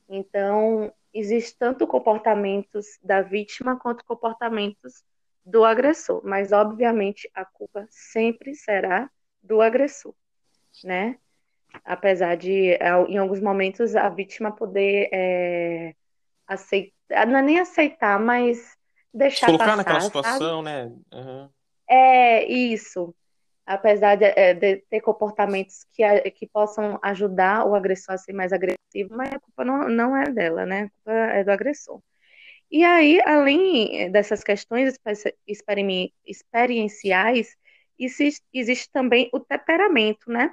Então, 0.08 0.92
existe 1.12 1.56
tanto 1.58 1.86
comportamentos 1.86 2.98
da 3.02 3.22
vítima 3.22 3.76
quanto 3.76 4.04
comportamentos 4.04 5.02
do 5.44 5.64
agressor, 5.64 6.22
mas 6.24 6.52
obviamente 6.52 7.30
a 7.34 7.44
culpa 7.44 7.86
sempre 7.90 8.54
será 8.54 9.10
do 9.42 9.60
agressor, 9.60 10.14
né? 10.82 11.18
Apesar 11.84 12.36
de, 12.36 12.72
é, 12.72 12.88
em 13.08 13.18
alguns 13.18 13.40
momentos, 13.40 13.96
a 13.96 14.08
vítima 14.08 14.52
poder 14.52 15.08
é, 15.12 15.94
aceitar, 16.46 17.26
não 17.26 17.38
é 17.38 17.42
nem 17.42 17.60
aceitar, 17.60 18.18
mas 18.18 18.76
deixar 19.12 19.46
colocar 19.46 19.64
passar, 19.64 19.76
naquela 19.76 20.00
situação, 20.00 20.64
sabe? 20.64 20.64
né? 20.64 20.92
Uhum. 21.12 21.48
É 21.88 22.44
isso. 22.46 23.14
Apesar 23.66 24.16
de, 24.16 24.24
é, 24.24 24.52
de, 24.54 24.76
ter 24.90 25.00
comportamentos 25.00 25.84
que, 25.92 26.02
que 26.32 26.46
possam 26.46 26.98
ajudar 27.02 27.66
o 27.66 27.74
agressor 27.74 28.14
a 28.14 28.18
ser 28.18 28.32
mais 28.34 28.52
agressivo, 28.52 29.16
mas 29.16 29.32
a 29.32 29.40
culpa 29.40 29.64
não, 29.64 29.88
não 29.88 30.16
é 30.16 30.30
dela, 30.30 30.66
né? 30.66 30.82
A 30.82 30.90
culpa 30.90 31.12
é 31.12 31.44
do 31.44 31.50
agressor. 31.50 32.00
E 32.70 32.84
aí, 32.84 33.20
além 33.24 34.02
eh, 34.02 34.08
dessas 34.10 34.42
questões 34.42 34.98
experienciais, 36.26 37.56
existe, 37.98 38.42
existe 38.52 38.90
também 38.90 39.30
o 39.32 39.40
temperamento, 39.40 40.30
né? 40.30 40.50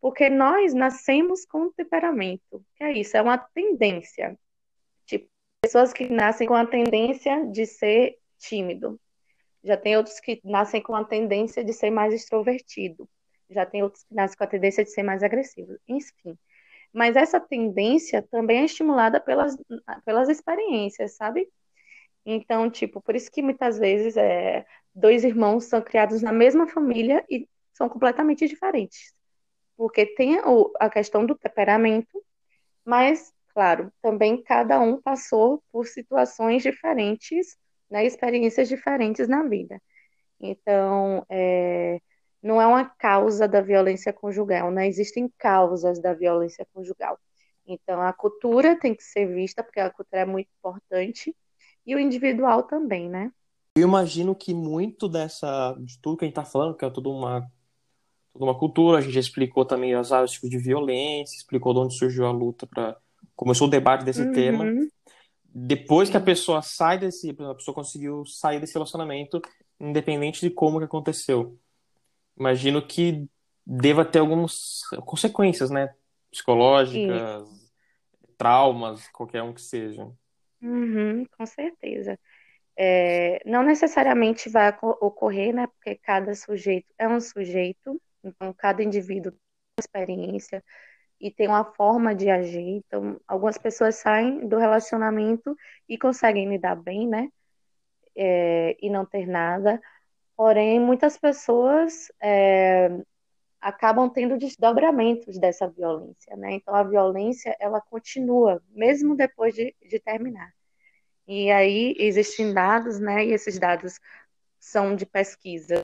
Porque 0.00 0.28
nós 0.28 0.74
nascemos 0.74 1.46
com 1.46 1.72
temperamento, 1.72 2.64
que 2.76 2.84
é 2.84 2.92
isso, 2.92 3.16
é 3.16 3.22
uma 3.22 3.38
tendência. 3.38 4.38
Tipo, 5.06 5.28
pessoas 5.62 5.92
que 5.92 6.08
nascem 6.08 6.46
com 6.46 6.54
a 6.54 6.66
tendência 6.66 7.46
de 7.46 7.66
ser 7.66 8.18
tímido. 8.38 9.00
Já 9.64 9.76
tem 9.76 9.96
outros 9.96 10.18
que 10.20 10.40
nascem 10.44 10.82
com 10.82 10.94
a 10.94 11.04
tendência 11.04 11.64
de 11.64 11.72
ser 11.72 11.90
mais 11.90 12.12
extrovertido. 12.12 13.08
Já 13.48 13.64
tem 13.64 13.82
outros 13.82 14.02
que 14.04 14.14
nascem 14.14 14.36
com 14.36 14.44
a 14.44 14.48
tendência 14.48 14.84
de 14.84 14.90
ser 14.90 15.02
mais 15.02 15.22
agressivo. 15.22 15.76
Enfim. 15.88 16.36
Mas 16.92 17.16
essa 17.16 17.40
tendência 17.40 18.22
também 18.30 18.60
é 18.60 18.64
estimulada 18.64 19.20
pelas, 19.20 19.56
pelas 20.04 20.28
experiências, 20.28 21.16
sabe? 21.16 21.48
Então, 22.24 22.70
tipo, 22.70 23.00
por 23.00 23.16
isso 23.16 23.30
que 23.30 23.42
muitas 23.42 23.78
vezes 23.78 24.16
é, 24.16 24.64
dois 24.94 25.24
irmãos 25.24 25.64
são 25.64 25.80
criados 25.80 26.22
na 26.22 26.32
mesma 26.32 26.66
família 26.68 27.24
e 27.30 27.48
são 27.72 27.88
completamente 27.88 28.46
diferentes. 28.46 29.14
Porque 29.76 30.06
tem 30.06 30.38
a 30.78 30.90
questão 30.90 31.24
do 31.24 31.36
temperamento, 31.36 32.22
mas, 32.84 33.32
claro, 33.54 33.92
também 34.02 34.42
cada 34.42 34.78
um 34.80 35.00
passou 35.00 35.62
por 35.72 35.86
situações 35.86 36.62
diferentes, 36.62 37.56
né, 37.92 38.06
experiências 38.06 38.68
diferentes 38.68 39.28
na 39.28 39.42
vida. 39.42 39.80
Então, 40.40 41.24
é, 41.28 42.00
não 42.42 42.60
é 42.60 42.66
uma 42.66 42.84
causa 42.84 43.46
da 43.46 43.60
violência 43.60 44.12
conjugal, 44.12 44.68
não 44.68 44.76
né? 44.76 44.88
existem 44.88 45.30
causas 45.38 46.00
da 46.00 46.14
violência 46.14 46.66
conjugal. 46.72 47.18
Então, 47.66 48.00
a 48.00 48.12
cultura 48.12 48.74
tem 48.80 48.94
que 48.94 49.04
ser 49.04 49.26
vista, 49.26 49.62
porque 49.62 49.78
a 49.78 49.90
cultura 49.90 50.22
é 50.22 50.24
muito 50.24 50.48
importante, 50.58 51.36
e 51.86 51.94
o 51.94 51.98
individual 51.98 52.62
também, 52.64 53.08
né? 53.08 53.30
Eu 53.76 53.86
imagino 53.86 54.34
que 54.34 54.52
muito 54.52 55.08
dessa, 55.08 55.76
de 55.78 55.98
tudo 56.00 56.16
que 56.16 56.24
a 56.24 56.28
gente 56.28 56.38
está 56.38 56.44
falando, 56.44 56.76
que 56.76 56.84
é 56.84 56.90
toda 56.90 57.08
uma, 57.08 57.46
toda 58.32 58.44
uma 58.44 58.58
cultura, 58.58 58.98
a 58.98 59.00
gente 59.00 59.14
já 59.14 59.20
explicou 59.20 59.64
também 59.64 59.94
os 59.96 60.10
tipos 60.30 60.50
de 60.50 60.58
violência, 60.58 61.36
explicou 61.36 61.72
de 61.72 61.80
onde 61.80 61.94
surgiu 61.94 62.26
a 62.26 62.32
luta 62.32 62.66
para 62.66 62.96
começou 63.36 63.66
o 63.66 63.70
debate 63.70 64.04
desse 64.04 64.22
uhum. 64.22 64.32
tema. 64.32 64.64
Depois 65.54 66.08
que 66.08 66.16
a 66.16 66.20
pessoa 66.20 66.62
sai 66.62 66.98
desse, 66.98 67.30
a 67.30 67.54
pessoa 67.54 67.74
conseguiu 67.74 68.24
sair 68.24 68.58
desse 68.60 68.74
relacionamento, 68.74 69.40
independente 69.78 70.40
de 70.40 70.50
como 70.50 70.78
que 70.78 70.84
aconteceu 70.84 71.58
imagino 72.38 72.84
que 72.84 73.26
deva 73.64 74.04
ter 74.04 74.18
algumas 74.18 74.82
consequências, 75.06 75.70
né? 75.70 75.94
Psicológicas, 76.30 77.48
Sim. 77.48 77.68
traumas, 78.36 79.06
qualquer 79.08 79.42
um 79.42 79.52
que 79.52 79.60
seja. 79.60 80.10
Uhum, 80.60 81.24
com 81.36 81.46
certeza. 81.46 82.18
É, 82.76 83.42
não 83.44 83.62
necessariamente 83.62 84.48
vai 84.48 84.76
ocorrer, 85.00 85.54
né? 85.54 85.66
Porque 85.66 85.96
cada 85.96 86.34
sujeito 86.34 86.92
é 86.98 87.06
um 87.06 87.20
sujeito, 87.20 88.00
então 88.24 88.52
cada 88.54 88.82
indivíduo 88.82 89.32
tem 89.32 89.40
uma 89.78 89.80
experiência 89.80 90.64
e 91.22 91.30
tem 91.30 91.46
uma 91.46 91.64
forma 91.64 92.14
de 92.14 92.28
agir. 92.28 92.58
Então, 92.60 93.20
algumas 93.28 93.56
pessoas 93.56 93.94
saem 93.94 94.48
do 94.48 94.58
relacionamento 94.58 95.56
e 95.88 95.96
conseguem 95.96 96.48
lidar 96.48 96.74
bem, 96.74 97.06
né? 97.08 97.28
É, 98.16 98.76
e 98.82 98.90
não 98.90 99.06
ter 99.06 99.26
nada. 99.26 99.80
Porém, 100.36 100.80
muitas 100.80 101.16
pessoas 101.16 102.10
é, 102.20 102.90
acabam 103.60 104.10
tendo 104.10 104.36
desdobramentos 104.36 105.38
dessa 105.38 105.68
violência, 105.68 106.36
né? 106.36 106.54
Então, 106.54 106.74
a 106.74 106.82
violência, 106.82 107.56
ela 107.60 107.80
continua, 107.80 108.60
mesmo 108.70 109.14
depois 109.16 109.54
de, 109.54 109.74
de 109.88 110.00
terminar. 110.00 110.52
E 111.28 111.52
aí, 111.52 111.94
existem 111.98 112.52
dados, 112.52 112.98
né? 112.98 113.24
E 113.26 113.32
esses 113.32 113.58
dados 113.60 114.00
são 114.58 114.96
de 114.96 115.06
pesquisa 115.06 115.82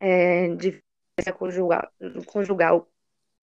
é, 0.00 0.48
de 0.56 0.70
violência 0.70 1.32
conjugal, 1.38 1.88
conjugal. 2.26 2.89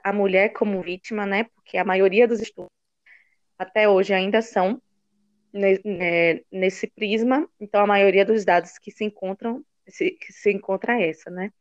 A 0.07 0.13
mulher 0.13 0.49
como 0.53 0.81
vítima, 0.81 1.25
né? 1.25 1.45
Porque 1.55 1.77
a 1.77 1.83
maioria 1.83 2.27
dos 2.27 2.39
estudos 2.39 2.71
até 3.57 3.89
hoje 3.89 4.13
ainda 4.13 4.41
são 4.41 4.81
né, 5.51 6.41
nesse 6.51 6.87
prisma. 6.87 7.49
Então, 7.59 7.81
a 7.81 7.87
maioria 7.87 8.23
dos 8.23 8.45
dados 8.45 8.77
que 8.77 8.91
se 8.91 9.03
encontram 9.03 9.63
que 9.85 10.33
se 10.33 10.51
encontra 10.51 11.01
essa, 11.01 11.29
né? 11.29 11.51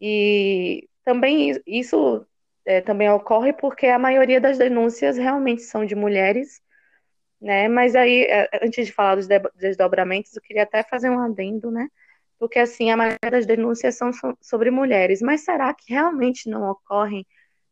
E 0.00 0.88
também 1.04 1.58
isso 1.66 2.26
é, 2.64 2.80
também 2.80 3.10
ocorre 3.10 3.52
porque 3.52 3.86
a 3.86 3.98
maioria 3.98 4.40
das 4.40 4.58
denúncias 4.58 5.16
realmente 5.18 5.62
são 5.62 5.84
de 5.84 5.94
mulheres, 5.94 6.62
né? 7.40 7.68
Mas 7.68 7.94
aí, 7.96 8.24
é, 8.24 8.48
antes 8.62 8.86
de 8.86 8.92
falar 8.92 9.16
dos 9.16 9.28
desdobramentos, 9.56 10.34
eu 10.36 10.42
queria 10.42 10.64
até 10.64 10.82
fazer 10.82 11.10
um 11.10 11.20
adendo, 11.20 11.70
né? 11.70 11.88
Porque 12.38 12.58
assim, 12.58 12.90
a 12.90 12.96
maioria 12.96 13.30
das 13.30 13.46
denúncias 13.46 13.96
são 13.96 14.10
sobre 14.40 14.70
mulheres, 14.70 15.20
mas 15.22 15.42
será 15.42 15.74
que 15.74 15.92
realmente 15.92 16.48
não 16.48 16.70
ocorrem 16.70 17.26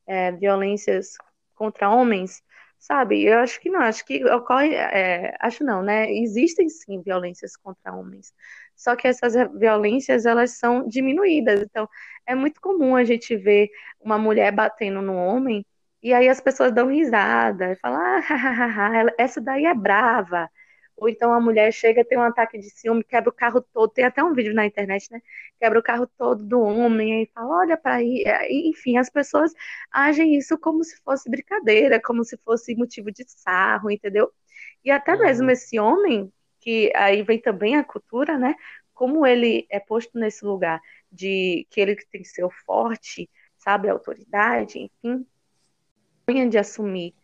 é, 0.09 0.32
violências 0.32 1.14
contra 1.54 1.90
homens? 1.90 2.42
Sabe, 2.78 3.24
eu 3.24 3.38
acho 3.40 3.61
que 3.61 3.70
não, 3.70 3.80
acho 3.80 4.04
que 4.06 4.24
ocorre, 4.26 4.74
é, 4.74 5.36
acho 5.40 5.64
não, 5.64 5.82
né? 5.82 6.11
Existem 6.12 6.68
sim 6.68 7.02
violências 7.02 7.56
contra 7.56 7.92
homens, 7.94 8.32
só 8.76 8.94
que 8.96 9.09
essas 9.09 9.34
violências 9.59 10.24
elas 10.26 10.52
são 10.52 10.86
diminuídas. 10.88 11.61
Então, 11.62 11.88
é 12.26 12.34
muito 12.36 12.61
comum 12.61 12.94
a 12.96 13.04
gente 13.04 13.36
ver 13.36 13.68
uma 14.00 14.16
mulher 14.18 14.52
batendo 14.52 15.02
no 15.02 15.14
homem 15.16 15.66
e 16.02 16.14
aí 16.14 16.28
as 16.28 16.40
pessoas 16.40 16.72
dão 16.72 16.88
risada 16.88 17.72
e 17.72 17.76
falam, 17.76 18.00
ah, 18.00 18.22
essa 19.18 19.40
daí 19.40 19.64
é 19.66 19.74
brava, 19.74 20.48
Ou 20.99 21.09
então 21.09 21.32
a 21.32 21.40
mulher 21.40 21.72
chega, 21.72 22.05
tem 22.05 22.18
um 22.18 22.22
ataque 22.22 22.59
de 22.59 22.68
ciúme, 22.70 23.05
quebra 23.05 23.30
o 23.30 23.32
carro 23.32 23.61
todo. 23.61 23.90
Tem 23.90 24.05
até 24.05 24.22
um 24.22 24.34
vídeo 24.34 24.53
na 24.53 24.66
internet, 24.66 25.11
né? 25.12 25.20
Quebra 25.59 25.78
o 25.78 25.82
carro 25.82 26.07
todo 26.18 26.44
do 26.44 26.61
homem, 26.61 27.14
aí 27.14 27.30
fala, 27.32 27.59
olha 27.59 27.76
para 27.76 27.94
aí. 27.96 28.24
É, 28.26 28.53
enfim, 28.53 28.96
as 28.99 29.09
pessoas 29.09 29.53
agem 29.90 30.36
isso 30.36 30.59
como 30.59 30.82
se 30.82 31.01
fosse 31.03 31.30
brincadeira, 31.30 32.01
como 32.03 32.24
se 32.24 32.36
fosse 32.38 32.74
motivo 32.74 33.12
de 33.12 33.24
sarro, 33.28 33.90
entendeu? 33.90 34.32
E 34.84 34.90
até 34.90 35.14
uhum. 35.14 35.20
mesmo 35.20 35.51
esse 35.51 35.78
homem, 35.78 36.32
que 36.61 36.92
aí 36.96 37.22
vem 37.22 37.40
também 37.40 37.76
a 37.76 37.84
cultura, 37.84 38.36
né? 38.36 38.55
Como 38.92 39.24
ele 39.26 39.66
é 39.70 39.78
posto 39.78 40.18
nesse 40.18 40.44
lugar 40.44 40.80
de 41.11 41.66
que 41.70 41.80
ele 41.80 41.94
tem 41.96 42.22
que 42.22 42.28
ser 42.28 42.44
o 42.44 42.51
forte, 42.51 43.30
sabe, 43.59 43.88
a 43.88 43.92
autoridade, 43.92 44.78
enfim, 45.05 45.24
de 46.51 46.59
assumir 46.59 47.14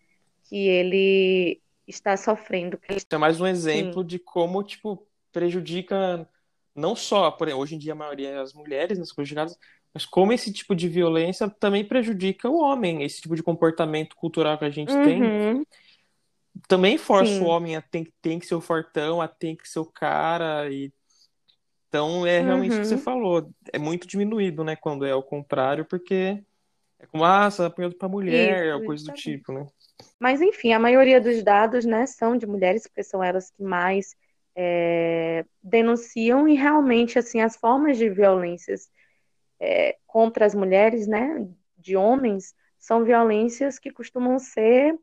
que 0.45 0.69
ele 0.69 1.61
está 1.87 2.17
sofrendo. 2.17 2.79
É 3.11 3.17
mais 3.19 3.41
um 3.41 3.47
exemplo 3.47 4.03
Sim. 4.03 4.07
de 4.07 4.19
como, 4.19 4.63
tipo, 4.63 5.07
prejudica 5.33 6.29
não 6.75 6.97
só, 6.97 7.31
por 7.31 7.49
hoje 7.49 7.77
em 7.77 7.79
dia 7.79 7.93
a 7.93 7.97
maioria 7.97 8.31
é 8.31 8.39
as 8.39 8.53
mulheres 8.53 8.99
nas 8.99 9.13
conjugadas, 9.13 9.57
mas 9.93 10.05
como 10.05 10.33
esse 10.33 10.53
tipo 10.53 10.75
de 10.75 10.89
violência 10.89 11.49
também 11.49 11.85
prejudica 11.85 12.49
o 12.49 12.61
homem, 12.61 13.05
esse 13.05 13.21
tipo 13.21 13.37
de 13.37 13.43
comportamento 13.43 14.17
cultural 14.17 14.59
que 14.59 14.65
a 14.65 14.71
gente 14.71 14.93
uhum. 14.93 15.05
tem. 15.05 15.67
Também 16.67 16.99
força 16.99 17.33
Sim. 17.33 17.41
o 17.41 17.47
homem 17.47 17.77
a 17.77 17.83
tem, 17.83 18.13
tem 18.21 18.39
que 18.39 18.47
ser 18.47 18.57
o 18.57 18.61
fortão, 18.61 19.21
a 19.21 19.29
tem 19.29 19.55
que 19.55 19.69
ser 19.69 19.79
o 19.79 19.87
cara. 19.87 20.69
E... 20.71 20.93
Então 21.89 22.27
é 22.27 22.41
realmente 22.41 22.73
uhum. 22.73 22.79
o 22.79 22.81
que 22.81 22.89
você 22.89 22.95
uhum. 22.95 23.01
falou. 23.01 23.51
É 23.73 23.79
muito 23.79 24.07
diminuído, 24.07 24.65
né? 24.65 24.75
Quando 24.75 25.07
é 25.07 25.15
o 25.15 25.23
contrário, 25.23 25.85
porque 25.85 26.43
é 26.99 27.07
como, 27.07 27.25
ah, 27.25 27.49
você 27.49 27.59
tá 27.59 27.67
apanhando 27.67 27.97
pra 27.97 28.09
mulher, 28.09 28.77
Isso, 28.77 28.85
coisa 28.85 29.05
do 29.05 29.13
tipo, 29.13 29.53
né? 29.53 29.65
Mas, 30.19 30.41
enfim, 30.41 30.73
a 30.73 30.79
maioria 30.79 31.21
dos 31.21 31.43
dados 31.43 31.85
né, 31.85 32.07
são 32.07 32.37
de 32.37 32.47
mulheres, 32.47 32.87
porque 32.87 33.03
são 33.03 33.23
elas 33.23 33.51
que 33.51 33.63
mais 33.63 34.17
é, 34.57 35.45
denunciam 35.63 36.49
e 36.49 36.55
realmente, 36.55 37.19
assim, 37.19 37.41
as 37.41 37.57
formas 37.57 37.99
de 37.99 38.09
violências 38.09 38.91
é, 39.61 39.97
contra 40.07 40.47
as 40.47 40.55
mulheres, 40.55 41.07
né, 41.07 41.47
de 41.79 41.97
homens, 41.97 42.55
são 42.79 43.05
violências 43.05 43.79
que 43.79 43.91
costumam 43.91 44.39
ser 44.39 44.99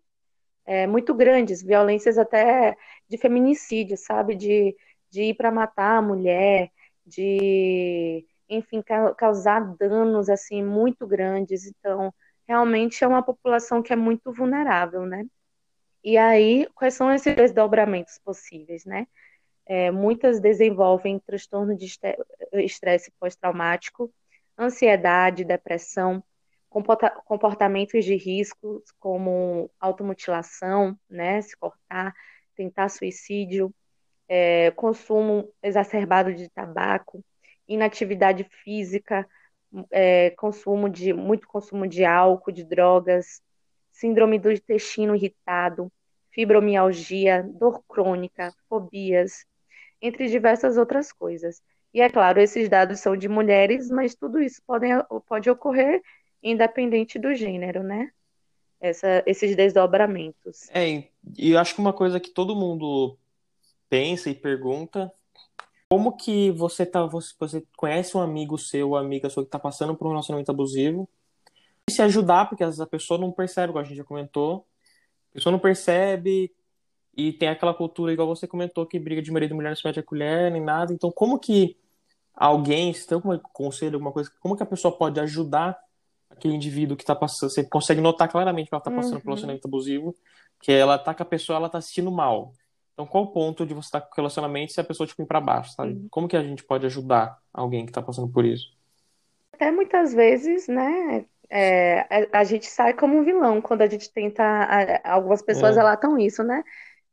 é, 0.66 0.88
muito 0.88 1.14
grandes, 1.14 1.64
violências 1.64 2.18
até 2.18 2.76
de 3.10 3.18
feminicídio, 3.18 3.98
sabe? 3.98 4.36
De, 4.36 4.76
de 5.10 5.24
ir 5.24 5.34
para 5.36 5.52
matar 5.52 5.98
a 5.98 6.02
mulher, 6.02 6.72
de, 7.06 8.26
enfim, 8.50 8.84
causar 9.18 9.76
danos, 9.78 10.30
assim, 10.30 10.64
muito 10.64 11.08
grandes. 11.08 11.66
Então, 11.66 12.14
realmente 12.52 13.02
é 13.02 13.08
uma 13.08 13.24
população 13.24 13.82
que 13.82 13.94
é 13.94 13.96
muito 13.96 14.34
vulnerável, 14.34 15.06
né? 15.06 15.26
E 16.04 16.18
aí, 16.18 16.68
quais 16.76 16.94
são 16.96 17.10
esses 17.10 17.34
desdobramentos 17.34 18.20
possíveis, 18.20 18.84
né? 18.84 19.08
É, 19.66 19.90
muitas 19.90 20.42
desenvolvem 20.42 21.18
transtorno 21.20 21.78
de 21.78 21.86
estresse 22.54 23.10
pós-traumático, 23.18 24.14
ansiedade, 24.60 25.46
depressão, 25.46 26.22
comportamentos 27.26 28.04
de 28.04 28.16
risco, 28.16 28.84
como 29.00 29.72
automutilação, 29.80 30.98
né, 31.10 31.42
se 31.42 31.56
cortar, 31.56 32.14
tentar 32.56 32.90
suicídio, 32.90 33.74
é, 34.28 34.72
consumo 34.72 35.50
exacerbado 35.64 36.34
de 36.34 36.50
tabaco, 36.50 37.24
inatividade 37.68 38.44
física, 38.64 39.26
é, 39.90 40.32
consumo 40.32 40.90
de 40.90 41.14
muito 41.14 41.48
consumo 41.48 41.88
de 41.88 42.04
álcool, 42.04 42.52
de 42.52 42.64
drogas, 42.64 43.42
síndrome 43.92 44.40
do 44.40 44.52
intestino 44.52 45.16
irritado, 45.16 45.92
fibromialgia, 46.32 47.44
dor 47.44 47.84
crônica, 47.88 48.54
fobias, 48.68 49.46
entre 50.02 50.28
diversas 50.28 50.78
outras 50.78 51.12
coisas. 51.12 51.62
E 51.94 52.02
é 52.02 52.10
claro, 52.10 52.40
esses 52.40 52.70
dados 52.70 53.00
são 53.00 53.16
de 53.16 53.28
mulheres, 53.28 53.90
mas 53.90 54.16
tudo 54.16 54.40
isso 54.40 54.62
pode, 54.66 54.88
pode 55.28 55.50
ocorrer 55.50 56.02
independente 56.42 57.20
do 57.20 57.34
gênero, 57.36 57.84
né? 57.84 58.12
Essa, 58.80 59.22
esses 59.28 59.56
desdobramentos. 59.56 60.68
É, 60.72 61.04
e 61.38 61.52
eu 61.52 61.60
acho 61.60 61.76
que 61.76 61.82
uma 61.82 61.94
coisa 61.94 62.20
que 62.20 62.32
todo 62.32 62.56
mundo 62.56 63.16
pensa 63.88 64.30
e 64.30 64.34
pergunta 64.34 65.12
como 65.92 66.16
que 66.16 66.52
você 66.52 66.86
tá, 66.86 67.06
você, 67.06 67.34
você 67.38 67.68
conhece 67.76 68.16
um 68.16 68.22
amigo 68.22 68.58
seu, 68.58 68.96
amiga 68.96 69.30
sua 69.30 69.44
que 69.44 69.50
tá 69.50 69.60
passando 69.60 69.94
por 69.94 70.08
um 70.08 70.12
relacionamento 70.12 70.50
abusivo, 70.50 71.06
e 71.86 71.92
se 71.92 72.02
ajudar, 72.02 72.48
porque 72.48 72.64
às 72.64 72.70
vezes 72.70 72.80
a 72.80 72.88
pessoa 72.88 73.20
não 73.20 73.30
percebe, 73.30 73.72
igual 73.72 73.84
a 73.84 73.86
gente 73.86 73.98
já 73.98 74.04
comentou, 74.06 74.66
a 75.32 75.34
pessoa 75.34 75.52
não 75.52 75.60
percebe, 75.60 76.50
e 77.14 77.34
tem 77.34 77.50
aquela 77.50 77.74
cultura, 77.74 78.14
igual 78.14 78.26
você 78.26 78.48
comentou, 78.48 78.86
que 78.86 78.98
briga 78.98 79.22
de 79.22 79.34
marido 79.34 79.52
e 79.52 79.54
mulher 79.54 79.68
não 79.68 79.76
se 79.76 79.86
mete 79.86 80.00
a 80.00 80.04
colher, 80.04 80.50
nem 80.50 80.62
nada, 80.64 80.94
então 80.94 81.12
como 81.12 81.38
que 81.38 81.76
alguém, 82.34 82.94
se 82.94 83.06
tem 83.06 83.18
algum 83.18 83.38
conselho, 83.52 83.96
alguma 83.96 84.14
coisa, 84.14 84.32
como 84.40 84.56
que 84.56 84.64
a 84.64 84.66
pessoa 84.66 84.98
pode 84.98 85.20
ajudar 85.20 85.78
aquele 86.30 86.56
indivíduo 86.56 86.96
que 86.96 87.04
tá 87.04 87.16
passando, 87.16 87.50
você 87.50 87.66
consegue 87.66 88.00
notar 88.00 88.30
claramente 88.30 88.70
que 88.70 88.74
ela 88.74 88.82
tá 88.82 88.90
passando 88.90 89.16
uhum. 89.16 89.20
por 89.20 89.28
um 89.28 89.32
relacionamento 89.32 89.68
abusivo, 89.68 90.16
que 90.62 90.72
ela 90.72 90.98
tá 90.98 91.14
com 91.14 91.24
a 91.24 91.26
pessoa, 91.26 91.58
ela 91.58 91.68
tá 91.68 91.80
assistindo 91.80 92.10
mal. 92.10 92.54
Então, 93.02 93.08
qual 93.08 93.24
o 93.24 93.32
ponto 93.32 93.66
de 93.66 93.74
você 93.74 93.88
estar 93.88 94.02
com 94.02 94.16
relacionamento 94.16 94.72
se 94.72 94.80
a 94.80 94.84
pessoa 94.84 95.08
tipo 95.08 95.24
ir 95.24 95.26
para 95.26 95.42
baixo, 95.42 95.74
sabe? 95.74 95.94
Uhum. 95.94 96.08
Como 96.12 96.28
que 96.28 96.38
a 96.38 96.44
gente 96.44 96.64
pode 96.64 96.86
ajudar 96.86 97.36
alguém 97.52 97.84
que 97.84 97.90
está 97.90 98.02
passando 98.02 98.32
por 98.32 98.46
isso? 98.46 98.78
Até 99.54 99.72
muitas 99.72 100.14
vezes, 100.14 100.68
né? 100.68 101.26
É, 101.50 102.02
a, 102.02 102.40
a, 102.40 102.44
gente 102.44 102.68
sai 102.68 102.94
como 102.94 103.18
um 103.18 103.24
vilão 103.24 103.60
quando 103.60 103.82
a 103.82 103.88
gente 103.88 104.12
tenta. 104.14 104.44
A, 104.44 105.14
algumas 105.14 105.42
pessoas 105.42 105.76
é. 105.76 105.80
relatam 105.80 106.18
isso, 106.20 106.44
né? 106.44 106.64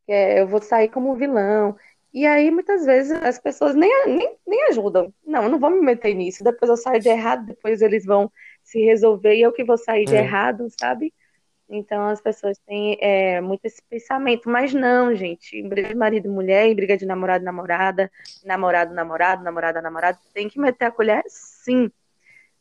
É, 0.06 0.42
eu 0.42 0.46
vou 0.46 0.60
sair 0.60 0.90
como 0.90 1.10
um 1.10 1.14
vilão. 1.14 1.74
E 2.12 2.26
aí, 2.26 2.50
muitas 2.50 2.84
vezes, 2.84 3.12
as 3.22 3.38
pessoas 3.38 3.74
nem, 3.74 3.90
nem, 4.06 4.36
nem 4.46 4.64
ajudam. 4.68 5.12
Não, 5.26 5.44
eu 5.44 5.48
não 5.48 5.58
vou 5.58 5.70
me 5.70 5.80
meter 5.80 6.14
nisso. 6.14 6.44
Depois 6.44 6.68
eu 6.68 6.76
saio 6.76 7.00
de 7.00 7.08
errado, 7.08 7.46
depois 7.46 7.80
eles 7.80 8.04
vão 8.04 8.30
se 8.62 8.78
resolver 8.84 9.34
e 9.36 9.42
eu 9.42 9.52
que 9.52 9.64
vou 9.64 9.78
sair 9.78 10.04
de 10.04 10.14
é. 10.14 10.18
errado, 10.18 10.66
sabe? 10.78 11.14
Então 11.68 12.06
as 12.08 12.20
pessoas 12.20 12.58
têm 12.66 12.96
é, 13.00 13.40
muito 13.40 13.64
esse 13.64 13.82
pensamento, 13.88 14.48
mas 14.48 14.72
não, 14.72 15.14
gente. 15.14 15.56
Em 15.56 15.68
briga 15.68 15.88
de 15.88 15.94
marido 15.94 16.26
e 16.26 16.30
mulher, 16.30 16.66
em 16.66 16.74
briga 16.74 16.96
de 16.96 17.04
namorado 17.04 17.44
namorada, 17.44 18.10
namorado 18.44 18.94
namorado, 18.94 19.44
namorada 19.44 19.82
namorado, 19.82 20.18
tem 20.32 20.48
que 20.48 20.58
meter 20.58 20.86
a 20.86 20.90
colher, 20.90 21.22
sim. 21.26 21.90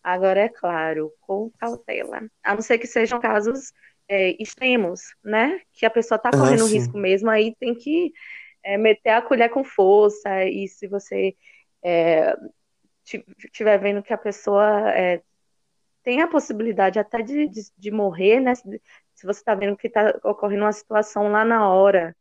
Agora 0.03 0.41
é 0.41 0.49
claro, 0.49 1.13
com 1.21 1.49
cautela. 1.57 2.21
A 2.43 2.53
não 2.53 2.61
ser 2.61 2.77
que 2.77 2.87
sejam 2.87 3.19
casos 3.19 3.73
é, 4.09 4.35
extremos, 4.41 5.15
né? 5.23 5.61
Que 5.73 5.85
a 5.85 5.89
pessoa 5.89 6.17
está 6.17 6.31
correndo 6.31 6.65
ah, 6.65 6.69
risco 6.69 6.97
mesmo, 6.97 7.29
aí 7.29 7.55
tem 7.59 7.73
que 7.75 8.13
é, 8.63 8.77
meter 8.77 9.11
a 9.11 9.21
colher 9.21 9.49
com 9.49 9.63
força. 9.63 10.45
E 10.45 10.67
se 10.67 10.87
você 10.87 11.35
estiver 13.45 13.75
é, 13.75 13.77
vendo 13.77 14.03
que 14.03 14.13
a 14.13 14.17
pessoa 14.17 14.91
é, 14.91 15.21
tem 16.07 16.21
a 16.21 16.27
possibilidade 16.27 16.97
até 16.97 17.21
de, 17.21 17.49
de, 17.49 17.63
de 17.77 17.91
morrer, 17.91 18.39
né? 18.39 18.55
Se, 18.55 18.81
se 19.13 19.25
você 19.25 19.41
está 19.41 19.53
vendo 19.53 19.75
que 19.75 19.87
está 19.87 20.17
ocorrendo 20.23 20.63
uma 20.63 20.71
situação 20.71 21.29
lá 21.29 21.43
na 21.43 21.67
hora 21.67 22.15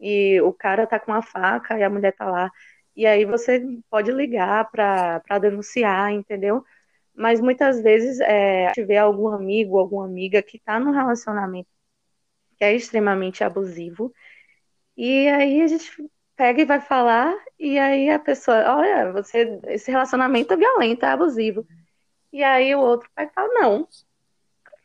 e 0.00 0.40
o 0.40 0.50
cara 0.50 0.86
tá 0.86 0.98
com 0.98 1.12
uma 1.12 1.20
faca 1.20 1.78
e 1.78 1.82
a 1.82 1.90
mulher 1.90 2.14
tá 2.16 2.24
lá, 2.24 2.50
e 2.96 3.06
aí 3.06 3.26
você 3.26 3.62
pode 3.90 4.10
ligar 4.12 4.70
para 4.70 5.38
denunciar, 5.40 6.10
entendeu? 6.10 6.64
Mas 7.14 7.38
muitas 7.38 7.82
vezes 7.82 8.18
é, 8.20 8.72
tiver 8.72 8.96
algum 8.96 9.28
amigo, 9.28 9.78
alguma 9.78 10.06
amiga 10.06 10.42
que 10.42 10.56
está 10.56 10.80
num 10.80 10.92
relacionamento 10.92 11.68
que 12.56 12.64
é 12.64 12.74
extremamente 12.74 13.44
abusivo, 13.44 14.10
e 14.96 15.28
aí 15.28 15.60
a 15.60 15.66
gente 15.66 15.90
pega 16.34 16.62
e 16.62 16.64
vai 16.64 16.80
falar, 16.80 17.36
e 17.58 17.78
aí 17.78 18.08
a 18.08 18.18
pessoa, 18.18 18.56
olha, 18.78 19.12
você, 19.12 19.60
esse 19.66 19.90
relacionamento 19.90 20.54
é 20.54 20.56
violento, 20.56 21.04
é 21.04 21.08
abusivo. 21.10 21.66
E 22.38 22.44
aí 22.44 22.72
o 22.72 22.78
outro 22.78 23.10
pai 23.16 23.28
fala, 23.34 23.48
não, 23.52 23.88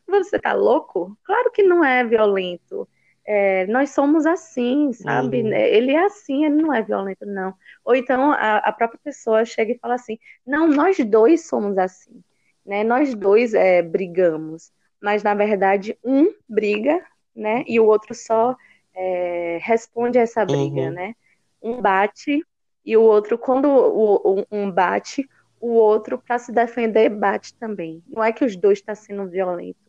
você 0.08 0.40
tá 0.40 0.52
louco? 0.52 1.16
Claro 1.22 1.52
que 1.52 1.62
não 1.62 1.84
é 1.84 2.02
violento. 2.02 2.88
É, 3.24 3.64
nós 3.68 3.90
somos 3.90 4.26
assim, 4.26 4.92
sabe? 4.92 5.40
Uhum. 5.40 5.52
Ele 5.52 5.92
é 5.92 6.04
assim, 6.04 6.44
ele 6.44 6.60
não 6.60 6.74
é 6.74 6.82
violento, 6.82 7.24
não. 7.24 7.54
Ou 7.84 7.94
então 7.94 8.32
a, 8.32 8.56
a, 8.56 8.72
própria 8.72 8.98
pessoa 9.04 9.44
chega 9.44 9.70
e 9.70 9.78
fala 9.78 9.94
assim: 9.94 10.18
não, 10.44 10.66
nós 10.66 10.98
dois 10.98 11.46
somos 11.46 11.78
assim, 11.78 12.24
né? 12.66 12.82
Nós 12.82 13.14
dois 13.14 13.54
é, 13.54 13.82
brigamos, 13.82 14.72
mas 15.00 15.22
na 15.22 15.32
verdade 15.32 15.96
um 16.02 16.34
briga, 16.48 17.06
né? 17.36 17.62
E 17.68 17.78
o 17.78 17.86
outro 17.86 18.16
só 18.16 18.56
é, 18.92 19.60
responde 19.62 20.18
a 20.18 20.22
essa 20.22 20.44
briga, 20.44 20.80
uhum. 20.80 20.90
né? 20.90 21.14
Um 21.62 21.80
bate 21.80 22.44
e 22.84 22.96
o 22.96 23.02
outro, 23.02 23.38
quando 23.38 23.66
o, 23.68 24.40
o, 24.40 24.46
um 24.50 24.68
bate, 24.72 25.28
o 25.64 25.72
outro, 25.72 26.18
para 26.18 26.38
se 26.38 26.52
defender, 26.52 27.08
bate 27.08 27.54
também. 27.54 28.02
Não 28.06 28.22
é 28.22 28.32
que 28.32 28.44
os 28.44 28.54
dois 28.54 28.78
estão 28.80 28.94
tá 28.94 29.00
sendo 29.00 29.26
violentos. 29.26 29.80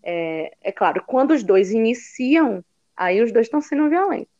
É, 0.00 0.52
é, 0.62 0.70
claro, 0.70 1.02
quando 1.04 1.32
os 1.32 1.42
dois 1.42 1.72
iniciam, 1.72 2.64
aí 2.96 3.20
os 3.20 3.32
dois 3.32 3.46
estão 3.46 3.60
sendo 3.60 3.88
violentos. 3.88 4.32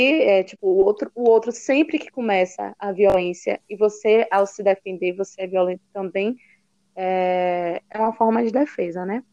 E, 0.00 0.22
é, 0.22 0.44
tipo, 0.44 0.68
o 0.68 0.84
outro, 0.84 1.10
o 1.12 1.28
outro, 1.28 1.50
sempre 1.50 1.98
que 1.98 2.08
começa 2.12 2.72
a 2.78 2.92
violência 2.92 3.60
e 3.68 3.74
você, 3.74 4.28
ao 4.30 4.46
se 4.46 4.62
defender, 4.62 5.12
você 5.16 5.42
é 5.42 5.46
violento 5.48 5.82
também, 5.92 6.36
é, 6.94 7.82
é 7.90 7.98
uma 7.98 8.12
forma 8.12 8.44
de 8.44 8.52
defesa, 8.52 9.04
né? 9.04 9.24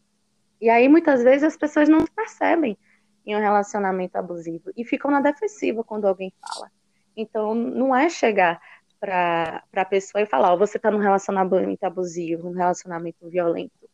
E 0.60 0.68
aí, 0.68 0.88
muitas 0.88 1.22
vezes, 1.22 1.44
as 1.44 1.56
pessoas 1.56 1.88
não 1.88 2.04
percebem. 2.04 2.76
em 3.24 3.36
um 3.36 3.40
relacionamento 3.40 4.16
abusivo 4.16 4.70
e 4.76 4.84
ficam 4.84 5.10
na 5.10 5.20
defensiva 5.20 5.84
quando 5.84 6.06
alguém 6.06 6.32
fala. 6.40 6.70
Então, 7.16 7.54
não 7.54 7.94
é 7.94 8.08
chegar 8.08 8.60
para 9.00 9.62
a 9.74 9.84
pessoa 9.84 10.22
e 10.22 10.26
falar, 10.26 10.56
você 10.56 10.76
está 10.78 10.90
num 10.90 10.98
relacionamento 10.98 11.84
abusivo, 11.84 12.50
num 12.50 12.56
relacionamento 12.56 13.28
violento, 13.28 13.88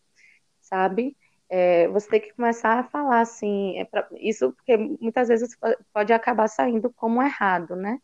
sabe? 0.60 1.16
É, 1.48 1.88
você 1.88 2.08
tem 2.08 2.20
que 2.20 2.32
começar 2.34 2.78
a 2.78 2.84
falar 2.84 3.20
assim, 3.20 3.78
é 3.78 3.84
pra, 3.84 4.08
isso 4.18 4.52
porque 4.52 4.76
muitas 4.76 5.28
vezes 5.28 5.56
pode 5.92 6.12
acabar 6.12 6.48
saindo 6.48 6.90
como 6.90 7.22
errado, 7.22 7.76
né? 7.76 8.00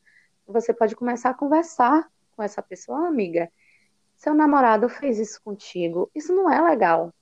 Você 0.47 0.75
pode 0.75 0.95
começar 0.97 1.31
a 1.31 1.35
conversar 1.35 2.09
com 2.37 2.43
essa 2.43 2.63
pessoa, 2.63 3.03
oh, 3.03 3.07
amiga, 3.07 3.51
seu 4.17 4.35
namorado 4.35 4.89
fez 4.89 5.19
isso 5.19 5.41
contigo, 5.43 6.11
isso 6.15 6.35
não 6.35 6.51
é 6.53 6.61
legal. 6.61 7.15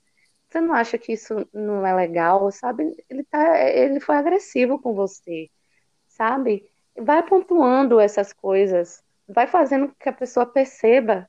Você 0.49 0.61
não 0.61 0.73
acha 0.73 0.97
que 0.97 1.13
isso 1.13 1.47
não 1.53 1.85
é 1.85 1.93
legal, 1.93 2.51
sabe? 2.51 2.95
Ele, 3.09 3.23
tá, 3.25 3.59
ele 3.69 3.99
foi 3.99 4.15
agressivo 4.17 4.79
com 4.81 4.93
você, 4.93 5.49
sabe? 6.07 6.69
Vai 6.97 7.23
pontuando 7.23 7.99
essas 7.99 8.33
coisas, 8.33 9.03
vai 9.27 9.47
fazendo 9.47 9.93
que 9.99 10.09
a 10.09 10.13
pessoa 10.13 10.45
perceba 10.45 11.27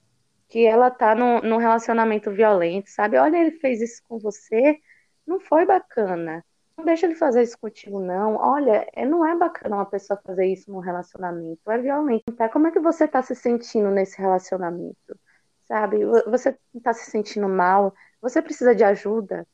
que 0.49 0.67
ela 0.67 0.91
tá 0.91 1.15
num, 1.15 1.41
num 1.43 1.57
relacionamento 1.59 2.31
violento, 2.31 2.91
sabe? 2.91 3.19
Olha, 3.19 3.37
ele 3.37 3.53
fez 3.53 3.81
isso 3.81 4.03
com 4.09 4.19
você, 4.19 4.79
não 5.27 5.39
foi 5.41 5.67
bacana. 5.67 6.45
Não 6.77 6.85
deixa 6.85 7.07
ele 7.07 7.17
fazer 7.17 7.43
isso 7.43 7.59
contigo, 7.59 8.01
não. 8.01 8.37
Olha, 8.37 8.89
é, 8.95 9.05
não 9.05 9.27
é 9.27 9.37
bacana 9.37 9.77
uma 9.77 9.87
pessoa 9.87 10.19
fazer 10.25 10.47
isso 10.47 10.71
num 10.71 10.79
relacionamento, 10.79 11.71
é 11.71 11.79
violento. 11.79 12.33
Tá? 12.37 12.49
Como 12.49 12.69
é 12.69 12.71
que 12.71 12.79
você 12.79 13.07
tá 13.07 13.21
se 13.23 13.35
sentindo 13.35 13.91
nesse 13.91 14.17
relacionamento? 14.19 15.19
Sabe? 15.67 15.99
Você 16.27 16.57
tá 16.83 16.95
se 16.95 17.11
sentindo 17.11 17.49
mal? 17.49 17.93
Você 18.23 18.41
precisa 18.41 18.75
de 18.75 18.85
ajuda? 18.85 19.47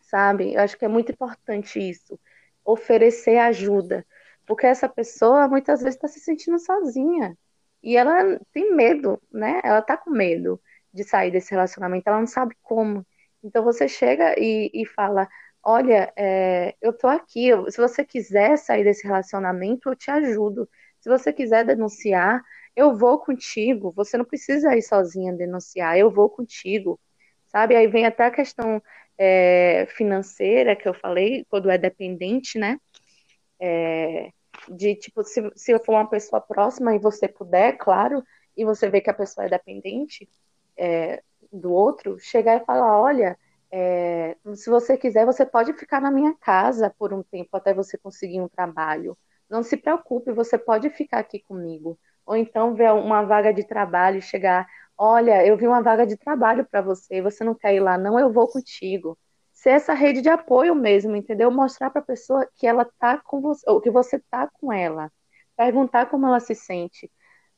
Sabe? 0.00 0.54
Eu 0.54 0.60
acho 0.60 0.76
que 0.76 0.84
é 0.84 0.88
muito 0.88 1.12
importante 1.12 1.78
isso. 1.78 2.18
Oferecer 2.64 3.38
ajuda. 3.38 4.04
Porque 4.46 4.66
essa 4.66 4.88
pessoa 4.88 5.48
muitas 5.48 5.80
vezes 5.80 5.94
está 5.94 6.08
se 6.08 6.20
sentindo 6.20 6.58
sozinha. 6.58 7.36
E 7.82 7.96
ela 7.96 8.40
tem 8.52 8.74
medo, 8.74 9.20
né? 9.32 9.60
Ela 9.64 9.82
tá 9.82 9.96
com 9.96 10.10
medo 10.10 10.60
de 10.92 11.04
sair 11.04 11.30
desse 11.30 11.50
relacionamento, 11.52 12.08
ela 12.08 12.20
não 12.20 12.26
sabe 12.26 12.56
como. 12.62 13.06
Então 13.42 13.62
você 13.64 13.88
chega 13.88 14.34
e, 14.38 14.70
e 14.74 14.86
fala: 14.86 15.28
Olha, 15.62 16.12
é, 16.16 16.74
eu 16.80 16.92
tô 16.92 17.06
aqui, 17.08 17.50
se 17.70 17.78
você 17.78 18.04
quiser 18.04 18.56
sair 18.58 18.84
desse 18.84 19.06
relacionamento, 19.06 19.88
eu 19.90 19.96
te 19.96 20.10
ajudo. 20.10 20.68
Se 21.00 21.08
você 21.08 21.32
quiser 21.32 21.64
denunciar, 21.64 22.42
eu 22.74 22.96
vou 22.96 23.18
contigo. 23.18 23.92
Você 23.92 24.16
não 24.16 24.24
precisa 24.24 24.76
ir 24.76 24.82
sozinha 24.82 25.32
denunciar, 25.32 25.98
eu 25.98 26.10
vou 26.10 26.28
contigo. 26.30 26.98
Sabe? 27.48 27.76
Aí 27.76 27.86
vem 27.86 28.06
até 28.06 28.24
a 28.26 28.30
questão 28.30 28.82
é, 29.18 29.86
financeira 29.96 30.76
que 30.76 30.88
eu 30.88 30.94
falei, 30.94 31.44
quando 31.50 31.70
é 31.70 31.78
dependente, 31.78 32.58
né? 32.58 32.78
É, 33.60 34.30
de 34.68 34.94
tipo, 34.96 35.22
se, 35.24 35.50
se 35.54 35.78
for 35.80 35.92
uma 35.92 36.08
pessoa 36.08 36.40
próxima 36.40 36.94
e 36.94 36.98
você 36.98 37.28
puder, 37.28 37.76
claro, 37.76 38.22
e 38.56 38.64
você 38.64 38.88
vê 38.88 39.00
que 39.00 39.10
a 39.10 39.14
pessoa 39.14 39.46
é 39.46 39.48
dependente 39.50 40.28
é, 40.76 41.22
do 41.52 41.72
outro, 41.72 42.18
chegar 42.18 42.56
e 42.60 42.64
falar, 42.64 43.00
olha, 43.00 43.38
é, 43.70 44.36
se 44.54 44.70
você 44.70 44.96
quiser, 44.96 45.26
você 45.26 45.44
pode 45.44 45.72
ficar 45.74 46.00
na 46.00 46.10
minha 46.10 46.34
casa 46.34 46.94
por 46.98 47.12
um 47.12 47.22
tempo 47.22 47.56
até 47.56 47.74
você 47.74 47.98
conseguir 47.98 48.40
um 48.40 48.48
trabalho. 48.48 49.16
Não 49.48 49.62
se 49.62 49.76
preocupe, 49.76 50.32
você 50.32 50.58
pode 50.58 50.90
ficar 50.90 51.18
aqui 51.20 51.40
comigo. 51.40 51.98
Ou 52.26 52.36
então 52.36 52.74
ver 52.74 52.92
uma 52.92 53.22
vaga 53.24 53.52
de 53.52 53.64
trabalho 53.64 54.18
e 54.18 54.22
chegar, 54.22 54.66
olha, 54.96 55.46
eu 55.46 55.56
vi 55.56 55.66
uma 55.66 55.82
vaga 55.82 56.06
de 56.06 56.16
trabalho 56.16 56.66
para 56.66 56.82
você, 56.82 57.22
você 57.22 57.44
não 57.44 57.54
quer 57.54 57.74
ir 57.74 57.80
lá? 57.80 57.96
Não, 57.96 58.18
eu 58.18 58.32
vou 58.32 58.48
contigo 58.48 59.16
ser 59.58 59.70
essa 59.70 59.92
rede 59.92 60.22
de 60.22 60.28
apoio 60.28 60.74
mesmo, 60.74 61.16
entendeu? 61.16 61.50
Mostrar 61.50 61.90
para 61.90 62.00
a 62.00 62.04
pessoa 62.04 62.48
que 62.54 62.66
ela 62.66 62.84
tá 62.98 63.18
com 63.18 63.40
você, 63.40 63.68
ou 63.68 63.80
que 63.80 63.90
você 63.90 64.20
tá 64.30 64.48
com 64.60 64.72
ela. 64.72 65.10
Perguntar 65.56 66.06
como 66.06 66.26
ela 66.26 66.38
se 66.40 66.54
sente. 66.54 67.10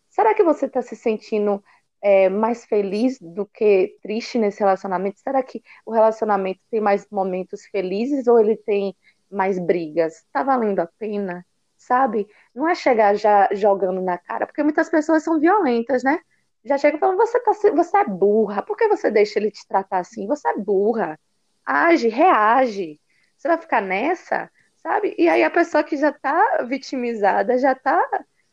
Será 0.08 0.34
que 0.34 0.42
você 0.42 0.66
está 0.66 0.80
se 0.82 0.96
sentindo 0.96 1.62
é, 2.02 2.28
mais 2.30 2.64
feliz 2.64 3.18
do 3.20 3.44
que 3.46 3.98
triste 4.02 4.38
nesse 4.38 4.60
relacionamento? 4.60 5.20
Será 5.20 5.42
que 5.42 5.62
o 5.84 5.92
relacionamento 5.92 6.60
tem 6.70 6.80
mais 6.80 7.06
momentos 7.10 7.66
felizes 7.66 8.26
ou 8.26 8.40
ele 8.40 8.56
tem 8.56 8.96
mais 9.30 9.58
brigas? 9.58 10.24
Tá 10.32 10.42
valendo 10.42 10.80
a 10.80 10.86
pena? 10.86 11.44
Sabe? 11.76 12.26
Não 12.54 12.66
é 12.68 12.74
chegar 12.74 13.14
já 13.14 13.48
jogando 13.52 14.00
na 14.00 14.16
cara, 14.18 14.46
porque 14.46 14.62
muitas 14.62 14.88
pessoas 14.88 15.22
são 15.22 15.38
violentas, 15.38 16.02
né? 16.02 16.18
Já 16.64 16.78
chega 16.78 16.98
falando, 16.98 17.18
você, 17.18 17.40
tá, 17.40 17.52
você 17.52 17.96
é 17.98 18.04
burra, 18.04 18.62
por 18.62 18.76
que 18.76 18.88
você 18.88 19.10
deixa 19.10 19.38
ele 19.38 19.50
te 19.50 19.66
tratar 19.68 19.98
assim? 19.98 20.26
Você 20.26 20.48
é 20.48 20.56
burra 20.58 21.18
age, 21.64 22.08
reage. 22.08 23.00
Você 23.36 23.48
vai 23.48 23.58
ficar 23.58 23.80
nessa, 23.80 24.50
sabe? 24.76 25.14
E 25.18 25.28
aí 25.28 25.42
a 25.42 25.50
pessoa 25.50 25.84
que 25.84 25.96
já 25.96 26.12
tá 26.12 26.64
vitimizada, 26.68 27.58
já 27.58 27.74
tá 27.74 28.02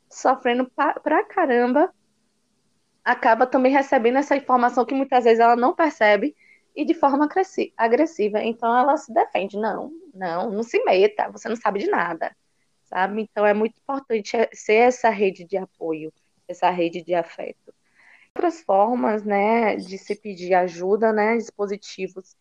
sofrendo 0.09 0.69
pra, 0.69 0.93
pra 0.99 1.23
caramba, 1.25 1.93
acaba 3.03 3.47
também 3.47 3.71
recebendo 3.71 4.17
essa 4.17 4.35
informação 4.35 4.85
que 4.85 4.93
muitas 4.93 5.23
vezes 5.23 5.39
ela 5.39 5.55
não 5.55 5.73
percebe 5.75 6.35
e 6.75 6.85
de 6.85 6.93
forma 6.93 7.27
agressiva. 7.77 8.43
Então 8.43 8.75
ela 8.77 8.97
se 8.97 9.13
defende. 9.13 9.57
Não, 9.57 9.91
não, 10.13 10.51
não 10.51 10.63
se 10.63 10.83
meta, 10.83 11.29
você 11.31 11.49
não 11.49 11.55
sabe 11.55 11.79
de 11.79 11.89
nada, 11.89 12.35
sabe? 12.85 13.21
Então 13.21 13.45
é 13.45 13.53
muito 13.53 13.77
importante 13.79 14.37
ser 14.53 14.75
essa 14.75 15.09
rede 15.09 15.43
de 15.43 15.57
apoio, 15.57 16.13
essa 16.47 16.69
rede 16.69 17.03
de 17.03 17.13
afeto. 17.13 17.73
Outras 18.35 18.61
formas, 18.61 19.23
né, 19.23 19.77
de 19.77 19.97
se 19.97 20.15
pedir 20.15 20.53
ajuda, 20.53 21.11
né, 21.11 21.35
dispositivos 21.37 22.35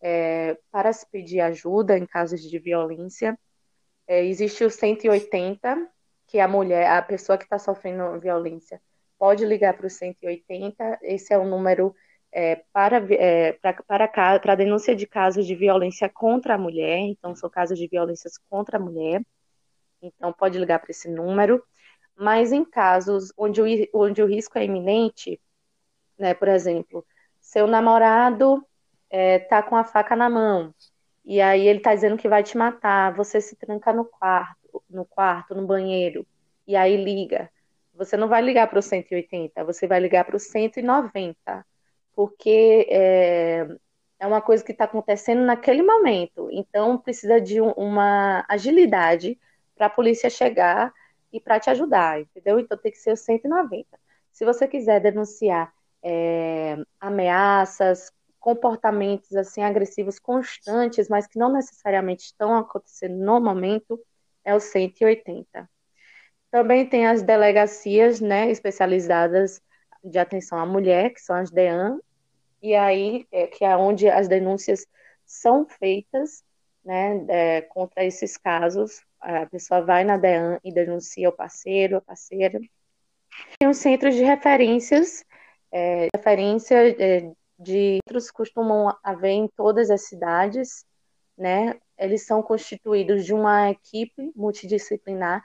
é, 0.00 0.58
para 0.70 0.92
se 0.92 1.06
pedir 1.10 1.40
ajuda 1.40 1.98
em 1.98 2.06
casos 2.06 2.42
de 2.42 2.58
violência. 2.58 3.38
É, 4.06 4.24
existe 4.24 4.64
o 4.64 4.70
180, 4.70 5.88
que 6.26 6.38
a 6.40 6.48
mulher, 6.48 6.90
a 6.90 7.02
pessoa 7.02 7.38
que 7.38 7.44
está 7.44 7.58
sofrendo 7.58 8.18
violência, 8.20 8.80
pode 9.18 9.44
ligar 9.44 9.76
para 9.76 9.86
o 9.86 9.90
180. 9.90 10.98
Esse 11.02 11.32
é 11.32 11.38
o 11.38 11.44
número 11.44 11.94
é, 12.30 12.56
para, 12.72 12.98
é, 13.14 13.52
para, 13.52 13.82
para, 13.82 14.38
para 14.38 14.54
denúncia 14.54 14.94
de 14.94 15.06
casos 15.06 15.46
de 15.46 15.54
violência 15.54 16.08
contra 16.08 16.54
a 16.54 16.58
mulher. 16.58 16.98
Então, 16.98 17.34
são 17.34 17.50
casos 17.50 17.78
de 17.78 17.88
violências 17.88 18.38
contra 18.48 18.78
a 18.78 18.80
mulher. 18.80 19.22
Então, 20.02 20.32
pode 20.32 20.58
ligar 20.58 20.78
para 20.78 20.90
esse 20.90 21.10
número. 21.10 21.62
Mas 22.16 22.52
em 22.52 22.64
casos 22.64 23.32
onde 23.36 23.62
o, 23.62 23.66
onde 23.94 24.22
o 24.22 24.26
risco 24.26 24.58
é 24.58 24.64
iminente, 24.64 25.40
né, 26.18 26.34
por 26.34 26.48
exemplo, 26.48 27.06
seu 27.40 27.66
namorado 27.66 28.66
é, 29.10 29.38
tá 29.38 29.62
com 29.62 29.76
a 29.76 29.84
faca 29.84 30.14
na 30.16 30.28
mão, 30.30 30.74
e 31.24 31.40
aí 31.40 31.66
ele 31.66 31.80
tá 31.80 31.94
dizendo 31.94 32.16
que 32.16 32.28
vai 32.28 32.42
te 32.42 32.56
matar, 32.56 33.14
você 33.14 33.40
se 33.40 33.54
tranca 33.56 33.92
no 33.92 34.04
quarto, 34.04 34.82
no 34.88 35.04
quarto, 35.04 35.54
no 35.54 35.66
banheiro, 35.66 36.26
e 36.66 36.74
aí 36.74 36.96
liga. 36.96 37.50
Você 37.94 38.16
não 38.16 38.28
vai 38.28 38.40
ligar 38.40 38.68
para 38.68 38.78
o 38.78 38.82
180, 38.82 39.64
você 39.64 39.86
vai 39.86 40.00
ligar 40.00 40.24
para 40.24 40.36
o 40.36 40.38
190, 40.38 41.66
porque 42.14 42.86
é, 42.90 43.66
é 44.18 44.26
uma 44.26 44.40
coisa 44.40 44.64
que 44.64 44.72
está 44.72 44.84
acontecendo 44.84 45.42
naquele 45.42 45.82
momento. 45.82 46.48
Então 46.50 46.96
precisa 46.98 47.40
de 47.40 47.60
um, 47.60 47.72
uma 47.72 48.44
agilidade 48.48 49.38
para 49.76 49.86
a 49.86 49.90
polícia 49.90 50.30
chegar 50.30 50.92
e 51.32 51.40
para 51.40 51.60
te 51.60 51.70
ajudar, 51.70 52.20
entendeu? 52.20 52.58
Então 52.58 52.78
tem 52.78 52.92
que 52.92 52.98
ser 52.98 53.12
o 53.12 53.16
190. 53.16 53.86
Se 54.32 54.44
você 54.44 54.66
quiser 54.66 55.00
denunciar 55.00 55.72
é, 56.02 56.76
ameaças, 57.00 58.12
comportamentos 58.38 59.34
assim 59.34 59.62
agressivos 59.62 60.18
constantes, 60.18 61.08
mas 61.08 61.26
que 61.26 61.38
não 61.38 61.52
necessariamente 61.52 62.24
estão 62.24 62.54
acontecendo 62.56 63.16
no 63.16 63.40
momento, 63.40 64.00
é 64.44 64.54
o 64.54 64.60
180. 64.60 65.68
Também 66.50 66.88
tem 66.88 67.06
as 67.06 67.22
delegacias, 67.22 68.20
né, 68.20 68.50
especializadas 68.50 69.60
de 70.02 70.18
atenção 70.18 70.58
à 70.58 70.64
mulher, 70.64 71.12
que 71.12 71.20
são 71.20 71.36
as 71.36 71.50
DEAN, 71.50 71.98
e 72.62 72.74
aí 72.74 73.26
é, 73.30 73.46
que 73.46 73.64
é 73.64 73.76
onde 73.76 74.08
as 74.08 74.28
denúncias 74.28 74.86
são 75.26 75.66
feitas, 75.66 76.42
né, 76.84 77.24
é, 77.28 77.62
contra 77.62 78.04
esses 78.04 78.36
casos. 78.36 79.02
A 79.20 79.46
pessoa 79.46 79.82
vai 79.82 80.04
na 80.04 80.16
DEAN 80.16 80.58
e 80.64 80.72
denuncia 80.72 81.28
o 81.28 81.32
parceiro, 81.32 81.98
a 81.98 82.00
parceira. 82.00 82.58
Tem 83.58 83.68
os 83.68 83.76
centros 83.76 84.14
de 84.14 84.22
referências, 84.22 85.24
é, 85.70 86.08
referência 86.14 86.76
é, 86.98 87.30
de 87.58 87.98
centros 88.06 88.30
costumam 88.30 88.96
haver 89.02 89.32
em 89.32 89.48
todas 89.48 89.90
as 89.90 90.02
cidades, 90.02 90.86
né? 91.36 91.78
Eles 91.98 92.24
são 92.24 92.42
constituídos 92.42 93.24
de 93.24 93.34
uma 93.34 93.70
equipe 93.70 94.32
multidisciplinar. 94.36 95.42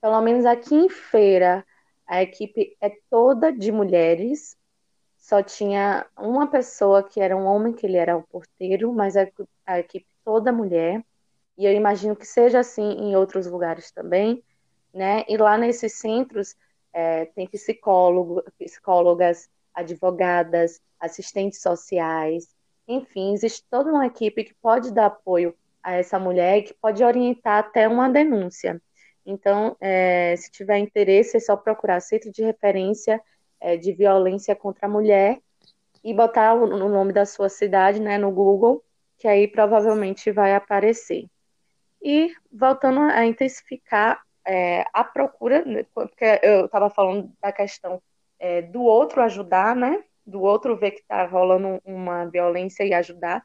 Pelo 0.00 0.20
menos 0.20 0.44
aqui 0.44 0.74
em 0.74 0.88
Feira, 0.88 1.64
a 2.06 2.22
equipe 2.22 2.76
é 2.80 2.90
toda 3.08 3.52
de 3.52 3.72
mulheres. 3.72 4.56
Só 5.16 5.42
tinha 5.42 6.06
uma 6.18 6.46
pessoa 6.46 7.02
que 7.02 7.20
era 7.20 7.36
um 7.36 7.46
homem, 7.46 7.72
que 7.72 7.86
ele 7.86 7.96
era 7.96 8.16
o 8.16 8.22
porteiro, 8.22 8.92
mas 8.92 9.16
a, 9.16 9.26
a 9.66 9.78
equipe 9.78 10.06
toda 10.24 10.52
mulher. 10.52 11.04
E 11.56 11.66
eu 11.66 11.72
imagino 11.72 12.16
que 12.16 12.26
seja 12.26 12.60
assim 12.60 12.82
em 12.82 13.16
outros 13.16 13.46
lugares 13.46 13.90
também, 13.90 14.42
né? 14.92 15.24
E 15.28 15.36
lá 15.36 15.56
nesses 15.58 15.94
centros 15.94 16.56
é, 16.92 17.26
tem 17.26 17.46
psicólogo, 17.46 18.42
psicólogas, 18.58 19.48
advogadas, 19.74 20.80
assistentes 20.98 21.60
sociais, 21.60 22.48
enfim, 22.86 23.32
existe 23.34 23.64
toda 23.70 23.90
uma 23.90 24.06
equipe 24.06 24.44
que 24.44 24.54
pode 24.54 24.92
dar 24.92 25.06
apoio 25.06 25.54
a 25.82 25.94
essa 25.94 26.18
mulher 26.18 26.62
que 26.62 26.74
pode 26.74 27.02
orientar 27.04 27.58
até 27.58 27.86
uma 27.86 28.08
denúncia. 28.08 28.82
Então, 29.24 29.76
é, 29.80 30.34
se 30.36 30.50
tiver 30.50 30.78
interesse, 30.78 31.36
é 31.36 31.40
só 31.40 31.56
procurar 31.56 32.00
Centro 32.00 32.32
de 32.32 32.42
Referência 32.42 33.20
é, 33.60 33.76
de 33.76 33.92
Violência 33.92 34.56
contra 34.56 34.86
a 34.86 34.90
Mulher 34.90 35.40
e 36.02 36.12
botar 36.12 36.54
o, 36.54 36.64
o 36.64 36.88
nome 36.88 37.12
da 37.12 37.24
sua 37.24 37.48
cidade 37.48 38.00
né, 38.00 38.18
no 38.18 38.30
Google, 38.32 38.82
que 39.18 39.28
aí 39.28 39.46
provavelmente 39.46 40.32
vai 40.32 40.54
aparecer. 40.54 41.26
E 42.02 42.34
voltando 42.50 43.00
a 43.00 43.24
intensificar 43.24 44.20
é, 44.44 44.84
a 44.92 45.04
procura, 45.04 45.64
né, 45.64 45.84
porque 45.94 46.40
eu 46.42 46.64
estava 46.64 46.90
falando 46.90 47.30
da 47.40 47.52
questão 47.52 48.02
é, 48.40 48.62
do 48.62 48.82
outro 48.82 49.22
ajudar, 49.22 49.76
né? 49.76 50.02
Do 50.26 50.40
outro 50.40 50.76
ver 50.76 50.92
que 50.92 51.00
está 51.00 51.26
rolando 51.26 51.80
uma 51.84 52.24
violência 52.24 52.84
e 52.84 52.94
ajudar. 52.94 53.44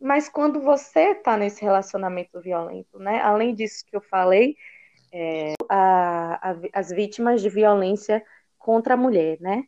Mas 0.00 0.28
quando 0.28 0.60
você 0.60 1.12
está 1.12 1.36
nesse 1.36 1.62
relacionamento 1.62 2.40
violento, 2.40 2.98
né? 2.98 3.20
Além 3.20 3.54
disso 3.54 3.84
que 3.86 3.96
eu 3.96 4.00
falei, 4.00 4.56
é, 5.12 5.54
a, 5.68 6.50
a, 6.50 6.56
as 6.72 6.90
vítimas 6.90 7.40
de 7.40 7.48
violência 7.48 8.24
contra 8.58 8.94
a 8.94 8.96
mulher, 8.96 9.38
né? 9.40 9.64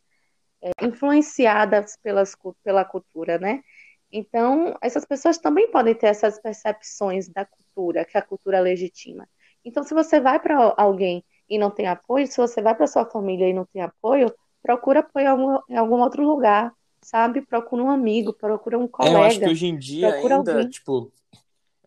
É, 0.61 0.71
influenciadas 0.85 1.97
pelas, 2.01 2.35
pela 2.63 2.85
cultura, 2.85 3.37
né? 3.37 3.63
Então, 4.11 4.77
essas 4.81 5.05
pessoas 5.05 5.37
também 5.39 5.71
podem 5.71 5.95
ter 5.95 6.07
essas 6.07 6.39
percepções 6.39 7.27
da 7.29 7.45
cultura, 7.45 8.05
que 8.05 8.17
a 8.17 8.21
cultura 8.21 8.59
legitima. 8.59 9.27
Então, 9.65 9.83
se 9.83 9.93
você 9.93 10.19
vai 10.19 10.39
para 10.39 10.73
alguém 10.77 11.23
e 11.49 11.57
não 11.57 11.69
tem 11.69 11.87
apoio, 11.87 12.27
se 12.27 12.37
você 12.37 12.61
vai 12.61 12.75
para 12.75 12.87
sua 12.87 13.05
família 13.05 13.49
e 13.49 13.53
não 13.53 13.65
tem 13.65 13.81
apoio, 13.81 14.33
procura 14.61 15.01
apoio 15.01 15.25
em 15.25 15.27
algum, 15.27 15.57
em 15.69 15.75
algum 15.75 16.01
outro 16.01 16.25
lugar, 16.25 16.73
sabe? 17.01 17.41
Procura 17.41 17.83
um 17.83 17.89
amigo, 17.89 18.33
procura 18.33 18.79
um 18.79 18.87
colega. 18.87 19.17
É, 19.17 19.19
eu 19.19 19.23
acho 19.23 19.39
que 19.39 19.49
hoje 19.49 19.67
em 19.67 19.77
dia 19.77 20.13
ainda, 20.13 20.35
alguém. 20.35 20.69
tipo, 20.69 21.11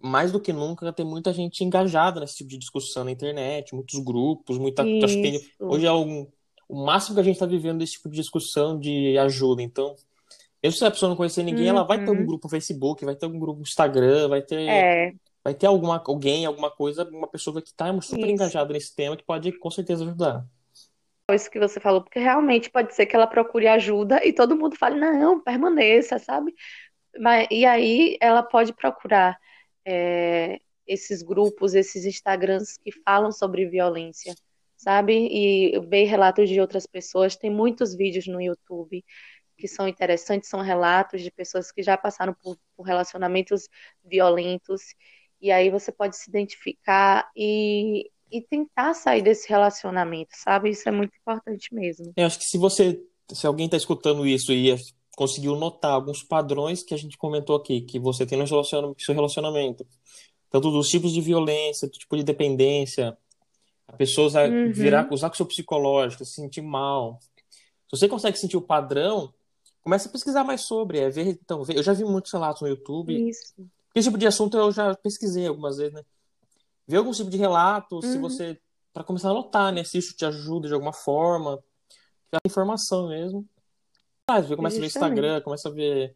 mais 0.00 0.30
do 0.30 0.40
que 0.40 0.52
nunca 0.52 0.92
tem 0.92 1.04
muita 1.04 1.32
gente 1.32 1.64
engajada 1.64 2.20
nesse 2.20 2.36
tipo 2.36 2.50
de 2.50 2.58
discussão 2.58 3.04
na 3.04 3.10
internet, 3.10 3.74
muitos 3.74 3.98
grupos, 3.98 4.58
muita. 4.58 4.84
Que 4.84 5.40
hoje 5.58 5.86
é 5.86 5.92
um, 5.92 6.26
o 6.68 6.84
máximo 6.84 7.14
que 7.14 7.20
a 7.20 7.24
gente 7.24 7.34
está 7.34 7.46
vivendo 7.46 7.78
desse 7.78 7.94
tipo 7.94 8.08
de 8.08 8.16
discussão 8.16 8.78
de 8.78 9.16
ajuda. 9.18 9.62
Então, 9.62 9.96
mesmo 10.62 10.78
se 10.78 10.84
a 10.84 10.90
pessoa 10.90 11.08
não 11.08 11.16
conhecer 11.16 11.42
ninguém, 11.42 11.64
uhum. 11.64 11.70
ela 11.70 11.82
vai 11.84 12.04
ter 12.04 12.10
um 12.10 12.14
uhum. 12.14 12.26
grupo 12.26 12.46
no 12.46 12.50
Facebook, 12.50 13.04
vai 13.04 13.16
ter 13.16 13.26
um 13.26 13.38
grupo 13.38 13.58
no 13.58 13.62
Instagram, 13.62 14.28
vai 14.28 14.42
ter. 14.42 14.68
É 14.68 15.12
vai 15.46 15.54
ter 15.54 15.66
alguma, 15.66 16.02
alguém, 16.04 16.44
alguma 16.44 16.72
coisa, 16.72 17.08
uma 17.08 17.28
pessoa 17.28 17.62
que 17.62 17.68
está 17.68 17.86
super 18.00 18.18
Isso. 18.22 18.30
engajada 18.30 18.72
nesse 18.72 18.92
tema 18.96 19.16
que 19.16 19.22
pode 19.22 19.52
com 19.52 19.70
certeza 19.70 20.02
ajudar. 20.02 20.44
Isso 21.30 21.48
que 21.48 21.60
você 21.60 21.78
falou, 21.78 22.02
porque 22.02 22.18
realmente 22.18 22.68
pode 22.68 22.92
ser 22.92 23.06
que 23.06 23.14
ela 23.14 23.28
procure 23.28 23.68
ajuda 23.68 24.26
e 24.26 24.32
todo 24.32 24.56
mundo 24.56 24.76
fale, 24.76 24.98
não, 24.98 25.40
permaneça, 25.40 26.18
sabe? 26.18 26.52
Mas, 27.20 27.46
e 27.48 27.64
aí 27.64 28.16
ela 28.20 28.42
pode 28.42 28.72
procurar 28.72 29.38
é, 29.84 30.58
esses 30.84 31.22
grupos, 31.22 31.74
esses 31.74 32.04
Instagrams 32.04 32.76
que 32.78 32.90
falam 33.04 33.30
sobre 33.30 33.68
violência, 33.68 34.34
sabe? 34.76 35.28
E 35.30 35.78
ver 35.86 36.06
relatos 36.06 36.48
de 36.48 36.60
outras 36.60 36.86
pessoas. 36.86 37.36
Tem 37.36 37.50
muitos 37.50 37.94
vídeos 37.94 38.26
no 38.26 38.42
YouTube 38.42 39.04
que 39.56 39.68
são 39.68 39.86
interessantes, 39.86 40.50
são 40.50 40.60
relatos 40.60 41.22
de 41.22 41.30
pessoas 41.30 41.70
que 41.70 41.84
já 41.84 41.96
passaram 41.96 42.34
por, 42.34 42.58
por 42.76 42.82
relacionamentos 42.82 43.68
violentos 44.04 44.82
e 45.40 45.50
aí 45.50 45.70
você 45.70 45.92
pode 45.92 46.16
se 46.16 46.28
identificar 46.28 47.30
e, 47.36 48.10
e 48.30 48.40
tentar 48.42 48.94
sair 48.94 49.22
desse 49.22 49.48
relacionamento, 49.48 50.30
sabe? 50.34 50.70
Isso 50.70 50.88
é 50.88 50.92
muito 50.92 51.16
importante 51.16 51.74
mesmo. 51.74 52.12
Eu 52.16 52.26
acho 52.26 52.38
que 52.38 52.46
se 52.46 52.58
você, 52.58 53.00
se 53.32 53.46
alguém 53.46 53.66
está 53.66 53.76
escutando 53.76 54.26
isso 54.26 54.52
e 54.52 54.74
conseguiu 55.16 55.56
notar 55.56 55.92
alguns 55.92 56.22
padrões 56.22 56.82
que 56.82 56.94
a 56.94 56.96
gente 56.96 57.16
comentou 57.16 57.56
aqui, 57.56 57.80
que 57.80 57.98
você 57.98 58.26
tem 58.26 58.38
no 58.38 58.46
seu 58.46 59.14
relacionamento, 59.14 59.86
tanto 60.50 60.70
dos 60.70 60.88
tipos 60.88 61.12
de 61.12 61.20
violência, 61.20 61.88
do 61.88 61.92
tipo 61.92 62.16
de 62.16 62.22
dependência, 62.22 63.16
a 63.88 63.92
pessoa 63.92 64.26
usar, 64.26 64.50
uhum. 64.50 64.72
virar, 64.72 65.08
usar 65.12 65.28
com 65.28 65.34
o 65.34 65.36
seu 65.36 65.46
psicológico, 65.46 66.24
se 66.24 66.34
sentir 66.34 66.62
mal. 66.62 67.18
Se 67.88 67.98
você 67.98 68.08
consegue 68.08 68.36
sentir 68.36 68.56
o 68.56 68.62
padrão, 68.62 69.32
começa 69.80 70.08
a 70.08 70.12
pesquisar 70.12 70.44
mais 70.44 70.62
sobre, 70.62 70.98
é 70.98 71.08
ver, 71.08 71.28
então, 71.28 71.62
ver, 71.62 71.76
eu 71.76 71.82
já 71.82 71.92
vi 71.92 72.04
muitos 72.04 72.32
relatos 72.32 72.60
no 72.60 72.68
YouTube. 72.68 73.28
Isso. 73.28 73.54
Esse 73.96 74.08
tipo 74.08 74.18
de 74.18 74.26
assunto 74.26 74.58
eu 74.58 74.70
já 74.70 74.94
pesquisei 74.94 75.46
algumas 75.46 75.78
vezes, 75.78 75.94
né? 75.94 76.02
Ver 76.86 76.98
algum 76.98 77.12
tipo 77.12 77.30
de 77.30 77.38
relato, 77.38 77.96
uhum. 77.96 78.02
se 78.02 78.18
você. 78.18 78.60
para 78.92 79.02
começar 79.02 79.30
a 79.30 79.32
notar, 79.32 79.72
né? 79.72 79.82
Se 79.84 79.96
isso 79.96 80.14
te 80.14 80.26
ajuda 80.26 80.68
de 80.68 80.74
alguma 80.74 80.92
forma. 80.92 81.58
informação 82.44 83.08
mesmo. 83.08 83.48
Mas 84.30 84.46
começa 84.54 84.76
a 84.76 84.80
ver 84.80 84.86
Instagram, 84.86 85.40
começa 85.40 85.68
a 85.70 85.72
ver 85.72 86.14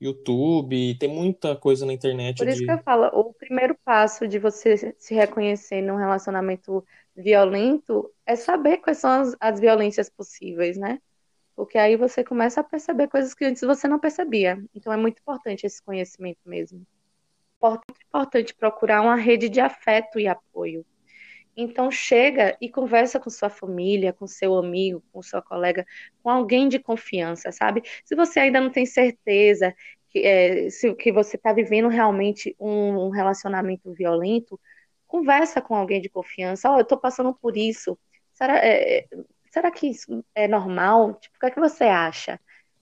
YouTube, 0.00 0.96
tem 0.98 1.10
muita 1.10 1.54
coisa 1.54 1.84
na 1.84 1.92
internet. 1.92 2.38
Por 2.38 2.48
isso 2.48 2.60
de... 2.60 2.64
que 2.64 2.72
eu 2.72 2.78
falo, 2.78 3.08
o 3.08 3.34
primeiro 3.34 3.76
passo 3.84 4.26
de 4.26 4.38
você 4.38 4.96
se 4.98 5.14
reconhecer 5.14 5.82
num 5.82 5.96
relacionamento 5.96 6.82
violento 7.14 8.10
é 8.24 8.34
saber 8.34 8.78
quais 8.78 8.96
são 8.96 9.10
as, 9.10 9.36
as 9.38 9.60
violências 9.60 10.08
possíveis, 10.08 10.78
né? 10.78 11.02
Porque 11.54 11.76
aí 11.76 11.96
você 11.96 12.24
começa 12.24 12.62
a 12.62 12.64
perceber 12.64 13.08
coisas 13.08 13.34
que 13.34 13.44
antes 13.44 13.60
você 13.60 13.86
não 13.86 13.98
percebia. 13.98 14.58
Então 14.74 14.90
é 14.90 14.96
muito 14.96 15.18
importante 15.18 15.66
esse 15.66 15.82
conhecimento 15.82 16.40
mesmo 16.46 16.86
importante 18.08 18.54
procurar 18.54 19.02
uma 19.02 19.16
rede 19.16 19.48
de 19.48 19.60
afeto 19.60 20.18
e 20.18 20.26
apoio. 20.26 20.84
Então 21.56 21.90
chega 21.90 22.56
e 22.60 22.70
conversa 22.70 23.20
com 23.20 23.28
sua 23.28 23.50
família, 23.50 24.12
com 24.12 24.26
seu 24.26 24.56
amigo, 24.56 25.02
com 25.12 25.22
sua 25.22 25.42
colega, 25.42 25.86
com 26.22 26.30
alguém 26.30 26.68
de 26.68 26.78
confiança, 26.78 27.52
sabe? 27.52 27.82
Se 28.04 28.14
você 28.14 28.40
ainda 28.40 28.60
não 28.60 28.70
tem 28.70 28.86
certeza 28.86 29.74
que, 30.08 30.20
é, 30.20 30.70
se, 30.70 30.94
que 30.94 31.12
você 31.12 31.36
está 31.36 31.52
vivendo 31.52 31.88
realmente 31.88 32.54
um, 32.58 33.06
um, 33.06 33.10
relacionamento 33.10 33.92
violento, 33.92 34.58
conversa 35.06 35.60
com 35.60 35.74
alguém 35.74 36.00
de 36.00 36.08
confiança. 36.08 36.70
Oh, 36.70 36.76
eu 36.76 36.82
estou 36.82 36.98
passando 36.98 37.34
por 37.34 37.56
isso. 37.56 37.98
Será, 38.32 38.56
é, 38.58 39.06
será 39.50 39.70
que 39.70 39.88
isso 39.88 40.24
é 40.34 40.48
normal? 40.48 41.14
Tipo, 41.14 41.36
o 41.36 41.40
que 41.40 41.46
é 41.46 41.50
que 41.50 41.60
você 41.60 41.84
acha? 41.84 42.40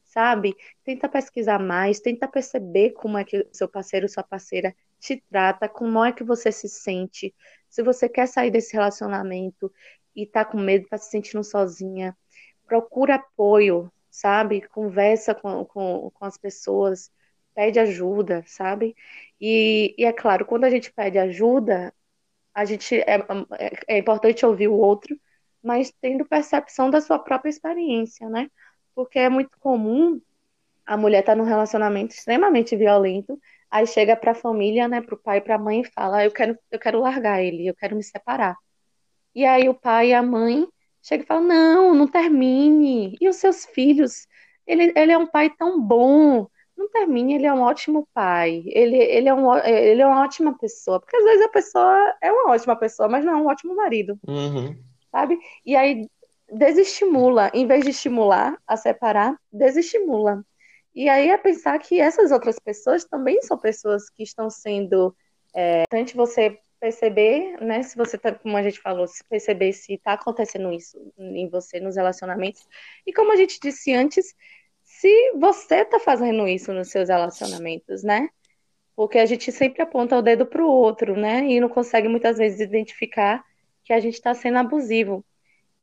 Sabe? 0.08 0.56
Tenta 0.84 1.08
pesquisar 1.08 1.58
mais, 1.60 2.00
tenta 2.00 2.26
perceber 2.26 2.92
como 2.92 3.18
é 3.18 3.24
que 3.24 3.46
seu 3.52 3.68
parceiro, 3.68 4.08
sua 4.08 4.24
parceira 4.24 4.74
te 4.98 5.22
trata, 5.30 5.68
como 5.68 6.04
é 6.04 6.12
que 6.12 6.24
você 6.24 6.50
se 6.50 6.68
sente. 6.68 7.34
Se 7.68 7.82
você 7.82 8.08
quer 8.08 8.26
sair 8.26 8.50
desse 8.50 8.72
relacionamento 8.72 9.72
e 10.16 10.26
tá 10.26 10.44
com 10.44 10.58
medo, 10.58 10.88
tá 10.88 10.98
se 10.98 11.10
sentindo 11.10 11.44
sozinha, 11.44 12.16
procura 12.66 13.16
apoio, 13.16 13.92
sabe? 14.10 14.62
Conversa 14.68 15.34
com, 15.34 15.64
com, 15.66 16.10
com 16.12 16.24
as 16.24 16.38
pessoas, 16.38 17.10
pede 17.54 17.78
ajuda, 17.78 18.42
sabe? 18.46 18.96
E, 19.40 19.94
e, 19.98 20.04
é 20.04 20.12
claro, 20.12 20.46
quando 20.46 20.64
a 20.64 20.70
gente 20.70 20.92
pede 20.92 21.18
ajuda, 21.18 21.94
a 22.54 22.64
gente 22.64 22.96
é, 22.96 23.16
é, 23.58 23.96
é 23.96 23.98
importante 23.98 24.44
ouvir 24.46 24.68
o 24.68 24.74
outro, 24.74 25.18
mas 25.62 25.92
tendo 26.00 26.24
percepção 26.26 26.90
da 26.90 27.00
sua 27.00 27.18
própria 27.18 27.50
experiência, 27.50 28.28
né? 28.28 28.50
Porque 28.98 29.20
é 29.20 29.28
muito 29.28 29.56
comum 29.60 30.20
a 30.84 30.96
mulher 30.96 31.20
estar 31.20 31.34
tá 31.34 31.36
num 31.36 31.44
relacionamento 31.44 32.16
extremamente 32.16 32.74
violento, 32.74 33.40
aí 33.70 33.86
chega 33.86 34.16
para 34.16 34.32
a 34.32 34.34
família, 34.34 34.88
né, 34.88 35.00
para 35.00 35.14
o 35.14 35.18
pai 35.18 35.40
para 35.40 35.54
a 35.54 35.58
mãe 35.58 35.82
e 35.82 35.84
fala: 35.84 36.24
eu 36.24 36.32
quero, 36.32 36.58
eu 36.68 36.80
quero 36.80 37.00
largar 37.00 37.40
ele, 37.40 37.64
eu 37.64 37.76
quero 37.76 37.94
me 37.94 38.02
separar. 38.02 38.56
E 39.32 39.44
aí 39.44 39.68
o 39.68 39.74
pai 39.74 40.08
e 40.08 40.14
a 40.14 40.20
mãe 40.20 40.66
chegam 41.00 41.22
e 41.22 41.26
falam: 41.28 41.44
não, 41.44 41.94
não 41.94 42.08
termine. 42.08 43.16
E 43.20 43.28
os 43.28 43.36
seus 43.36 43.66
filhos? 43.66 44.26
Ele, 44.66 44.92
ele 44.96 45.12
é 45.12 45.18
um 45.18 45.28
pai 45.28 45.48
tão 45.56 45.80
bom. 45.80 46.48
Não 46.76 46.90
termine, 46.90 47.34
ele 47.34 47.46
é 47.46 47.52
um 47.52 47.60
ótimo 47.60 48.08
pai. 48.12 48.64
Ele, 48.66 48.96
ele, 48.96 49.28
é 49.28 49.34
um, 49.34 49.56
ele 49.58 50.02
é 50.02 50.06
uma 50.06 50.24
ótima 50.24 50.58
pessoa. 50.58 50.98
Porque 50.98 51.16
às 51.16 51.24
vezes 51.24 51.46
a 51.46 51.50
pessoa 51.50 52.16
é 52.20 52.32
uma 52.32 52.50
ótima 52.50 52.74
pessoa, 52.74 53.08
mas 53.08 53.24
não 53.24 53.34
é 53.34 53.36
um 53.36 53.46
ótimo 53.46 53.76
marido. 53.76 54.18
Uhum. 54.26 54.76
Sabe? 55.12 55.38
E 55.64 55.76
aí 55.76 56.08
desestimula, 56.50 57.50
em 57.54 57.66
vez 57.66 57.84
de 57.84 57.90
estimular 57.90 58.56
a 58.66 58.76
separar, 58.76 59.36
desestimula. 59.52 60.44
E 60.94 61.08
aí 61.08 61.30
é 61.30 61.38
pensar 61.38 61.78
que 61.78 62.00
essas 62.00 62.32
outras 62.32 62.58
pessoas 62.58 63.04
também 63.04 63.40
são 63.42 63.58
pessoas 63.58 64.08
que 64.10 64.22
estão 64.22 64.50
sendo. 64.50 65.14
É, 65.54 65.82
importante 65.82 66.16
você 66.16 66.58
perceber, 66.80 67.58
né? 67.60 67.82
Se 67.82 67.96
você 67.96 68.16
tá, 68.18 68.34
como 68.34 68.56
a 68.56 68.62
gente 68.62 68.80
falou, 68.80 69.06
se 69.06 69.22
perceber 69.24 69.72
se 69.72 69.94
está 69.94 70.14
acontecendo 70.14 70.72
isso 70.72 70.98
em 71.18 71.48
você 71.48 71.80
nos 71.80 71.96
relacionamentos. 71.96 72.66
E 73.06 73.12
como 73.12 73.32
a 73.32 73.36
gente 73.36 73.58
disse 73.60 73.94
antes, 73.94 74.34
se 74.82 75.32
você 75.32 75.82
está 75.82 76.00
fazendo 76.00 76.46
isso 76.48 76.72
nos 76.72 76.90
seus 76.90 77.08
relacionamentos, 77.08 78.02
né? 78.02 78.28
Porque 78.96 79.18
a 79.18 79.26
gente 79.26 79.52
sempre 79.52 79.82
aponta 79.82 80.16
o 80.16 80.22
dedo 80.22 80.46
para 80.46 80.64
o 80.64 80.68
outro, 80.68 81.16
né? 81.16 81.44
E 81.46 81.60
não 81.60 81.68
consegue 81.68 82.08
muitas 82.08 82.38
vezes 82.38 82.60
identificar 82.60 83.44
que 83.84 83.92
a 83.92 84.00
gente 84.00 84.14
está 84.14 84.34
sendo 84.34 84.58
abusivo. 84.58 85.24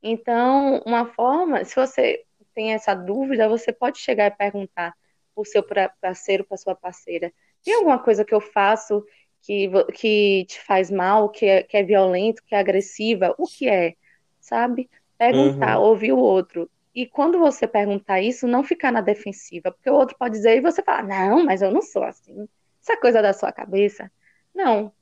Então, 0.07 0.83
uma 0.85 1.07
forma, 1.07 1.65
se 1.65 1.75
você 1.75 2.23
tem 2.53 2.73
essa 2.73 2.93
dúvida, 2.93 3.49
você 3.49 3.73
pode 3.73 3.97
chegar 3.97 4.27
e 4.27 4.37
perguntar 4.37 4.93
para 5.33 5.41
o 5.41 5.43
seu 5.43 5.63
parceiro, 5.99 6.43
para 6.43 6.57
sua 6.57 6.75
parceira: 6.75 7.33
tem 7.63 7.73
alguma 7.73 7.97
coisa 7.97 8.23
que 8.23 8.33
eu 8.33 8.39
faço 8.39 9.03
que, 9.41 9.67
que 9.95 10.45
te 10.47 10.61
faz 10.61 10.91
mal, 10.91 11.29
que 11.29 11.47
é, 11.47 11.63
que 11.63 11.75
é 11.75 11.81
violento, 11.81 12.43
que 12.45 12.53
é 12.53 12.59
agressiva? 12.59 13.33
O 13.35 13.47
que 13.47 13.67
é? 13.67 13.95
Sabe? 14.39 14.87
Perguntar, 15.17 15.79
uhum. 15.79 15.85
ouvir 15.85 16.13
o 16.13 16.19
outro. 16.19 16.69
E 16.93 17.07
quando 17.07 17.39
você 17.39 17.65
perguntar 17.65 18.21
isso, 18.21 18.47
não 18.47 18.63
ficar 18.63 18.91
na 18.91 19.01
defensiva, 19.01 19.71
porque 19.71 19.89
o 19.89 19.95
outro 19.95 20.15
pode 20.19 20.35
dizer 20.35 20.55
e 20.55 20.61
você 20.61 20.83
fala: 20.83 21.01
não, 21.01 21.43
mas 21.43 21.63
eu 21.63 21.71
não 21.71 21.81
sou 21.81 22.03
assim. 22.03 22.47
Isso 22.79 22.91
é 22.91 22.95
coisa 22.95 23.23
da 23.23 23.33
sua 23.33 23.51
cabeça. 23.51 24.11
Não, 24.53 24.93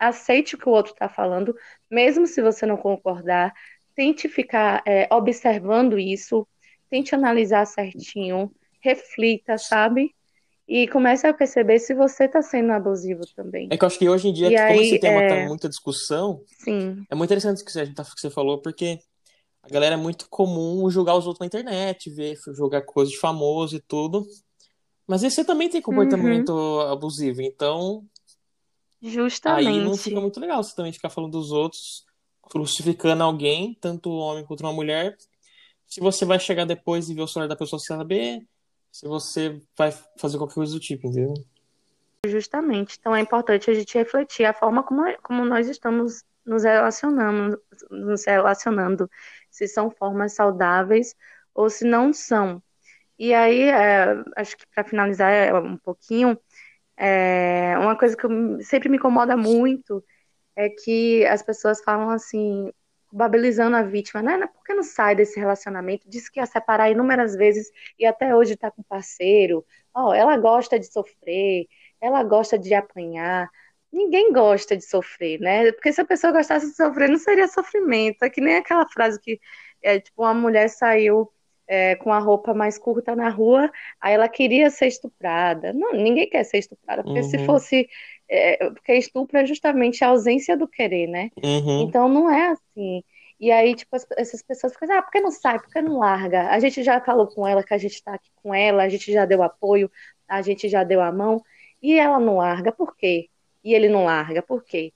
aceite 0.00 0.56
o 0.56 0.58
que 0.58 0.68
o 0.68 0.72
outro 0.72 0.92
está 0.92 1.08
falando, 1.08 1.56
mesmo 1.88 2.26
se 2.26 2.42
você 2.42 2.66
não 2.66 2.76
concordar, 2.76 3.54
tente 3.98 4.28
ficar 4.28 4.80
é, 4.86 5.08
observando 5.12 5.98
isso, 5.98 6.46
tente 6.88 7.16
analisar 7.16 7.66
certinho, 7.66 8.48
reflita, 8.80 9.58
sabe? 9.58 10.14
E 10.68 10.86
comece 10.86 11.26
a 11.26 11.34
perceber 11.34 11.80
se 11.80 11.94
você 11.94 12.26
está 12.26 12.40
sendo 12.40 12.72
abusivo 12.72 13.22
também. 13.34 13.68
É 13.68 13.76
que 13.76 13.84
eu 13.84 13.88
acho 13.88 13.98
que 13.98 14.08
hoje 14.08 14.28
em 14.28 14.32
dia, 14.32 14.52
E 14.52 14.56
como 14.56 14.80
aí, 14.80 14.86
esse 14.86 15.00
tema 15.00 15.20
é- 15.20 15.26
tá 15.26 15.34
muita 15.48 15.68
discussão, 15.68 16.44
Sim, 16.46 17.06
é 17.10 17.16
muito 17.16 17.28
interessante 17.28 17.62
o 17.62 17.64
que 17.64 17.72
você, 17.72 17.92
você 18.16 18.30
falou, 18.30 18.62
porque 18.62 19.00
a 19.62 19.68
galera 19.68 19.94
é 19.96 19.98
muito 19.98 20.28
comum 20.30 20.88
julgar 20.90 21.16
os 21.16 21.26
outros 21.26 21.40
na 21.40 21.46
internet, 21.46 22.10
ver, 22.10 22.36
jogar 22.56 22.82
coisa 22.82 23.10
de 23.10 23.18
famoso 23.18 23.76
e 23.76 23.80
tudo. 23.82 24.26
Mas 25.08 25.22
esse 25.24 25.44
também 25.44 25.68
tem 25.70 25.82
comportamento 25.82 26.52
abusivo, 26.82 27.42
então 27.42 28.04
aí 29.44 29.80
não 29.80 29.96
justamente. 29.96 29.98
fica 29.98 30.20
muito 30.20 30.38
legal 30.40 30.62
você 30.62 30.74
também 30.74 30.92
ficar 30.92 31.10
falando 31.10 31.32
dos 31.32 31.50
outros, 31.52 32.04
crucificando 32.48 33.22
alguém, 33.22 33.76
tanto 33.80 34.10
o 34.10 34.18
homem 34.18 34.44
quanto 34.44 34.60
uma 34.60 34.72
mulher. 34.72 35.16
Se 35.86 36.00
você 36.00 36.24
vai 36.24 36.38
chegar 36.38 36.64
depois 36.64 37.08
e 37.08 37.14
ver 37.14 37.22
o 37.22 37.28
celular 37.28 37.48
da 37.48 37.56
pessoa 37.56 37.78
sem 37.78 37.96
saber, 37.96 38.46
se 38.90 39.06
você 39.06 39.60
vai 39.76 39.92
fazer 40.18 40.38
qualquer 40.38 40.54
coisa 40.54 40.72
do 40.72 40.80
tipo, 40.80 41.06
entendeu? 41.06 41.34
Justamente. 42.26 42.96
Então 42.98 43.14
é 43.14 43.20
importante 43.20 43.70
a 43.70 43.74
gente 43.74 43.96
refletir 43.96 44.44
a 44.44 44.52
forma 44.52 44.82
como, 44.82 45.02
como 45.22 45.44
nós 45.44 45.68
estamos 45.68 46.24
nos 46.44 46.64
relacionando, 46.64 47.60
nos 47.90 48.24
relacionando, 48.24 49.10
se 49.50 49.68
são 49.68 49.90
formas 49.90 50.32
saudáveis 50.34 51.14
ou 51.54 51.68
se 51.68 51.84
não 51.84 52.12
são. 52.12 52.62
E 53.18 53.34
aí, 53.34 53.64
é, 53.64 54.22
acho 54.36 54.56
que 54.56 54.64
para 54.74 54.84
finalizar 54.84 55.30
é, 55.32 55.52
um 55.52 55.76
pouquinho, 55.76 56.38
é, 56.96 57.76
uma 57.78 57.96
coisa 57.96 58.16
que 58.16 58.26
sempre 58.64 58.88
me 58.88 58.96
incomoda 58.96 59.36
muito 59.36 60.02
é 60.58 60.70
que 60.70 61.24
as 61.26 61.42
pessoas 61.42 61.82
falam 61.82 62.10
assim, 62.10 62.72
culpabilizando 63.08 63.76
a 63.76 63.82
vítima, 63.82 64.22
né? 64.22 64.46
Por 64.48 64.64
que 64.64 64.74
não 64.74 64.82
sai 64.82 65.14
desse 65.16 65.38
relacionamento? 65.40 66.08
Disse 66.10 66.30
que 66.32 66.40
ia 66.40 66.46
separar 66.46 66.90
inúmeras 66.90 67.36
vezes 67.36 67.70
e 67.98 68.06
até 68.06 68.34
hoje 68.36 68.56
tá 68.56 68.70
com 68.70 68.82
parceiro. 68.82 69.64
Ó, 69.94 70.12
ela 70.14 70.36
gosta 70.38 70.78
de 70.78 70.86
sofrer, 70.92 71.66
ela 72.00 72.22
gosta 72.24 72.58
de 72.58 72.74
apanhar. 72.74 73.48
Ninguém 73.92 74.32
gosta 74.32 74.76
de 74.76 74.84
sofrer, 74.84 75.40
né? 75.40 75.72
Porque 75.72 75.92
se 75.92 76.00
a 76.00 76.06
pessoa 76.06 76.32
gostasse 76.32 76.68
de 76.68 76.76
sofrer, 76.76 77.08
não 77.10 77.18
seria 77.18 77.48
sofrimento. 77.48 78.22
É 78.24 78.30
que 78.30 78.40
nem 78.40 78.56
aquela 78.56 78.86
frase 78.88 79.20
que 79.20 79.40
é 79.82 80.00
tipo 80.00 80.22
uma 80.22 80.34
mulher 80.34 80.68
saiu 80.68 81.30
é, 81.68 81.96
com 81.96 82.12
a 82.12 82.18
roupa 82.18 82.54
mais 82.54 82.78
curta 82.78 83.14
na 83.16 83.28
rua, 83.30 83.70
aí 84.00 84.14
ela 84.14 84.28
queria 84.28 84.70
ser 84.70 84.86
estuprada. 84.88 85.72
Não, 85.72 85.92
ninguém 85.92 86.28
quer 86.28 86.44
ser 86.44 86.58
estuprada, 86.58 87.04
porque 87.04 87.22
se 87.22 87.38
Uhum. 87.38 87.44
fosse. 87.46 87.88
É, 88.28 88.70
porque 88.70 88.94
estupro 88.94 89.38
é 89.38 89.46
justamente 89.46 90.04
a 90.04 90.08
ausência 90.08 90.56
do 90.56 90.68
querer, 90.68 91.06
né? 91.06 91.30
Uhum. 91.42 91.82
Então 91.82 92.08
não 92.08 92.30
é 92.30 92.48
assim. 92.48 93.02
E 93.40 93.50
aí, 93.52 93.74
tipo, 93.74 93.94
as- 93.94 94.06
essas 94.16 94.42
pessoas 94.42 94.72
ficam, 94.72 94.90
ah, 94.98 95.02
por 95.02 95.12
que 95.12 95.20
não 95.20 95.30
sai? 95.30 95.58
Por 95.60 95.70
que 95.70 95.80
não 95.80 95.98
larga? 95.98 96.48
A 96.50 96.58
gente 96.58 96.82
já 96.82 97.00
falou 97.00 97.26
com 97.28 97.46
ela 97.46 97.62
que 97.62 97.72
a 97.72 97.78
gente 97.78 98.02
tá 98.02 98.14
aqui 98.14 98.30
com 98.42 98.52
ela, 98.54 98.82
a 98.82 98.88
gente 98.88 99.12
já 99.12 99.24
deu 99.24 99.42
apoio, 99.42 99.90
a 100.26 100.42
gente 100.42 100.68
já 100.68 100.82
deu 100.84 101.00
a 101.00 101.12
mão, 101.12 101.42
e 101.82 101.98
ela 101.98 102.18
não 102.18 102.38
larga, 102.38 102.72
por 102.72 102.96
quê? 102.96 103.28
E 103.62 103.74
ele 103.74 103.88
não 103.88 104.04
larga, 104.04 104.42
por 104.42 104.64
quê? 104.64 104.92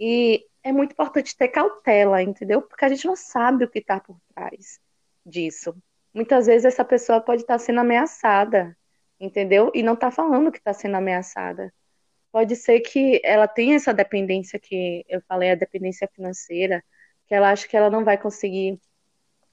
E 0.00 0.46
é 0.62 0.72
muito 0.72 0.92
importante 0.92 1.36
ter 1.36 1.48
cautela, 1.48 2.22
entendeu? 2.22 2.62
Porque 2.62 2.84
a 2.84 2.88
gente 2.88 3.06
não 3.06 3.16
sabe 3.16 3.64
o 3.64 3.68
que 3.68 3.80
tá 3.80 4.00
por 4.00 4.16
trás 4.34 4.80
disso. 5.24 5.74
Muitas 6.14 6.46
vezes 6.46 6.64
essa 6.64 6.84
pessoa 6.84 7.20
pode 7.20 7.42
estar 7.42 7.58
sendo 7.58 7.80
ameaçada, 7.80 8.76
entendeu? 9.20 9.70
E 9.74 9.82
não 9.82 9.96
tá 9.96 10.10
falando 10.10 10.50
que 10.50 10.58
está 10.58 10.72
sendo 10.72 10.96
ameaçada. 10.96 11.72
Pode 12.32 12.56
ser 12.56 12.80
que 12.80 13.20
ela 13.24 13.46
tenha 13.46 13.76
essa 13.76 13.94
dependência 13.94 14.58
que 14.58 15.04
eu 15.08 15.20
falei, 15.28 15.50
a 15.50 15.54
dependência 15.54 16.08
financeira, 16.14 16.82
que 17.26 17.34
ela 17.34 17.50
acha 17.52 17.68
que 17.68 17.76
ela 17.76 17.90
não 17.90 18.04
vai 18.04 18.18
conseguir 18.18 18.80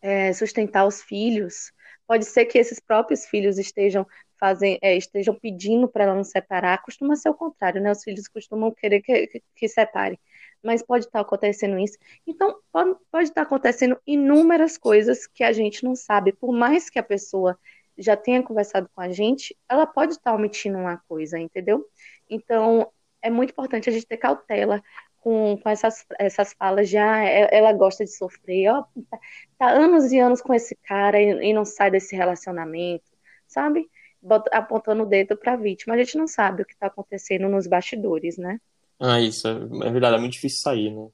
é, 0.02 0.34
sustentar 0.34 0.86
os 0.86 1.02
filhos. 1.02 1.72
Pode 2.08 2.26
ser 2.26 2.46
que 2.46 2.58
esses 2.58 2.80
próprios 2.80 3.26
filhos 3.26 3.58
estejam 3.58 4.06
fazem, 4.40 4.80
é, 4.82 4.96
estejam 4.96 5.36
pedindo 5.36 5.88
para 5.88 6.06
ela 6.06 6.16
não 6.16 6.24
separar. 6.24 6.82
Costuma 6.82 7.16
ser 7.16 7.30
o 7.30 7.34
contrário, 7.34 7.82
né? 7.82 7.92
Os 7.92 8.04
filhos 8.04 8.28
costumam 8.28 8.72
querer 8.74 9.02
que, 9.02 9.28
que, 9.28 9.44
que 9.56 9.68
separe. 9.68 10.20
Mas 10.64 10.82
pode 10.82 11.06
estar 11.06 11.20
acontecendo 11.20 11.78
isso. 11.80 11.98
Então, 12.26 12.58
pode, 12.72 12.96
pode 13.12 13.30
estar 13.30 13.42
acontecendo 13.44 14.00
inúmeras 14.08 14.78
coisas 14.78 15.28
que 15.28 15.44
a 15.44 15.52
gente 15.52 15.84
não 15.84 15.96
sabe. 15.96 16.34
Por 16.34 16.54
mais 16.54 16.90
que 16.90 17.00
a 17.00 17.04
pessoa 17.04 17.58
já 17.98 18.16
tenha 18.16 18.42
conversado 18.42 18.90
com 18.96 19.02
a 19.02 19.10
gente, 19.12 19.56
ela 19.68 19.86
pode 19.86 20.14
estar 20.14 20.34
omitindo 20.34 20.78
uma 20.78 20.98
coisa, 21.08 21.38
entendeu? 21.38 21.86
Então, 22.30 22.92
é 23.22 23.30
muito 23.30 23.52
importante 23.52 23.90
a 23.90 23.92
gente 23.92 24.06
ter 24.06 24.18
cautela 24.18 24.82
com, 25.18 25.58
com 25.58 25.70
essas, 25.70 26.06
essas 26.18 26.54
falas 26.54 26.90
de 26.90 26.98
ah, 26.98 27.24
ela 27.24 27.74
gosta 27.74 28.06
de 28.06 28.12
sofrer, 28.12 28.70
ó, 28.70 28.84
tá, 29.10 29.20
tá 29.58 29.70
anos 29.70 30.12
e 30.12 30.20
anos 30.20 30.42
com 30.42 30.54
esse 30.54 30.76
cara 30.76 31.20
e, 31.22 31.50
e 31.50 31.54
não 31.54 31.66
sai 31.66 31.92
desse 31.92 32.16
relacionamento, 32.16 33.12
sabe? 33.48 33.90
Bota, 34.22 34.50
apontando 34.56 35.04
o 35.04 35.06
dedo 35.06 35.38
para 35.38 35.54
a 35.54 35.58
vítima. 35.58 35.96
A 35.96 35.98
gente 35.98 36.18
não 36.18 36.28
sabe 36.28 36.64
o 36.64 36.66
que 36.66 36.74
está 36.74 36.88
acontecendo 36.88 37.48
nos 37.48 37.68
bastidores, 37.68 38.38
né? 38.38 38.60
Ah, 39.00 39.20
isso, 39.20 39.48
é, 39.48 39.52
é 39.88 39.92
verdade, 39.92 40.18
é 40.18 40.20
muito 40.20 40.34
difícil 40.34 40.62
sair, 40.62 40.92
né? 40.92 41.08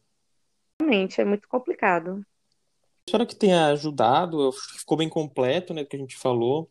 Realmente, 0.81 1.21
é 1.21 1.25
muito 1.25 1.47
complicado. 1.47 2.25
Espero 3.07 3.27
que 3.27 3.35
tenha 3.35 3.67
ajudado, 3.67 4.51
ficou 4.77 4.97
bem 4.97 5.07
completo, 5.07 5.73
né, 5.73 5.83
do 5.83 5.87
que 5.87 5.95
a 5.95 5.99
gente 5.99 6.17
falou. 6.17 6.67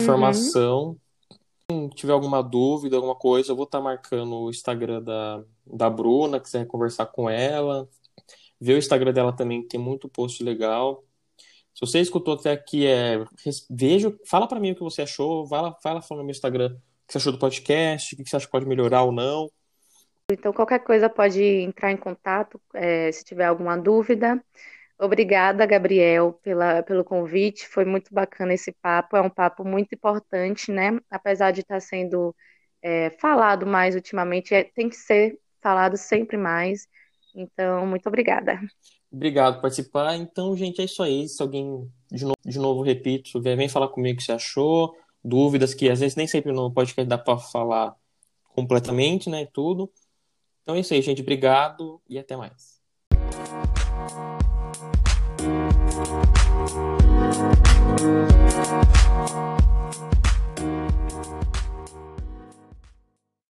Uhum. 0.00 1.03
Se 1.70 1.88
tiver 1.94 2.12
alguma 2.12 2.42
dúvida, 2.42 2.96
alguma 2.96 3.14
coisa, 3.14 3.52
eu 3.52 3.56
vou 3.56 3.64
estar 3.64 3.80
marcando 3.80 4.36
o 4.36 4.50
Instagram 4.50 5.02
da, 5.02 5.42
da 5.66 5.88
Bruna, 5.88 6.38
quiser 6.38 6.66
conversar 6.66 7.06
com 7.06 7.28
ela. 7.28 7.88
Ver 8.60 8.74
o 8.74 8.78
Instagram 8.78 9.12
dela 9.12 9.32
também, 9.34 9.62
que 9.62 9.68
tem 9.68 9.80
muito 9.80 10.08
post 10.08 10.42
legal. 10.44 11.04
Se 11.74 11.80
você 11.80 12.00
escutou 12.00 12.34
até 12.34 12.52
aqui, 12.52 12.86
é, 12.86 13.24
veja, 13.70 14.14
fala 14.26 14.46
para 14.46 14.60
mim 14.60 14.72
o 14.72 14.74
que 14.74 14.82
você 14.82 15.02
achou, 15.02 15.46
fala, 15.46 15.74
fala 15.82 16.00
no 16.10 16.16
meu 16.18 16.30
Instagram 16.30 16.66
o 16.66 17.06
que 17.06 17.12
você 17.12 17.18
achou 17.18 17.32
do 17.32 17.38
podcast, 17.38 18.14
o 18.14 18.18
que 18.18 18.28
você 18.28 18.36
acha 18.36 18.46
que 18.46 18.52
pode 18.52 18.66
melhorar 18.66 19.02
ou 19.02 19.12
não. 19.12 19.50
Então, 20.30 20.52
qualquer 20.52 20.80
coisa 20.80 21.10
pode 21.10 21.42
entrar 21.42 21.92
em 21.92 21.96
contato 21.96 22.60
é, 22.74 23.10
se 23.12 23.24
tiver 23.24 23.44
alguma 23.44 23.76
dúvida. 23.76 24.42
Obrigada, 24.98 25.66
Gabriel, 25.66 26.38
pela, 26.42 26.82
pelo 26.82 27.04
convite. 27.04 27.66
Foi 27.66 27.84
muito 27.84 28.14
bacana 28.14 28.54
esse 28.54 28.72
papo. 28.72 29.16
É 29.16 29.20
um 29.20 29.30
papo 29.30 29.64
muito 29.64 29.94
importante, 29.94 30.70
né? 30.70 30.98
Apesar 31.10 31.50
de 31.50 31.60
estar 31.60 31.80
sendo 31.80 32.34
é, 32.80 33.10
falado 33.10 33.66
mais 33.66 33.94
ultimamente, 33.94 34.54
é, 34.54 34.64
tem 34.64 34.88
que 34.88 34.96
ser 34.96 35.38
falado 35.60 35.96
sempre 35.96 36.36
mais. 36.36 36.86
Então, 37.34 37.86
muito 37.86 38.06
obrigada. 38.06 38.60
Obrigado 39.10 39.54
por 39.54 39.62
participar. 39.62 40.14
Então, 40.16 40.56
gente, 40.56 40.80
é 40.80 40.84
isso 40.84 41.02
aí. 41.02 41.28
Se 41.28 41.42
alguém, 41.42 41.90
de 42.10 42.24
novo, 42.24 42.36
de 42.44 42.58
novo 42.58 42.82
repito, 42.82 43.40
vem 43.40 43.68
falar 43.68 43.88
comigo 43.88 44.14
o 44.14 44.18
que 44.18 44.24
você 44.24 44.32
achou, 44.32 44.96
dúvidas 45.22 45.74
que 45.74 45.88
às 45.90 46.00
vezes 46.00 46.16
nem 46.16 46.26
sempre 46.26 46.52
no 46.52 46.72
podcast 46.72 47.08
dá 47.08 47.18
para 47.18 47.38
falar 47.38 47.96
completamente, 48.54 49.28
né? 49.28 49.46
Tudo. 49.52 49.90
Então 50.62 50.76
é 50.76 50.80
isso 50.80 50.94
aí, 50.94 51.02
gente. 51.02 51.22
Obrigado 51.22 52.00
e 52.08 52.18
até 52.18 52.36
mais. 52.36 52.80